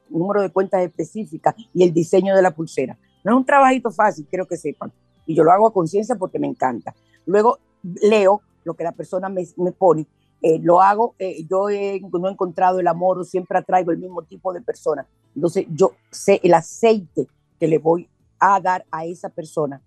número 0.10 0.44
de 0.44 0.52
cuentas 0.52 0.84
específicas 0.84 1.56
y 1.74 1.84
el 1.84 1.92
diseño 1.92 2.36
de 2.36 2.44
la 2.44 2.52
pulsera. 2.52 2.96
No 3.24 3.32
es 3.32 3.38
un 3.38 3.46
trabajito 3.46 3.90
fácil, 3.90 4.28
quiero 4.30 4.48
que 4.48 4.58
sepan. 4.58 4.94
Y 5.26 5.34
yo 5.34 5.44
lo 5.44 5.52
hago 5.52 5.68
a 5.68 5.74
conciencia 5.74 6.16
porque 6.16 6.38
me 6.38 6.48
encanta. 6.48 6.96
Luego 7.26 7.58
leo 7.82 8.42
lo 8.64 8.76
que 8.76 8.84
la 8.84 8.92
persona 8.92 9.30
me, 9.30 9.72
pone. 9.72 10.06
Eh, 10.44 10.60
lo 10.60 10.82
hago, 10.82 11.16
eh, 11.18 11.48
yo 11.50 11.66
no 12.12 12.28
he 12.28 12.32
encontrado 12.32 12.80
el 12.80 12.88
amor 12.88 13.26
siempre 13.26 13.58
atraigo 13.58 13.92
el 13.92 13.98
mismo 13.98 14.22
tipo 14.22 14.54
de 14.54 14.62
persona. 14.62 15.08
Entonces 15.36 15.66
yo 15.72 15.94
sé 16.12 16.40
el 16.44 16.54
aceite 16.54 17.28
que 17.60 17.68
le 17.68 17.80
voy 17.80 18.08
a 18.40 18.62
dar 18.62 18.86
a 18.92 19.04
esa 19.06 19.30
persona 19.30 19.82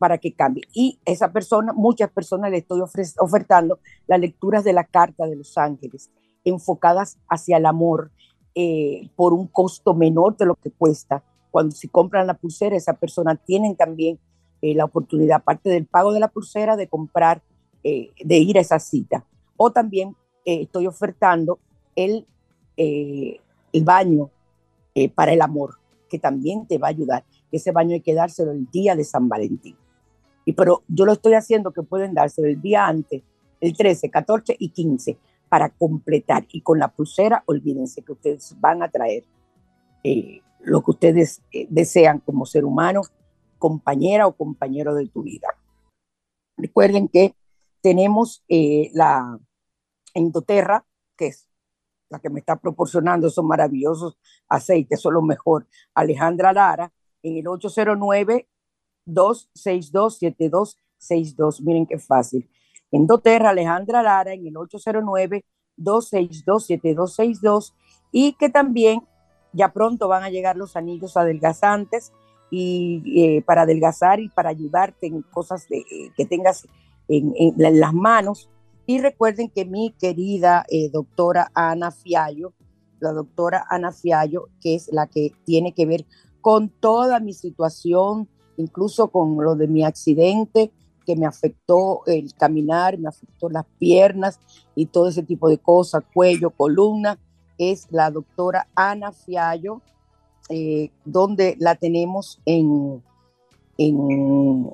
para 0.00 0.16
que 0.16 0.32
cambie. 0.32 0.64
Y 0.72 0.98
esa 1.04 1.30
persona, 1.30 1.74
muchas 1.74 2.10
personas 2.10 2.50
le 2.50 2.56
estoy 2.56 2.80
ofertando 3.18 3.80
las 4.06 4.18
lecturas 4.18 4.64
de 4.64 4.72
la 4.72 4.84
Carta 4.84 5.26
de 5.26 5.36
los 5.36 5.58
Ángeles, 5.58 6.10
enfocadas 6.42 7.18
hacia 7.28 7.58
el 7.58 7.66
amor 7.66 8.10
eh, 8.54 9.10
por 9.14 9.34
un 9.34 9.46
costo 9.46 9.92
menor 9.92 10.38
de 10.38 10.46
lo 10.46 10.54
que 10.54 10.70
cuesta. 10.70 11.22
Cuando 11.50 11.76
se 11.76 11.90
compran 11.90 12.26
la 12.26 12.32
pulsera, 12.32 12.76
esa 12.76 12.94
persona 12.94 13.36
tienen 13.36 13.76
también 13.76 14.18
eh, 14.62 14.74
la 14.74 14.86
oportunidad, 14.86 15.36
aparte 15.36 15.68
del 15.68 15.84
pago 15.84 16.14
de 16.14 16.20
la 16.20 16.28
pulsera, 16.28 16.78
de 16.78 16.88
comprar, 16.88 17.42
eh, 17.84 18.10
de 18.24 18.38
ir 18.38 18.56
a 18.56 18.62
esa 18.62 18.78
cita. 18.78 19.26
O 19.58 19.70
también 19.70 20.16
estoy 20.46 20.86
ofertando 20.86 21.58
el, 21.94 22.26
el 22.78 23.84
baño 23.84 24.30
para 25.14 25.34
el 25.34 25.42
amor, 25.42 25.76
que 26.08 26.18
también 26.18 26.66
te 26.66 26.78
va 26.78 26.86
a 26.86 26.90
ayudar. 26.90 27.24
Ese 27.52 27.70
baño 27.70 27.92
hay 27.92 28.00
que 28.00 28.14
dárselo 28.14 28.52
el 28.52 28.66
día 28.70 28.96
de 28.96 29.04
San 29.04 29.28
Valentín 29.28 29.76
pero 30.52 30.82
yo 30.88 31.04
lo 31.04 31.12
estoy 31.12 31.34
haciendo 31.34 31.72
que 31.72 31.82
pueden 31.82 32.14
darse 32.14 32.42
el 32.42 32.60
día 32.60 32.86
antes, 32.86 33.22
el 33.60 33.76
13, 33.76 34.10
14 34.10 34.56
y 34.58 34.70
15, 34.70 35.18
para 35.48 35.68
completar. 35.70 36.46
Y 36.50 36.62
con 36.62 36.78
la 36.78 36.88
pulsera, 36.88 37.42
olvídense 37.46 38.02
que 38.02 38.12
ustedes 38.12 38.56
van 38.58 38.82
a 38.82 38.88
traer 38.88 39.24
eh, 40.04 40.40
lo 40.60 40.82
que 40.82 40.92
ustedes 40.92 41.42
eh, 41.52 41.66
desean 41.68 42.20
como 42.20 42.46
ser 42.46 42.64
humano, 42.64 43.02
compañera 43.58 44.26
o 44.26 44.32
compañero 44.32 44.94
de 44.94 45.08
tu 45.08 45.22
vida. 45.22 45.48
Recuerden 46.56 47.08
que 47.08 47.34
tenemos 47.82 48.44
eh, 48.48 48.90
la 48.94 49.38
endoterra, 50.14 50.86
que 51.16 51.28
es 51.28 51.48
la 52.08 52.18
que 52.18 52.30
me 52.30 52.40
está 52.40 52.56
proporcionando 52.56 53.28
esos 53.28 53.44
maravillosos 53.44 54.18
aceites, 54.48 54.98
es 54.98 55.04
lo 55.04 55.22
mejor. 55.22 55.66
Alejandra 55.94 56.52
Lara, 56.52 56.92
en 57.22 57.36
el 57.36 57.48
809 57.48 58.48
262-7262. 59.14 61.60
Miren 61.62 61.86
qué 61.86 61.98
fácil. 61.98 62.48
En 62.90 63.06
Doterra, 63.06 63.50
Alejandra 63.50 64.02
Lara, 64.02 64.32
en 64.32 64.46
el 64.46 64.54
809-262-7262. 65.78 67.74
Y 68.12 68.32
que 68.34 68.48
también 68.48 69.02
ya 69.52 69.72
pronto 69.72 70.08
van 70.08 70.22
a 70.22 70.30
llegar 70.30 70.56
los 70.56 70.76
anillos 70.76 71.16
adelgazantes 71.16 72.12
y 72.50 73.02
eh, 73.16 73.42
para 73.42 73.62
adelgazar 73.62 74.20
y 74.20 74.28
para 74.28 74.50
ayudarte 74.50 75.06
en 75.06 75.22
cosas 75.22 75.66
que 75.68 76.26
tengas 76.26 76.68
en, 77.10 77.54
las 77.56 77.94
manos. 77.94 78.48
Y 78.86 79.00
recuerden 79.00 79.50
que 79.50 79.64
mi 79.64 79.94
querida 79.98 80.64
eh, 80.68 80.90
doctora 80.90 81.50
Ana 81.54 81.90
Fiallo, 81.90 82.52
la 82.98 83.12
doctora 83.12 83.66
Ana 83.68 83.92
Fiallo, 83.92 84.48
que 84.60 84.74
es 84.74 84.88
la 84.92 85.06
que 85.06 85.32
tiene 85.44 85.74
que 85.74 85.86
ver 85.86 86.06
con 86.40 86.68
toda 86.68 87.20
mi 87.20 87.32
situación 87.32 88.28
incluso 88.60 89.08
con 89.08 89.42
lo 89.42 89.54
de 89.56 89.66
mi 89.66 89.84
accidente 89.84 90.70
que 91.04 91.16
me 91.16 91.26
afectó 91.26 92.02
el 92.06 92.32
caminar, 92.34 92.98
me 92.98 93.08
afectó 93.08 93.48
las 93.48 93.64
piernas 93.78 94.38
y 94.74 94.86
todo 94.86 95.08
ese 95.08 95.22
tipo 95.22 95.48
de 95.48 95.58
cosas, 95.58 96.04
cuello, 96.12 96.50
columna, 96.50 97.18
es 97.58 97.86
la 97.90 98.10
doctora 98.10 98.68
Ana 98.74 99.12
Fiallo, 99.12 99.82
eh, 100.48 100.90
donde 101.04 101.56
la 101.58 101.74
tenemos 101.74 102.40
en, 102.44 103.02
en, 103.76 104.70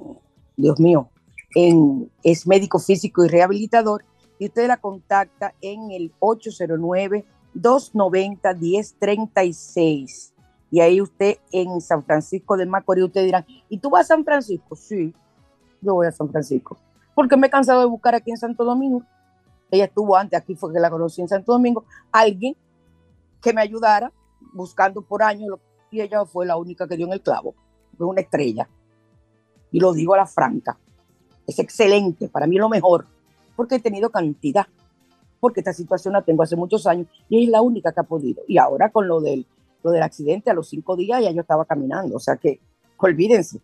Dios 0.57 0.79
mío, 0.79 1.09
en, 1.55 2.11
es 2.23 2.47
médico 2.47 2.79
físico 2.79 3.25
y 3.25 3.29
rehabilitador, 3.29 4.05
y 4.39 4.47
usted 4.47 4.69
la 4.69 4.77
contacta 4.77 5.55
en 5.61 5.91
el 5.91 6.13
809 6.21 7.25
290 7.55 8.55
1036 8.55 10.35
y 10.71 10.81
ahí 10.81 11.01
usted 11.01 11.39
en 11.53 11.81
San 11.81 12.05
Francisco 12.05 12.57
de 12.57 12.67
Macorís, 12.67 13.05
usted 13.05 13.25
dirán, 13.25 13.47
¿y 13.69 13.79
tú 13.79 13.91
vas 13.91 14.07
a 14.07 14.15
San 14.15 14.25
Francisco? 14.25 14.75
Sí, 14.75 15.15
yo 15.81 15.95
voy 15.95 16.07
a 16.07 16.13
San 16.13 16.29
Francisco. 16.29 16.77
Porque 17.15 17.37
me 17.37 17.47
he 17.47 17.51
cansado 17.51 17.81
de 17.81 17.87
buscar 17.87 18.15
aquí 18.15 18.31
en 18.31 18.37
Santo 18.37 18.65
Domingo. 18.65 19.03
Ella 19.71 19.85
estuvo 19.85 20.17
antes, 20.17 20.39
aquí 20.39 20.55
fue 20.55 20.73
que 20.73 20.81
la 20.81 20.91
conocí 20.91 21.21
en 21.21 21.29
Santo 21.29 21.53
Domingo. 21.53 21.85
Alguien 22.13 22.57
que 23.41 23.53
me 23.53 23.61
ayudara 23.61 24.13
buscando 24.53 25.03
por 25.03 25.23
años 25.23 25.59
y 25.91 26.01
ella 26.01 26.25
fue 26.25 26.47
la 26.47 26.57
única 26.57 26.87
que 26.87 26.97
dio 26.97 27.07
en 27.07 27.13
el 27.13 27.23
clavo. 27.23 27.55
Fue 27.97 28.07
una 28.07 28.21
estrella. 28.21 28.69
Y 29.71 29.81
lo 29.81 29.93
digo 29.93 30.15
a 30.15 30.19
la 30.19 30.27
franca. 30.27 30.77
Es 31.47 31.59
excelente, 31.59 32.29
para 32.29 32.47
mí 32.47 32.57
lo 32.57 32.69
mejor, 32.69 33.07
porque 33.55 33.77
he 33.77 33.81
tenido 33.81 34.11
cantidad. 34.11 34.67
Porque 35.39 35.61
esta 35.61 35.73
situación 35.73 36.15
la 36.15 36.23
tengo 36.23 36.43
hace 36.43 36.57
muchos 36.57 36.87
años 36.87 37.07
y 37.29 37.45
es 37.45 37.51
la 37.51 37.61
única 37.61 37.93
que 37.93 38.01
ha 38.01 38.05
podido. 38.05 38.43
Y 38.49 38.59
ahora 38.59 38.91
con 38.91 39.07
lo 39.07 39.21
del 39.21 39.47
del 39.91 40.03
accidente, 40.03 40.51
a 40.51 40.55
los 40.55 40.69
cinco 40.69 40.97
días 40.97 41.23
ya 41.23 41.31
yo 41.31 41.41
estaba 41.41 41.65
caminando, 41.65 42.17
o 42.17 42.21
sea 42.21 42.37
que 42.37 42.61
olvídense. 42.99 43.61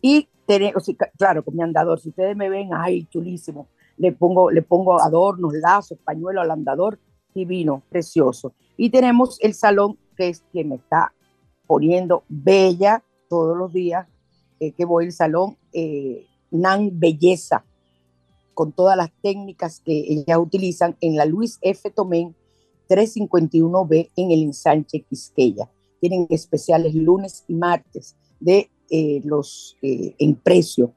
Y 0.00 0.28
tenemos, 0.46 0.90
claro, 1.16 1.44
con 1.44 1.54
mi 1.54 1.62
andador, 1.62 2.00
si 2.00 2.08
ustedes 2.08 2.36
me 2.36 2.48
ven, 2.48 2.70
ay, 2.72 3.04
chulísimo, 3.04 3.68
le 3.96 4.12
pongo, 4.12 4.50
le 4.50 4.62
pongo 4.62 5.00
adornos, 5.00 5.54
lazos, 5.54 5.98
pañuelo 6.04 6.40
al 6.40 6.50
andador, 6.50 6.98
divino, 7.34 7.82
precioso. 7.88 8.52
Y 8.76 8.90
tenemos 8.90 9.38
el 9.40 9.54
salón, 9.54 9.98
que 10.16 10.28
es 10.28 10.42
quien 10.52 10.70
me 10.70 10.74
está 10.76 11.12
poniendo 11.66 12.24
bella 12.28 13.02
todos 13.28 13.56
los 13.56 13.72
días, 13.72 14.06
eh, 14.60 14.72
que 14.72 14.84
voy 14.84 15.06
al 15.06 15.12
salón, 15.12 15.56
eh, 15.72 16.26
Nan 16.50 16.90
Belleza, 16.92 17.64
con 18.54 18.72
todas 18.72 18.96
las 18.96 19.10
técnicas 19.22 19.80
que 19.80 19.92
ellas 19.92 20.38
utilizan 20.38 20.96
en 21.00 21.16
la 21.16 21.24
Luis 21.24 21.58
F. 21.62 21.90
Tomén 21.90 22.34
351B 22.92 24.10
en 24.16 24.30
el 24.30 24.42
ensanche 24.42 25.00
Quisqueya. 25.00 25.70
Tienen 26.00 26.26
especiales 26.30 26.94
lunes 26.94 27.44
y 27.48 27.54
martes 27.54 28.16
de 28.38 28.70
eh, 28.90 29.22
los 29.24 29.78
eh, 29.80 30.14
en 30.18 30.34
precio, 30.34 30.92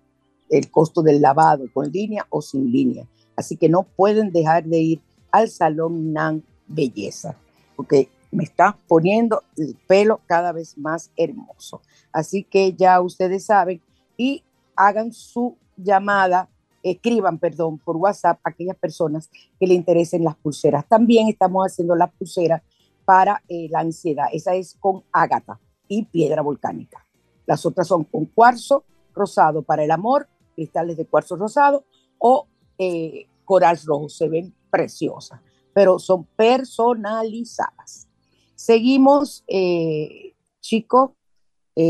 el 0.49 0.69
costo 0.69 1.01
del 1.01 1.21
lavado 1.21 1.65
con 1.73 1.89
línea 1.91 2.25
o 2.29 2.41
sin 2.41 2.71
línea. 2.71 3.07
Así 3.35 3.55
que 3.55 3.69
no 3.69 3.83
pueden 3.83 4.31
dejar 4.31 4.65
de 4.65 4.79
ir 4.79 5.01
al 5.31 5.49
Salón 5.49 6.11
NAN 6.11 6.43
Belleza, 6.67 7.37
porque 7.75 8.09
me 8.31 8.43
está 8.43 8.77
poniendo 8.87 9.43
el 9.57 9.77
pelo 9.87 10.19
cada 10.25 10.51
vez 10.51 10.77
más 10.77 11.11
hermoso. 11.15 11.81
Así 12.11 12.43
que 12.43 12.73
ya 12.73 12.99
ustedes 13.01 13.45
saben 13.45 13.81
y 14.17 14.43
hagan 14.75 15.13
su 15.13 15.55
llamada 15.77 16.49
escriban, 16.91 17.39
perdón, 17.39 17.79
por 17.79 17.97
WhatsApp 17.97 18.39
a 18.43 18.49
aquellas 18.49 18.77
personas 18.77 19.29
que 19.59 19.65
le 19.65 19.73
interesen 19.73 20.23
las 20.23 20.35
pulseras. 20.35 20.87
También 20.87 21.27
estamos 21.27 21.65
haciendo 21.65 21.95
las 21.95 22.11
pulseras 22.13 22.61
para 23.05 23.43
eh, 23.47 23.67
la 23.71 23.79
ansiedad. 23.79 24.27
Esa 24.31 24.53
es 24.53 24.77
con 24.79 25.03
ágata 25.11 25.59
y 25.87 26.03
piedra 26.03 26.43
volcánica. 26.43 27.05
Las 27.47 27.65
otras 27.65 27.87
son 27.87 28.03
con 28.03 28.25
cuarzo 28.25 28.83
rosado 29.13 29.63
para 29.63 29.83
el 29.83 29.91
amor, 29.91 30.27
cristales 30.55 30.97
de 30.97 31.05
cuarzo 31.05 31.35
rosado 31.35 31.85
o 32.19 32.47
eh, 32.77 33.27
coral 33.45 33.79
rojo. 33.83 34.07
Se 34.07 34.29
ven 34.29 34.53
preciosas, 34.69 35.41
pero 35.73 35.97
son 35.97 36.25
personalizadas. 36.35 38.07
Seguimos, 38.53 39.43
eh, 39.47 40.35
chicos. 40.61 41.11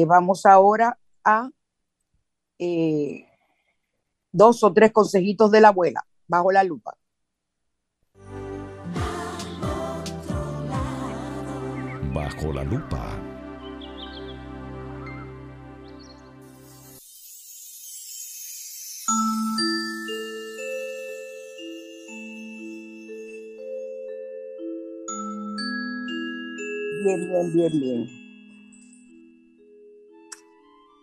vamos 0.08 0.46
ahora 0.46 0.98
a 1.24 1.50
dos 4.36 4.64
o 4.64 4.74
tres 4.74 4.92
consejitos 4.92 5.50
de 5.50 5.62
la 5.62 5.70
abuela 5.70 6.06
bajo 6.28 6.52
la 6.52 6.64
lupa. 6.64 6.98
Bajo 12.14 12.52
la 12.52 12.64
lupa. 12.66 13.22
Bien, 27.04 27.30
bien, 27.30 27.54
bien, 27.54 27.80
bien. 27.80 28.25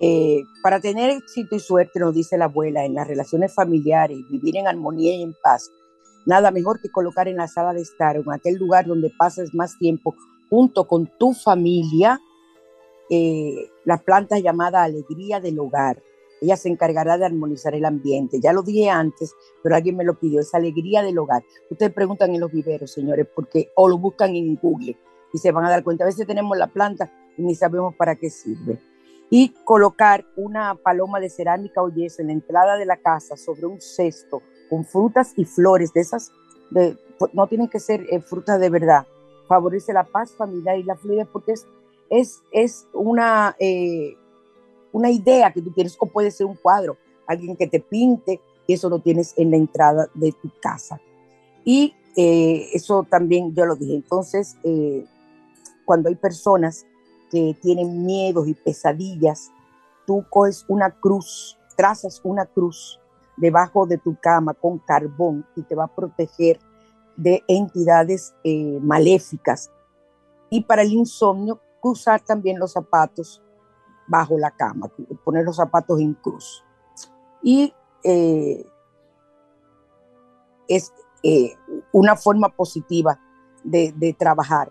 Eh, 0.05 0.43
para 0.65 0.81
tener 0.81 1.11
éxito 1.11 1.55
y 1.55 1.61
suerte, 1.61 2.01
nos 2.01 2.13
dice 2.13 2.37
la 2.37 2.47
abuela, 2.47 2.85
en 2.85 2.95
las 2.95 3.07
relaciones 3.07 3.55
familiares, 3.55 4.19
vivir 4.29 4.57
en 4.57 4.67
armonía 4.67 5.15
y 5.15 5.23
en 5.23 5.33
paz, 5.45 5.71
nada 6.27 6.51
mejor 6.51 6.81
que 6.81 6.91
colocar 6.91 7.29
en 7.29 7.37
la 7.37 7.47
sala 7.47 7.73
de 7.73 7.83
estar, 7.83 8.17
en 8.17 8.33
aquel 8.33 8.57
lugar 8.57 8.85
donde 8.85 9.13
pases 9.17 9.55
más 9.55 9.79
tiempo 9.79 10.17
junto 10.51 10.89
con 10.89 11.09
tu 11.21 11.33
familia, 11.35 12.21
eh, 13.11 13.71
la 13.85 13.99
planta 13.99 14.41
llamada 14.41 14.83
alegría 14.83 15.39
del 15.39 15.61
hogar. 15.61 16.03
Ella 16.41 16.57
se 16.57 16.69
encargará 16.69 17.17
de 17.17 17.27
armonizar 17.27 17.73
el 17.77 17.85
ambiente. 17.85 18.41
Ya 18.41 18.53
lo 18.53 18.65
dije 18.65 18.91
antes, 18.91 19.33
pero 19.63 19.77
alguien 19.77 19.97
me 19.97 20.03
lo 20.03 20.19
pidió, 20.19 20.41
esa 20.41 20.57
alegría 20.57 21.05
del 21.05 21.17
hogar. 21.17 21.45
Ustedes 21.71 21.93
preguntan 21.93 22.35
en 22.35 22.41
los 22.41 22.51
viveros, 22.51 22.91
señores, 22.91 23.29
porque 23.33 23.71
o 23.77 23.89
lo 23.89 23.99
buscan 23.99 24.35
en 24.35 24.57
Google 24.57 24.97
y 25.33 25.39
se 25.39 25.53
van 25.53 25.65
a 25.65 25.71
dar 25.71 25.85
cuenta. 25.85 26.03
A 26.03 26.09
veces 26.09 26.27
tenemos 26.27 26.59
la 26.59 26.67
planta 26.67 27.13
y 27.39 27.43
ni 27.43 27.55
sabemos 27.55 27.95
para 27.95 28.17
qué 28.17 28.29
sirve 28.29 28.81
y 29.35 29.49
colocar 29.65 30.27
una 30.37 30.75
paloma 30.75 31.19
de 31.19 31.31
cerámica 31.31 31.83
o 31.83 31.89
yeso 31.89 32.21
en 32.21 32.27
la 32.27 32.35
entrada 32.35 32.77
de 32.77 32.85
la 32.85 32.99
casa 32.99 33.35
sobre 33.35 33.65
un 33.65 33.81
cesto 33.81 34.43
con 34.69 34.85
frutas 34.85 35.33
y 35.39 35.47
flores 35.47 35.91
de 35.95 36.03
esas, 36.03 36.31
de, 36.71 36.99
no 37.33 37.47
tienen 37.47 37.69
que 37.69 37.81
ser 37.81 38.05
eh, 38.11 38.21
frutas 38.21 38.61
de 38.61 38.69
verdad, 38.69 39.07
favorece 39.49 39.95
la 39.95 40.05
paz 40.05 40.33
familiar 40.33 40.79
y 40.79 40.83
la 40.83 40.97
fluidez 40.97 41.27
porque 41.33 41.53
es, 41.53 41.67
es, 42.11 42.43
es 42.53 42.87
una, 42.93 43.57
eh, 43.59 44.19
una 44.93 45.11
idea 45.11 45.51
que 45.51 45.63
tú 45.63 45.73
tienes 45.73 45.97
o 45.99 46.05
puede 46.05 46.31
ser 46.31 46.45
un 46.45 46.57
cuadro, 46.57 46.99
alguien 47.27 47.57
que 47.57 47.67
te 47.67 47.81
pinte 47.81 48.39
y 48.67 48.75
eso 48.75 48.91
lo 48.91 48.99
tienes 48.99 49.33
en 49.39 49.51
la 49.51 49.57
entrada 49.57 50.11
de 50.13 50.33
tu 50.33 50.51
casa. 50.61 51.01
Y 51.65 51.95
eh, 52.19 52.69
eso 52.75 53.07
también 53.09 53.55
yo 53.55 53.65
lo 53.65 53.77
dije. 53.77 53.95
Entonces, 53.95 54.59
cuando 55.87 56.11
hay 56.11 56.17
personas 56.17 56.85
que 57.33 57.57
tienen 57.63 58.05
miedos 58.05 58.47
y 58.47 58.53
pesadillas, 58.53 59.51
tú 60.07 60.23
coges 60.29 60.67
una 60.69 60.91
cruz, 60.91 61.59
trazas 61.75 62.21
una 62.25 62.45
cruz 62.45 63.01
debajo 63.39 63.87
de 63.87 63.97
tu 63.97 64.15
cama 64.21 64.53
con 64.53 64.79
carbón 64.79 65.47
y 65.57 65.63
te 65.63 65.75
va 65.75 65.85
a 65.85 65.95
proteger 65.95 66.61
de 67.17 67.43
entidades 67.49 68.35
eh, 68.45 68.79
maléficas. 68.83 69.71
Y 70.51 70.63
para 70.65 70.83
el 70.83 70.93
insomnio, 70.93 71.59
cruzar 71.81 72.21
también 72.21 72.59
los 72.59 72.73
zapatos 72.73 73.43
bajo 74.07 74.37
la 74.37 74.51
cama, 74.51 74.91
poner 75.25 75.45
los 75.45 75.57
zapatos 75.57 76.01
en 76.01 76.13
cruz. 76.13 76.63
Y 77.43 77.73
eh, 78.05 78.67
es 80.69 80.93
eh, 81.23 81.55
una 81.93 82.15
forma 82.15 82.51
positiva 82.51 83.19
de, 83.65 83.95
de 83.97 84.13
trabajar 84.13 84.71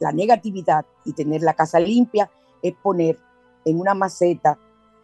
la 0.00 0.12
negatividad 0.12 0.84
y 1.04 1.12
tener 1.12 1.42
la 1.42 1.54
casa 1.54 1.80
limpia 1.80 2.30
es 2.62 2.74
poner 2.74 3.18
en 3.64 3.80
una 3.80 3.94
maceta 3.94 4.58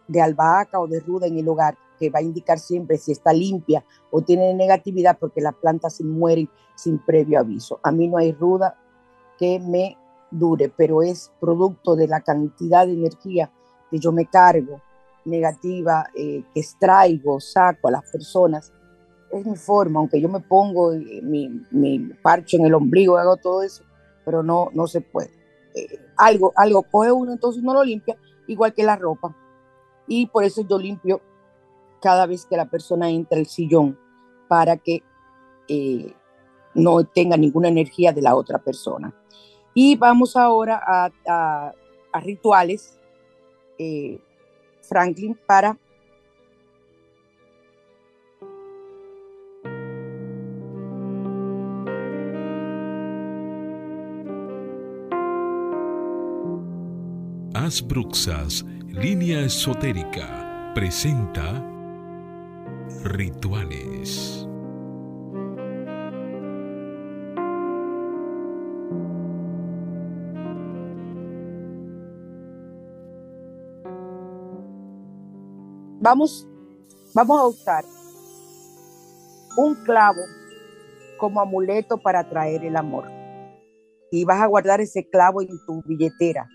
de 0.07 0.21
albahaca 0.21 0.79
o 0.79 0.87
de 0.87 0.99
ruda 0.99 1.27
en 1.27 1.37
el 1.37 1.47
hogar 1.47 1.77
que 1.99 2.09
va 2.09 2.19
a 2.19 2.23
indicar 2.23 2.59
siempre 2.59 2.97
si 2.97 3.11
está 3.11 3.33
limpia 3.33 3.83
o 4.11 4.21
tiene 4.21 4.53
negatividad 4.53 5.17
porque 5.19 5.41
las 5.41 5.55
plantas 5.55 5.95
se 5.95 6.03
mueren 6.03 6.49
sin 6.75 6.99
previo 6.99 7.39
aviso. 7.39 7.79
A 7.83 7.91
mí 7.91 8.07
no 8.07 8.17
hay 8.17 8.33
ruda 8.33 8.77
que 9.37 9.59
me 9.59 9.97
dure, 10.31 10.71
pero 10.75 11.01
es 11.01 11.31
producto 11.39 11.95
de 11.95 12.07
la 12.07 12.21
cantidad 12.21 12.85
de 12.85 12.93
energía 12.93 13.51
que 13.89 13.99
yo 13.99 14.11
me 14.11 14.25
cargo 14.25 14.81
negativa, 15.25 16.07
eh, 16.15 16.43
que 16.53 16.59
extraigo, 16.59 17.39
saco 17.39 17.87
a 17.87 17.91
las 17.91 18.11
personas. 18.11 18.71
Es 19.31 19.45
mi 19.45 19.55
forma, 19.55 19.99
aunque 19.99 20.21
yo 20.21 20.29
me 20.29 20.39
pongo 20.39 20.93
eh, 20.93 21.21
mi, 21.23 21.49
mi 21.71 21.99
parcho 22.21 22.57
en 22.57 22.65
el 22.65 22.73
ombligo, 22.73 23.17
hago 23.17 23.37
todo 23.37 23.63
eso, 23.63 23.83
pero 24.25 24.43
no, 24.43 24.69
no 24.73 24.87
se 24.87 25.01
puede. 25.01 25.31
Eh, 25.75 25.99
algo, 26.17 26.51
algo 26.55 26.83
coge 26.83 27.11
uno, 27.11 27.31
entonces 27.31 27.61
uno 27.61 27.75
lo 27.75 27.83
limpia, 27.83 28.17
igual 28.47 28.73
que 28.73 28.83
la 28.83 28.95
ropa. 28.95 29.35
Y 30.07 30.27
por 30.27 30.43
eso 30.43 30.61
yo 30.67 30.77
limpio 30.77 31.21
cada 32.01 32.25
vez 32.25 32.45
que 32.45 32.57
la 32.57 32.69
persona 32.69 33.09
entra 33.09 33.37
al 33.37 33.45
sillón 33.45 33.97
para 34.47 34.77
que 34.77 35.03
eh, 35.67 36.13
no 36.73 37.03
tenga 37.03 37.37
ninguna 37.37 37.69
energía 37.69 38.11
de 38.11 38.21
la 38.21 38.35
otra 38.35 38.59
persona. 38.59 39.13
Y 39.73 39.95
vamos 39.95 40.35
ahora 40.35 40.81
a, 40.85 41.73
rituales, 42.21 42.97
eh, 43.77 44.19
Franklin, 44.81 45.37
para 45.45 45.77
Bruxas, 57.65 58.63
línea 58.89 59.41
esotérica, 59.41 60.71
presenta 60.75 61.65
Rituales. 63.03 64.47
Vamos, 76.01 76.47
vamos 77.15 77.39
a 77.39 77.47
usar 77.47 77.85
un 79.57 79.73
clavo 79.85 80.21
como 81.17 81.41
amuleto 81.41 81.97
para 81.97 82.19
atraer 82.19 82.63
el 82.63 82.75
amor. 82.75 83.05
Y 84.11 84.23
vas 84.23 84.39
a 84.39 84.45
guardar 84.45 84.81
ese 84.81 85.09
clavo 85.09 85.41
en 85.41 85.49
tu 85.65 85.81
billetera 85.87 86.47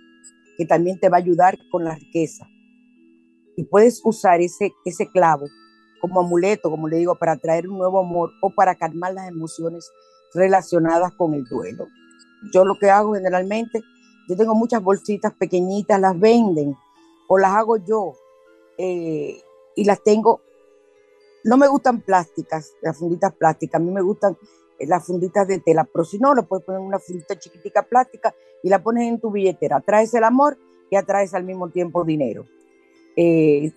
que 0.60 0.66
también 0.66 1.00
te 1.00 1.08
va 1.08 1.16
a 1.16 1.20
ayudar 1.20 1.56
con 1.70 1.84
la 1.84 1.94
riqueza. 1.94 2.46
Y 3.56 3.64
puedes 3.64 4.02
usar 4.04 4.42
ese, 4.42 4.74
ese 4.84 5.06
clavo 5.06 5.46
como 6.02 6.20
amuleto, 6.20 6.68
como 6.68 6.86
le 6.86 6.98
digo, 6.98 7.14
para 7.14 7.38
traer 7.38 7.66
un 7.66 7.78
nuevo 7.78 7.98
amor 7.98 8.32
o 8.42 8.50
para 8.50 8.74
calmar 8.74 9.14
las 9.14 9.26
emociones 9.26 9.90
relacionadas 10.34 11.14
con 11.14 11.32
el 11.32 11.46
duelo. 11.46 11.86
Yo 12.52 12.66
lo 12.66 12.74
que 12.78 12.90
hago 12.90 13.14
generalmente, 13.14 13.80
yo 14.28 14.36
tengo 14.36 14.54
muchas 14.54 14.82
bolsitas 14.82 15.32
pequeñitas, 15.32 15.98
las 15.98 16.20
venden 16.20 16.76
o 17.26 17.38
las 17.38 17.52
hago 17.52 17.78
yo 17.78 18.12
eh, 18.76 19.40
y 19.76 19.84
las 19.84 20.02
tengo, 20.02 20.42
no 21.42 21.56
me 21.56 21.68
gustan 21.68 22.02
plásticas, 22.02 22.74
las 22.82 22.98
funditas 22.98 23.32
plásticas, 23.32 23.80
a 23.80 23.82
mí 23.82 23.90
me 23.90 24.02
gustan 24.02 24.36
las 24.78 25.06
funditas 25.06 25.48
de 25.48 25.60
tela, 25.60 25.88
pero 25.90 26.04
si 26.04 26.18
no, 26.18 26.34
lo 26.34 26.46
puedes 26.46 26.66
poner 26.66 26.82
una 26.82 26.98
fundita 26.98 27.38
chiquitica 27.38 27.82
plástica 27.82 28.34
y 28.62 28.68
la 28.68 28.82
pones 28.82 29.08
en 29.08 29.20
tu 29.20 29.30
billetera. 29.30 29.76
Atraes 29.76 30.12
el 30.14 30.24
amor 30.24 30.58
y 30.90 30.96
atraes 30.96 31.34
al 31.34 31.44
mismo 31.44 31.68
tiempo 31.68 32.04
dinero. 32.04 32.46
Eh, 33.16 33.72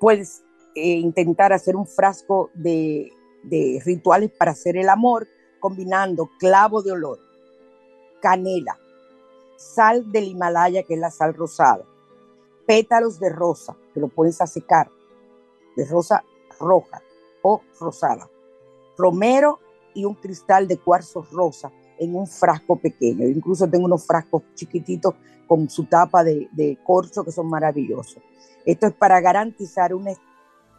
puedes 0.00 0.42
eh, 0.74 0.98
intentar 0.98 1.52
hacer 1.52 1.76
un 1.76 1.86
frasco 1.86 2.50
de, 2.54 3.12
de 3.42 3.80
rituales 3.84 4.30
para 4.30 4.52
hacer 4.52 4.76
el 4.76 4.88
amor, 4.88 5.28
combinando 5.60 6.30
clavo 6.38 6.82
de 6.82 6.92
olor, 6.92 7.18
canela, 8.20 8.78
sal 9.56 10.10
del 10.12 10.24
Himalaya, 10.24 10.82
que 10.82 10.94
es 10.94 11.00
la 11.00 11.10
sal 11.10 11.34
rosada, 11.34 11.84
pétalos 12.66 13.18
de 13.18 13.30
rosa, 13.30 13.76
que 13.92 14.00
lo 14.00 14.10
a 14.40 14.46
secar, 14.46 14.90
de 15.76 15.84
rosa 15.86 16.24
roja 16.60 17.02
o 17.42 17.62
rosada, 17.80 18.28
romero 18.96 19.58
y 19.94 20.04
un 20.04 20.14
cristal 20.14 20.68
de 20.68 20.78
cuarzo 20.78 21.26
rosa 21.30 21.72
en 21.98 22.14
un 22.14 22.26
frasco 22.26 22.76
pequeño. 22.76 23.26
Incluso 23.26 23.68
tengo 23.68 23.86
unos 23.86 24.06
frascos 24.06 24.42
chiquititos 24.54 25.14
con 25.46 25.68
su 25.68 25.84
tapa 25.84 26.24
de, 26.24 26.78
corcho 26.84 27.24
que 27.24 27.32
son 27.32 27.48
maravillosos. 27.48 28.22
Esto 28.64 28.86
es 28.86 28.92
para 28.94 29.20
garantizar 29.20 29.94
una, 29.94 30.12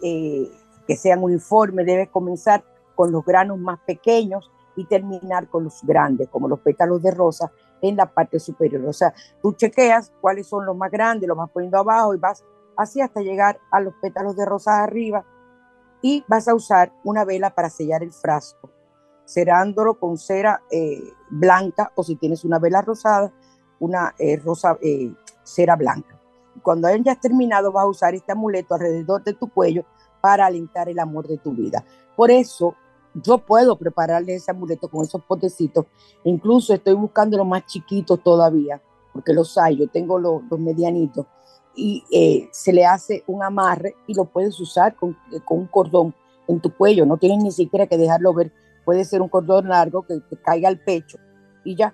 eh, 0.02 0.50
que 0.88 0.96
sean 0.96 1.24
uniformes, 1.24 1.86
debes 1.86 2.10
comenzar 2.10 2.64
con 2.96 3.12
los 3.12 3.24
granos 3.24 3.60
más 3.60 3.80
pequeños 3.86 4.50
y 4.76 4.86
terminar 4.86 5.48
con 5.50 5.66
los 5.66 5.84
grandes, 5.84 6.30
como 6.30 6.48
los 6.48 6.60
pétalos 6.60 7.02
de 7.02 7.12
rosa 7.12 7.52
en 7.82 7.96
la 7.96 8.12
parte 8.12 8.40
superior. 8.40 8.86
O 8.86 8.94
sea, 8.94 9.14
tú 9.42 9.54
chequeas 9.54 10.12
cuáles 10.22 10.48
son 10.48 10.66
los 10.66 10.76
más 10.76 10.92
grandes, 10.92 11.28
los 11.28 11.38
vas 11.38 11.50
poniendo 11.52 11.78
abajo 11.78 12.14
y 12.14 12.18
vas 12.18 12.44
así 12.78 13.02
hasta 13.02 13.22
llegar 13.22 13.60
a 13.72 13.80
los 13.80 13.94
pétalos 14.02 14.36
de 14.36 14.46
rosa 14.46 14.84
arriba 14.84 15.26
y 16.02 16.24
vas 16.28 16.48
a 16.48 16.56
usar 16.56 16.94
una 17.04 17.26
vela 17.26 17.56
para 17.56 17.70
sellar 17.70 18.04
el 18.04 18.12
frasco, 18.12 18.70
cerándolo 19.26 19.96
con 19.96 20.18
cera 20.18 20.62
eh, 20.72 21.02
blanca 21.30 21.92
o 21.96 22.04
si 22.04 22.16
tienes 22.16 22.46
una 22.46 22.60
vela 22.60 22.82
rosada, 22.82 23.34
una 23.80 24.14
eh, 24.18 24.38
rosa 24.38 24.78
eh, 24.82 25.12
cera 25.44 25.76
blanca. 25.76 26.20
Cuando 26.62 26.88
hayas 26.88 27.20
terminado 27.20 27.72
vas 27.72 27.84
a 27.84 27.90
usar 27.90 28.16
este 28.16 28.32
amuleto 28.32 28.76
alrededor 28.76 29.24
de 29.24 29.34
tu 29.34 29.50
cuello 29.50 29.84
para 30.22 30.46
alentar 30.46 30.88
el 30.88 31.00
amor 31.00 31.28
de 31.28 31.38
tu 31.38 31.52
vida. 31.52 31.84
Por 32.16 32.32
eso 32.32 32.76
yo 33.14 33.40
puedo 33.40 33.76
prepararle 33.78 34.36
ese 34.36 34.52
amuleto 34.52 34.88
con 34.90 35.04
esos 35.04 35.24
potecitos. 35.24 35.86
Incluso 36.24 36.74
estoy 36.74 36.94
buscando 36.94 37.38
los 37.38 37.48
más 37.48 37.66
chiquitos 37.66 38.22
todavía, 38.24 38.82
porque 39.14 39.34
los 39.34 39.58
hay, 39.58 39.78
yo 39.78 39.88
tengo 39.88 40.18
los, 40.18 40.42
medianitos. 40.58 41.26
Y 41.78 42.04
se 42.52 42.72
le 42.72 42.86
hace 42.86 43.24
un 43.28 43.44
amarre 43.44 43.96
y 44.08 44.14
lo 44.14 44.24
puedes 44.24 44.58
usar 44.62 44.96
con, 44.96 45.18
con, 45.44 45.60
un 45.60 45.68
cordón 45.68 46.16
en 46.48 46.62
tu 46.62 46.74
cuello. 46.74 47.06
No 47.06 47.18
tienes 47.18 47.44
ni 47.44 47.52
siquiera 47.52 47.86
que 47.86 47.98
dejarlo 47.98 48.34
ver. 48.34 48.54
Puede 48.86 49.04
ser 49.04 49.22
un 49.22 49.30
cordón 49.30 49.68
largo 49.68 50.04
que 50.04 50.20
te 50.30 50.38
caiga 50.38 50.70
al 50.70 50.80
pecho 50.80 51.18
y 51.64 51.76
ya. 51.76 51.94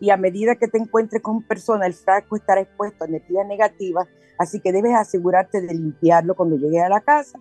Y 0.00 0.10
a 0.10 0.16
medida 0.16 0.54
que 0.54 0.68
te 0.68 0.78
encuentres 0.78 1.20
con 1.20 1.42
persona, 1.42 1.86
el 1.86 1.94
frasco 1.94 2.36
estará 2.36 2.60
expuesto 2.60 3.04
a 3.04 3.08
energías 3.08 3.46
negativas. 3.46 4.06
Así 4.38 4.60
que 4.60 4.72
debes 4.72 4.94
asegurarte 4.94 5.60
de 5.60 5.74
limpiarlo 5.74 6.36
cuando 6.36 6.56
llegues 6.56 6.82
a 6.82 6.88
la 6.88 7.00
casa. 7.00 7.40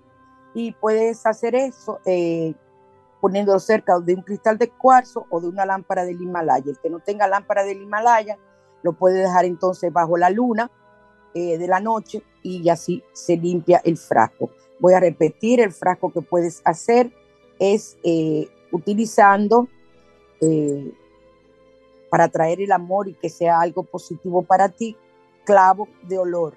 Y 0.56 0.72
puedes 0.72 1.24
hacer 1.28 1.54
eso. 1.54 2.00
Eh, 2.06 2.56
poniéndolo 3.22 3.60
cerca 3.60 4.00
de 4.00 4.16
un 4.16 4.22
cristal 4.22 4.58
de 4.58 4.70
cuarzo 4.70 5.26
o 5.30 5.42
de 5.42 5.48
una 5.48 5.66
lámpara 5.66 6.06
del 6.06 6.22
Himalaya. 6.22 6.72
El 6.72 6.80
que 6.80 6.90
no 6.90 7.00
tenga 7.00 7.28
lámpara 7.28 7.64
del 7.64 7.82
Himalaya 7.82 8.38
lo 8.84 8.94
puede 8.94 9.20
dejar 9.20 9.46
entonces 9.46 9.92
bajo 9.92 10.18
la 10.18 10.30
luna 10.30 10.72
eh, 11.34 11.58
de 11.58 11.68
la 11.68 11.80
noche 11.80 12.24
y 12.44 12.68
así 12.70 13.04
se 13.14 13.36
limpia 13.36 13.82
el 13.84 13.98
frasco. 13.98 14.52
Voy 14.80 14.94
a 14.94 15.00
repetir, 15.00 15.60
el 15.60 15.72
frasco 15.72 16.12
que 16.12 16.22
puedes 16.22 16.62
hacer 16.64 17.12
es 17.60 17.98
eh, 18.04 18.48
utilizando 18.72 19.68
eh, 20.42 20.94
para 22.10 22.30
traer 22.30 22.62
el 22.62 22.72
amor 22.72 23.08
y 23.08 23.14
que 23.14 23.30
sea 23.30 23.60
algo 23.60 23.84
positivo 23.84 24.44
para 24.44 24.70
ti, 24.70 24.96
clavo 25.46 25.88
de 26.04 26.18
olor. 26.18 26.56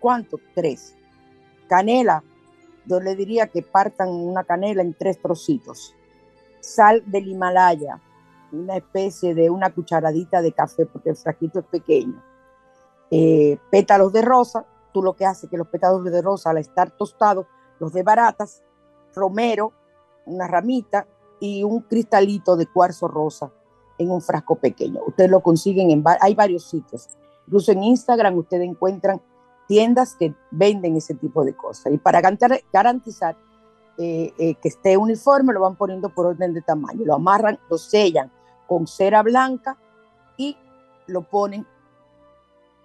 ¿Cuánto? 0.00 0.38
Tres. 0.54 0.94
Canela, 1.68 2.22
yo 2.84 3.00
le 3.00 3.16
diría 3.16 3.48
que 3.48 3.62
partan 3.62 4.08
una 4.08 4.44
canela 4.44 4.82
en 4.82 4.94
tres 4.94 5.20
trocitos. 5.20 5.94
Sal 6.60 7.02
del 7.06 7.28
Himalaya, 7.28 8.00
una 8.52 8.76
especie 8.76 9.34
de 9.34 9.50
una 9.50 9.70
cucharadita 9.70 10.42
de 10.42 10.52
café, 10.52 10.86
porque 10.86 11.10
el 11.10 11.16
frasquito 11.16 11.60
es 11.60 11.66
pequeño. 11.66 12.22
Eh, 13.10 13.58
pétalos 13.70 14.12
de 14.12 14.22
rosa, 14.22 14.66
tú 14.92 15.02
lo 15.02 15.14
que 15.14 15.26
haces 15.26 15.48
que 15.48 15.56
los 15.56 15.68
pétalos 15.68 16.04
de 16.04 16.22
rosa 16.22 16.50
al 16.50 16.58
estar 16.58 16.90
tostados, 16.90 17.46
los 17.78 17.92
de 17.92 18.02
baratas, 18.02 18.62
romero, 19.14 19.72
una 20.26 20.46
ramita 20.48 21.06
y 21.40 21.62
un 21.62 21.80
cristalito 21.80 22.56
de 22.56 22.66
cuarzo 22.66 23.08
rosa 23.08 23.50
en 23.98 24.10
un 24.10 24.20
frasco 24.20 24.56
pequeño. 24.56 25.00
Ustedes 25.06 25.30
lo 25.30 25.40
consiguen 25.40 25.90
en, 25.90 26.04
hay 26.20 26.34
varios 26.34 26.64
sitios. 26.64 27.08
Incluso 27.46 27.72
en 27.72 27.84
Instagram 27.84 28.36
ustedes 28.38 28.68
encuentran 28.68 29.20
tiendas 29.66 30.14
que 30.14 30.34
venden 30.50 30.96
ese 30.96 31.14
tipo 31.14 31.44
de 31.44 31.54
cosas. 31.54 31.92
Y 31.92 31.98
para 31.98 32.20
garantizar 32.20 33.36
eh, 33.98 34.32
eh, 34.38 34.54
que 34.56 34.68
esté 34.68 34.96
uniforme, 34.96 35.52
lo 35.52 35.60
van 35.60 35.76
poniendo 35.76 36.08
por 36.08 36.26
orden 36.26 36.54
de 36.54 36.62
tamaño. 36.62 37.04
Lo 37.04 37.14
amarran, 37.14 37.58
lo 37.70 37.78
sellan 37.78 38.30
con 38.66 38.86
cera 38.86 39.22
blanca 39.22 39.78
y 40.36 40.56
lo 41.06 41.22
ponen 41.22 41.66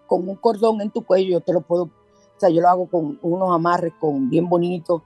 con 0.08 0.28
un 0.28 0.36
cordón 0.36 0.82
en 0.82 0.92
tu 0.92 1.04
cuello. 1.04 1.32
Yo 1.32 1.42
te 1.42 1.54
lo 1.54 1.62
puedo, 1.62 1.84
o 1.84 1.90
sea, 2.38 2.50
yo 2.50 2.62
lo 2.62 2.70
hago 2.70 2.88
con 2.88 3.20
unos 3.22 3.54
amarres 3.54 3.94
con 4.00 4.30
bien 4.30 4.48
bonitos 4.48 5.02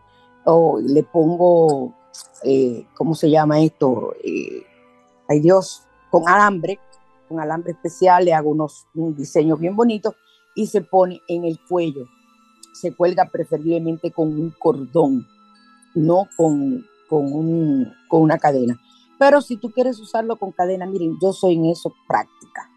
o 0.45 0.79
le 0.79 1.03
pongo, 1.03 1.93
eh, 2.43 2.86
¿cómo 2.95 3.16
se 3.16 3.30
llama 3.30 3.59
esto? 3.61 4.13
ay 5.28 5.39
Dios, 5.39 5.84
con 6.11 6.28
alambre, 6.28 6.80
con 7.28 7.39
alambre 7.39 7.72
especial, 7.72 8.26
le 8.26 8.34
hago 8.34 8.51
unos 8.51 8.88
un 8.93 9.16
bien 9.59 9.76
bonito 9.76 10.16
y 10.55 10.68
se 10.68 10.82
pone 10.82 11.22
en 11.28 11.45
el 11.45 11.59
cuello. 11.68 12.07
Se 12.74 12.93
cuelga 12.93 13.30
preferiblemente 13.30 14.11
con 14.11 14.28
un 14.28 14.51
cordón, 14.51 15.26
no 15.93 16.28
con, 16.36 16.86
con, 17.09 17.32
un, 17.32 17.93
con 18.07 18.22
una 18.22 18.38
cadena. 18.38 18.80
Pero 19.18 19.41
si 19.41 19.57
tú 19.57 19.72
quieres 19.72 19.99
usarlo 19.99 20.38
con 20.38 20.51
cadena, 20.51 20.86
miren, 20.86 21.18
yo 21.22 21.32
soy 21.32 21.55
en 21.55 21.66
eso 21.66 21.93
práctica. 22.07 22.70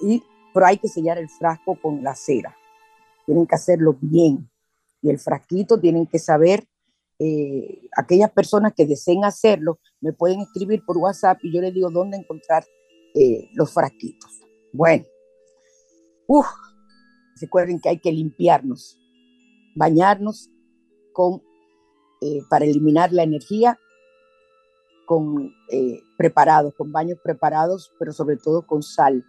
Y, 0.00 0.22
pero 0.52 0.66
hay 0.66 0.78
que 0.78 0.88
sellar 0.88 1.18
el 1.18 1.28
frasco 1.28 1.76
con 1.80 2.02
la 2.02 2.14
cera. 2.14 2.56
Tienen 3.26 3.46
que 3.46 3.54
hacerlo 3.54 3.96
bien. 4.00 4.48
Y 5.02 5.10
el 5.10 5.18
frasquito 5.18 5.78
tienen 5.78 6.06
que 6.06 6.18
saber, 6.18 6.66
eh, 7.26 7.88
aquellas 7.96 8.30
personas 8.32 8.74
que 8.76 8.84
deseen 8.84 9.24
hacerlo, 9.24 9.78
me 10.02 10.12
pueden 10.12 10.40
escribir 10.40 10.84
por 10.84 10.98
WhatsApp 10.98 11.38
y 11.42 11.54
yo 11.54 11.62
les 11.62 11.72
digo 11.72 11.90
dónde 11.90 12.18
encontrar 12.18 12.66
eh, 13.14 13.48
los 13.54 13.72
frasquitos. 13.72 14.30
Bueno, 14.74 15.06
recuerden 17.40 17.80
que 17.80 17.88
hay 17.88 17.98
que 17.98 18.12
limpiarnos, 18.12 18.98
bañarnos 19.74 20.50
con, 21.14 21.42
eh, 22.20 22.42
para 22.50 22.66
eliminar 22.66 23.10
la 23.10 23.22
energía, 23.22 23.78
con 25.06 25.54
preparados, 26.18 26.74
con 26.74 26.92
baños 26.92 27.18
preparados, 27.24 27.90
pero 27.98 28.12
sobre 28.12 28.36
todo 28.36 28.66
con 28.66 28.82
sal. 28.82 29.24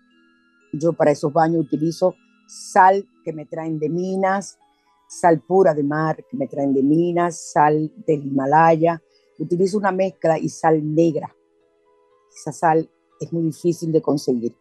Yo 0.73 0.91
para 0.91 1.11
esos 1.11 1.31
baños 1.31 1.65
utilizo 1.65 2.15
sal 2.47 3.07
que 3.23 3.31
me 3.31 3.45
traen 3.45 3.79
de 3.79 3.89
minas, 3.89 4.57
sal 5.08 5.41
pura 5.41 5.74
de 5.74 5.84
mar 5.84 6.24
que 6.30 6.38
me 6.38 6.47
traen 6.47 6.74
de 6.74 6.84
minas, 6.84 7.51
sal 7.51 7.91
del 8.06 8.26
Himalaya. 8.26 9.01
Utilizo 9.38 9.78
una 9.78 9.91
mezcla 9.91 10.39
y 10.39 10.49
sal 10.49 10.95
negra. 10.95 11.36
Esa 12.34 12.51
sal 12.51 12.89
es 13.20 13.32
muy 13.32 13.43
difícil 13.43 13.91
de 13.91 14.01
conseguir. 14.01 14.56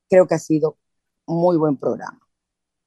Creo 0.10 0.28
que 0.28 0.36
ha 0.36 0.40
sido 0.40 0.78
muy 1.26 1.58
buen 1.58 1.78
programa. 1.78 2.20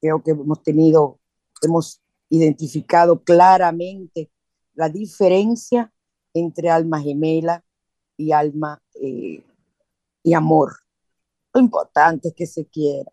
Creo 0.00 0.22
que 0.22 0.30
hemos 0.32 0.62
tenido, 0.62 1.18
hemos 1.62 2.02
identificado 2.28 3.22
claramente 3.22 4.30
la 4.74 4.88
diferencia 4.88 5.92
entre 6.32 6.70
alma 6.70 7.00
gemela 7.00 7.64
y 8.16 8.32
alma 8.32 8.82
eh, 8.94 9.44
y 10.22 10.34
amor. 10.34 10.72
Lo 11.52 11.60
importante 11.60 12.28
es 12.28 12.34
que 12.34 12.46
se 12.46 12.66
quiera. 12.66 13.10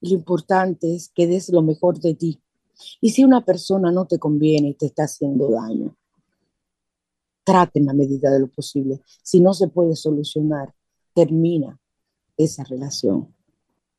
Lo 0.00 0.10
importante 0.10 0.94
es 0.94 1.10
que 1.14 1.26
des 1.26 1.48
lo 1.50 1.62
mejor 1.62 1.98
de 2.00 2.14
ti. 2.14 2.40
Y 3.00 3.10
si 3.10 3.24
una 3.24 3.44
persona 3.44 3.90
no 3.90 4.06
te 4.06 4.18
conviene 4.18 4.68
y 4.68 4.74
te 4.74 4.86
está 4.86 5.04
haciendo 5.04 5.50
daño, 5.50 5.96
traten 7.44 7.88
a 7.88 7.94
medida 7.94 8.30
de 8.30 8.40
lo 8.40 8.48
posible. 8.48 9.00
Si 9.22 9.40
no 9.40 9.54
se 9.54 9.68
puede 9.68 9.96
solucionar, 9.96 10.74
termina 11.14 11.80
esa 12.36 12.64
relación. 12.64 13.34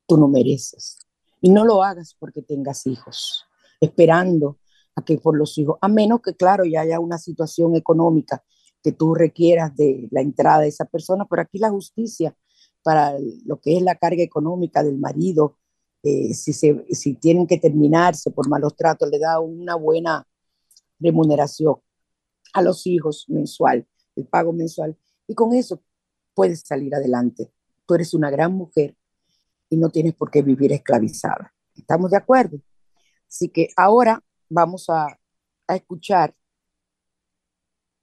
Tú 0.05 0.17
no 0.17 0.27
mereces. 0.27 0.99
Y 1.41 1.49
no 1.49 1.65
lo 1.65 1.83
hagas 1.83 2.15
porque 2.19 2.41
tengas 2.41 2.85
hijos 2.87 3.45
esperando 3.79 4.57
a 4.95 5.03
que 5.03 5.17
por 5.17 5.37
los 5.37 5.57
hijos, 5.57 5.77
a 5.81 5.87
menos 5.87 6.21
que, 6.21 6.35
claro, 6.35 6.65
ya 6.65 6.81
haya 6.81 6.99
una 6.99 7.17
situación 7.17 7.75
económica 7.75 8.43
que 8.81 8.91
tú 8.91 9.13
requieras 9.13 9.75
de 9.75 10.07
la 10.11 10.21
entrada 10.21 10.61
de 10.61 10.69
esa 10.69 10.85
persona, 10.85 11.25
pero 11.29 11.41
aquí 11.41 11.59
la 11.59 11.69
justicia 11.69 12.35
para 12.83 13.17
lo 13.45 13.59
que 13.59 13.77
es 13.77 13.83
la 13.83 13.95
carga 13.95 14.23
económica 14.23 14.83
del 14.83 14.97
marido, 14.97 15.57
eh, 16.03 16.33
si, 16.33 16.53
se, 16.53 16.85
si 16.91 17.15
tienen 17.15 17.47
que 17.47 17.57
terminarse 17.57 18.31
por 18.31 18.47
malos 18.47 18.75
tratos, 18.75 19.09
le 19.09 19.19
da 19.19 19.39
una 19.39 19.75
buena 19.75 20.25
remuneración 20.99 21.75
a 22.53 22.61
los 22.61 22.87
hijos 22.87 23.25
mensual, 23.27 23.87
el 24.15 24.25
pago 24.25 24.53
mensual, 24.53 24.97
y 25.27 25.35
con 25.35 25.53
eso 25.53 25.81
puedes 26.33 26.61
salir 26.61 26.93
adelante. 26.95 27.51
Tú 27.85 27.95
eres 27.95 28.13
una 28.13 28.29
gran 28.29 28.53
mujer 28.53 28.95
y 29.69 29.77
no 29.77 29.89
tienes 29.89 30.13
por 30.13 30.31
qué 30.31 30.41
vivir 30.41 30.71
esclavizada. 30.71 31.53
¿Estamos 31.75 32.11
de 32.11 32.17
acuerdo? 32.17 32.59
Así 33.27 33.49
que 33.49 33.69
ahora 33.75 34.23
vamos 34.49 34.89
a, 34.89 35.19
escuchar, 35.67 36.33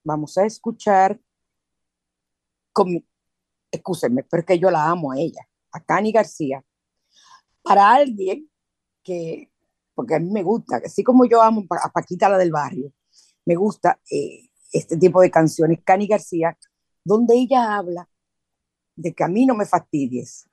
vamos 0.04 0.36
a 0.36 0.44
escuchar 0.44 1.18
con, 2.72 3.04
escúsenme, 3.70 4.24
pero 4.24 4.40
es 4.40 4.46
que 4.46 4.58
yo 4.58 4.70
la 4.70 4.88
amo 4.88 5.12
a 5.12 5.18
ella, 5.18 5.48
a 5.72 5.80
Cani 5.80 6.12
García, 6.12 6.62
para 7.64 7.92
alguien 7.92 8.48
que, 9.02 9.50
porque 9.94 10.14
a 10.14 10.20
mí 10.20 10.30
me 10.30 10.42
gusta, 10.42 10.80
así 10.84 11.02
como 11.02 11.24
yo 11.24 11.42
amo 11.42 11.64
a 11.82 11.90
Paquita 11.90 12.28
la 12.28 12.38
del 12.38 12.52
barrio, 12.52 12.92
me 13.46 13.56
gusta 13.56 14.00
eh, 14.10 14.48
este 14.72 14.96
tipo 14.96 15.20
de 15.20 15.30
canciones, 15.30 15.80
Cani 15.82 16.06
García, 16.06 16.56
donde 17.04 17.34
ella 17.36 17.76
habla 17.76 18.08
de 18.96 19.12
que 19.12 19.24
a 19.24 19.28
mí 19.28 19.46
no 19.46 19.54
me 19.54 19.66
fastidies, 19.66 20.48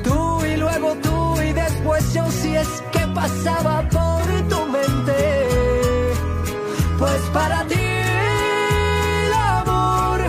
Tú 0.04 0.46
y 0.46 0.58
luego 0.58 0.96
tú 0.96 1.42
y 1.42 1.54
después 1.54 2.14
yo 2.14 2.30
si 2.32 2.56
es 2.56 2.68
que 2.92 3.08
pasaba 3.20 3.82
por 3.90 4.24
tu 4.52 4.66
mente. 4.66 5.20
Pues 6.98 7.22
para 7.34 7.64
ti 7.66 7.86
el 9.26 9.34
amor 9.34 10.20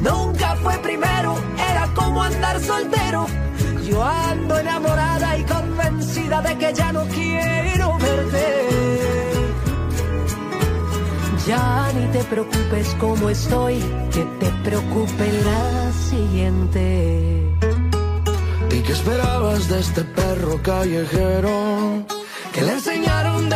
nunca 0.00 0.54
fue 0.62 0.78
primero, 0.78 1.34
era 1.70 1.88
como 1.94 2.22
andar 2.22 2.60
soltero. 2.60 3.26
Yo 3.88 4.04
ando 4.04 4.58
enamorada 4.58 5.36
y 5.38 5.42
convencida 5.44 6.42
de 6.42 6.56
que 6.56 6.72
ya 6.72 6.92
no 6.92 7.04
quiero 7.06 7.98
verte. 7.98 8.46
Ya 11.48 11.89
te 12.12 12.24
preocupes 12.24 12.96
como 12.98 13.30
estoy, 13.30 13.78
que 14.12 14.24
te 14.40 14.50
preocupe 14.64 15.32
la 15.44 15.92
siguiente. 15.92 17.56
¿Y 18.70 18.80
qué 18.82 18.92
esperabas 18.92 19.68
de 19.68 19.80
este 19.80 20.02
perro 20.02 20.60
callejero? 20.62 22.04
Que 22.52 22.62
le 22.62 22.72
enseñaron 22.72 23.48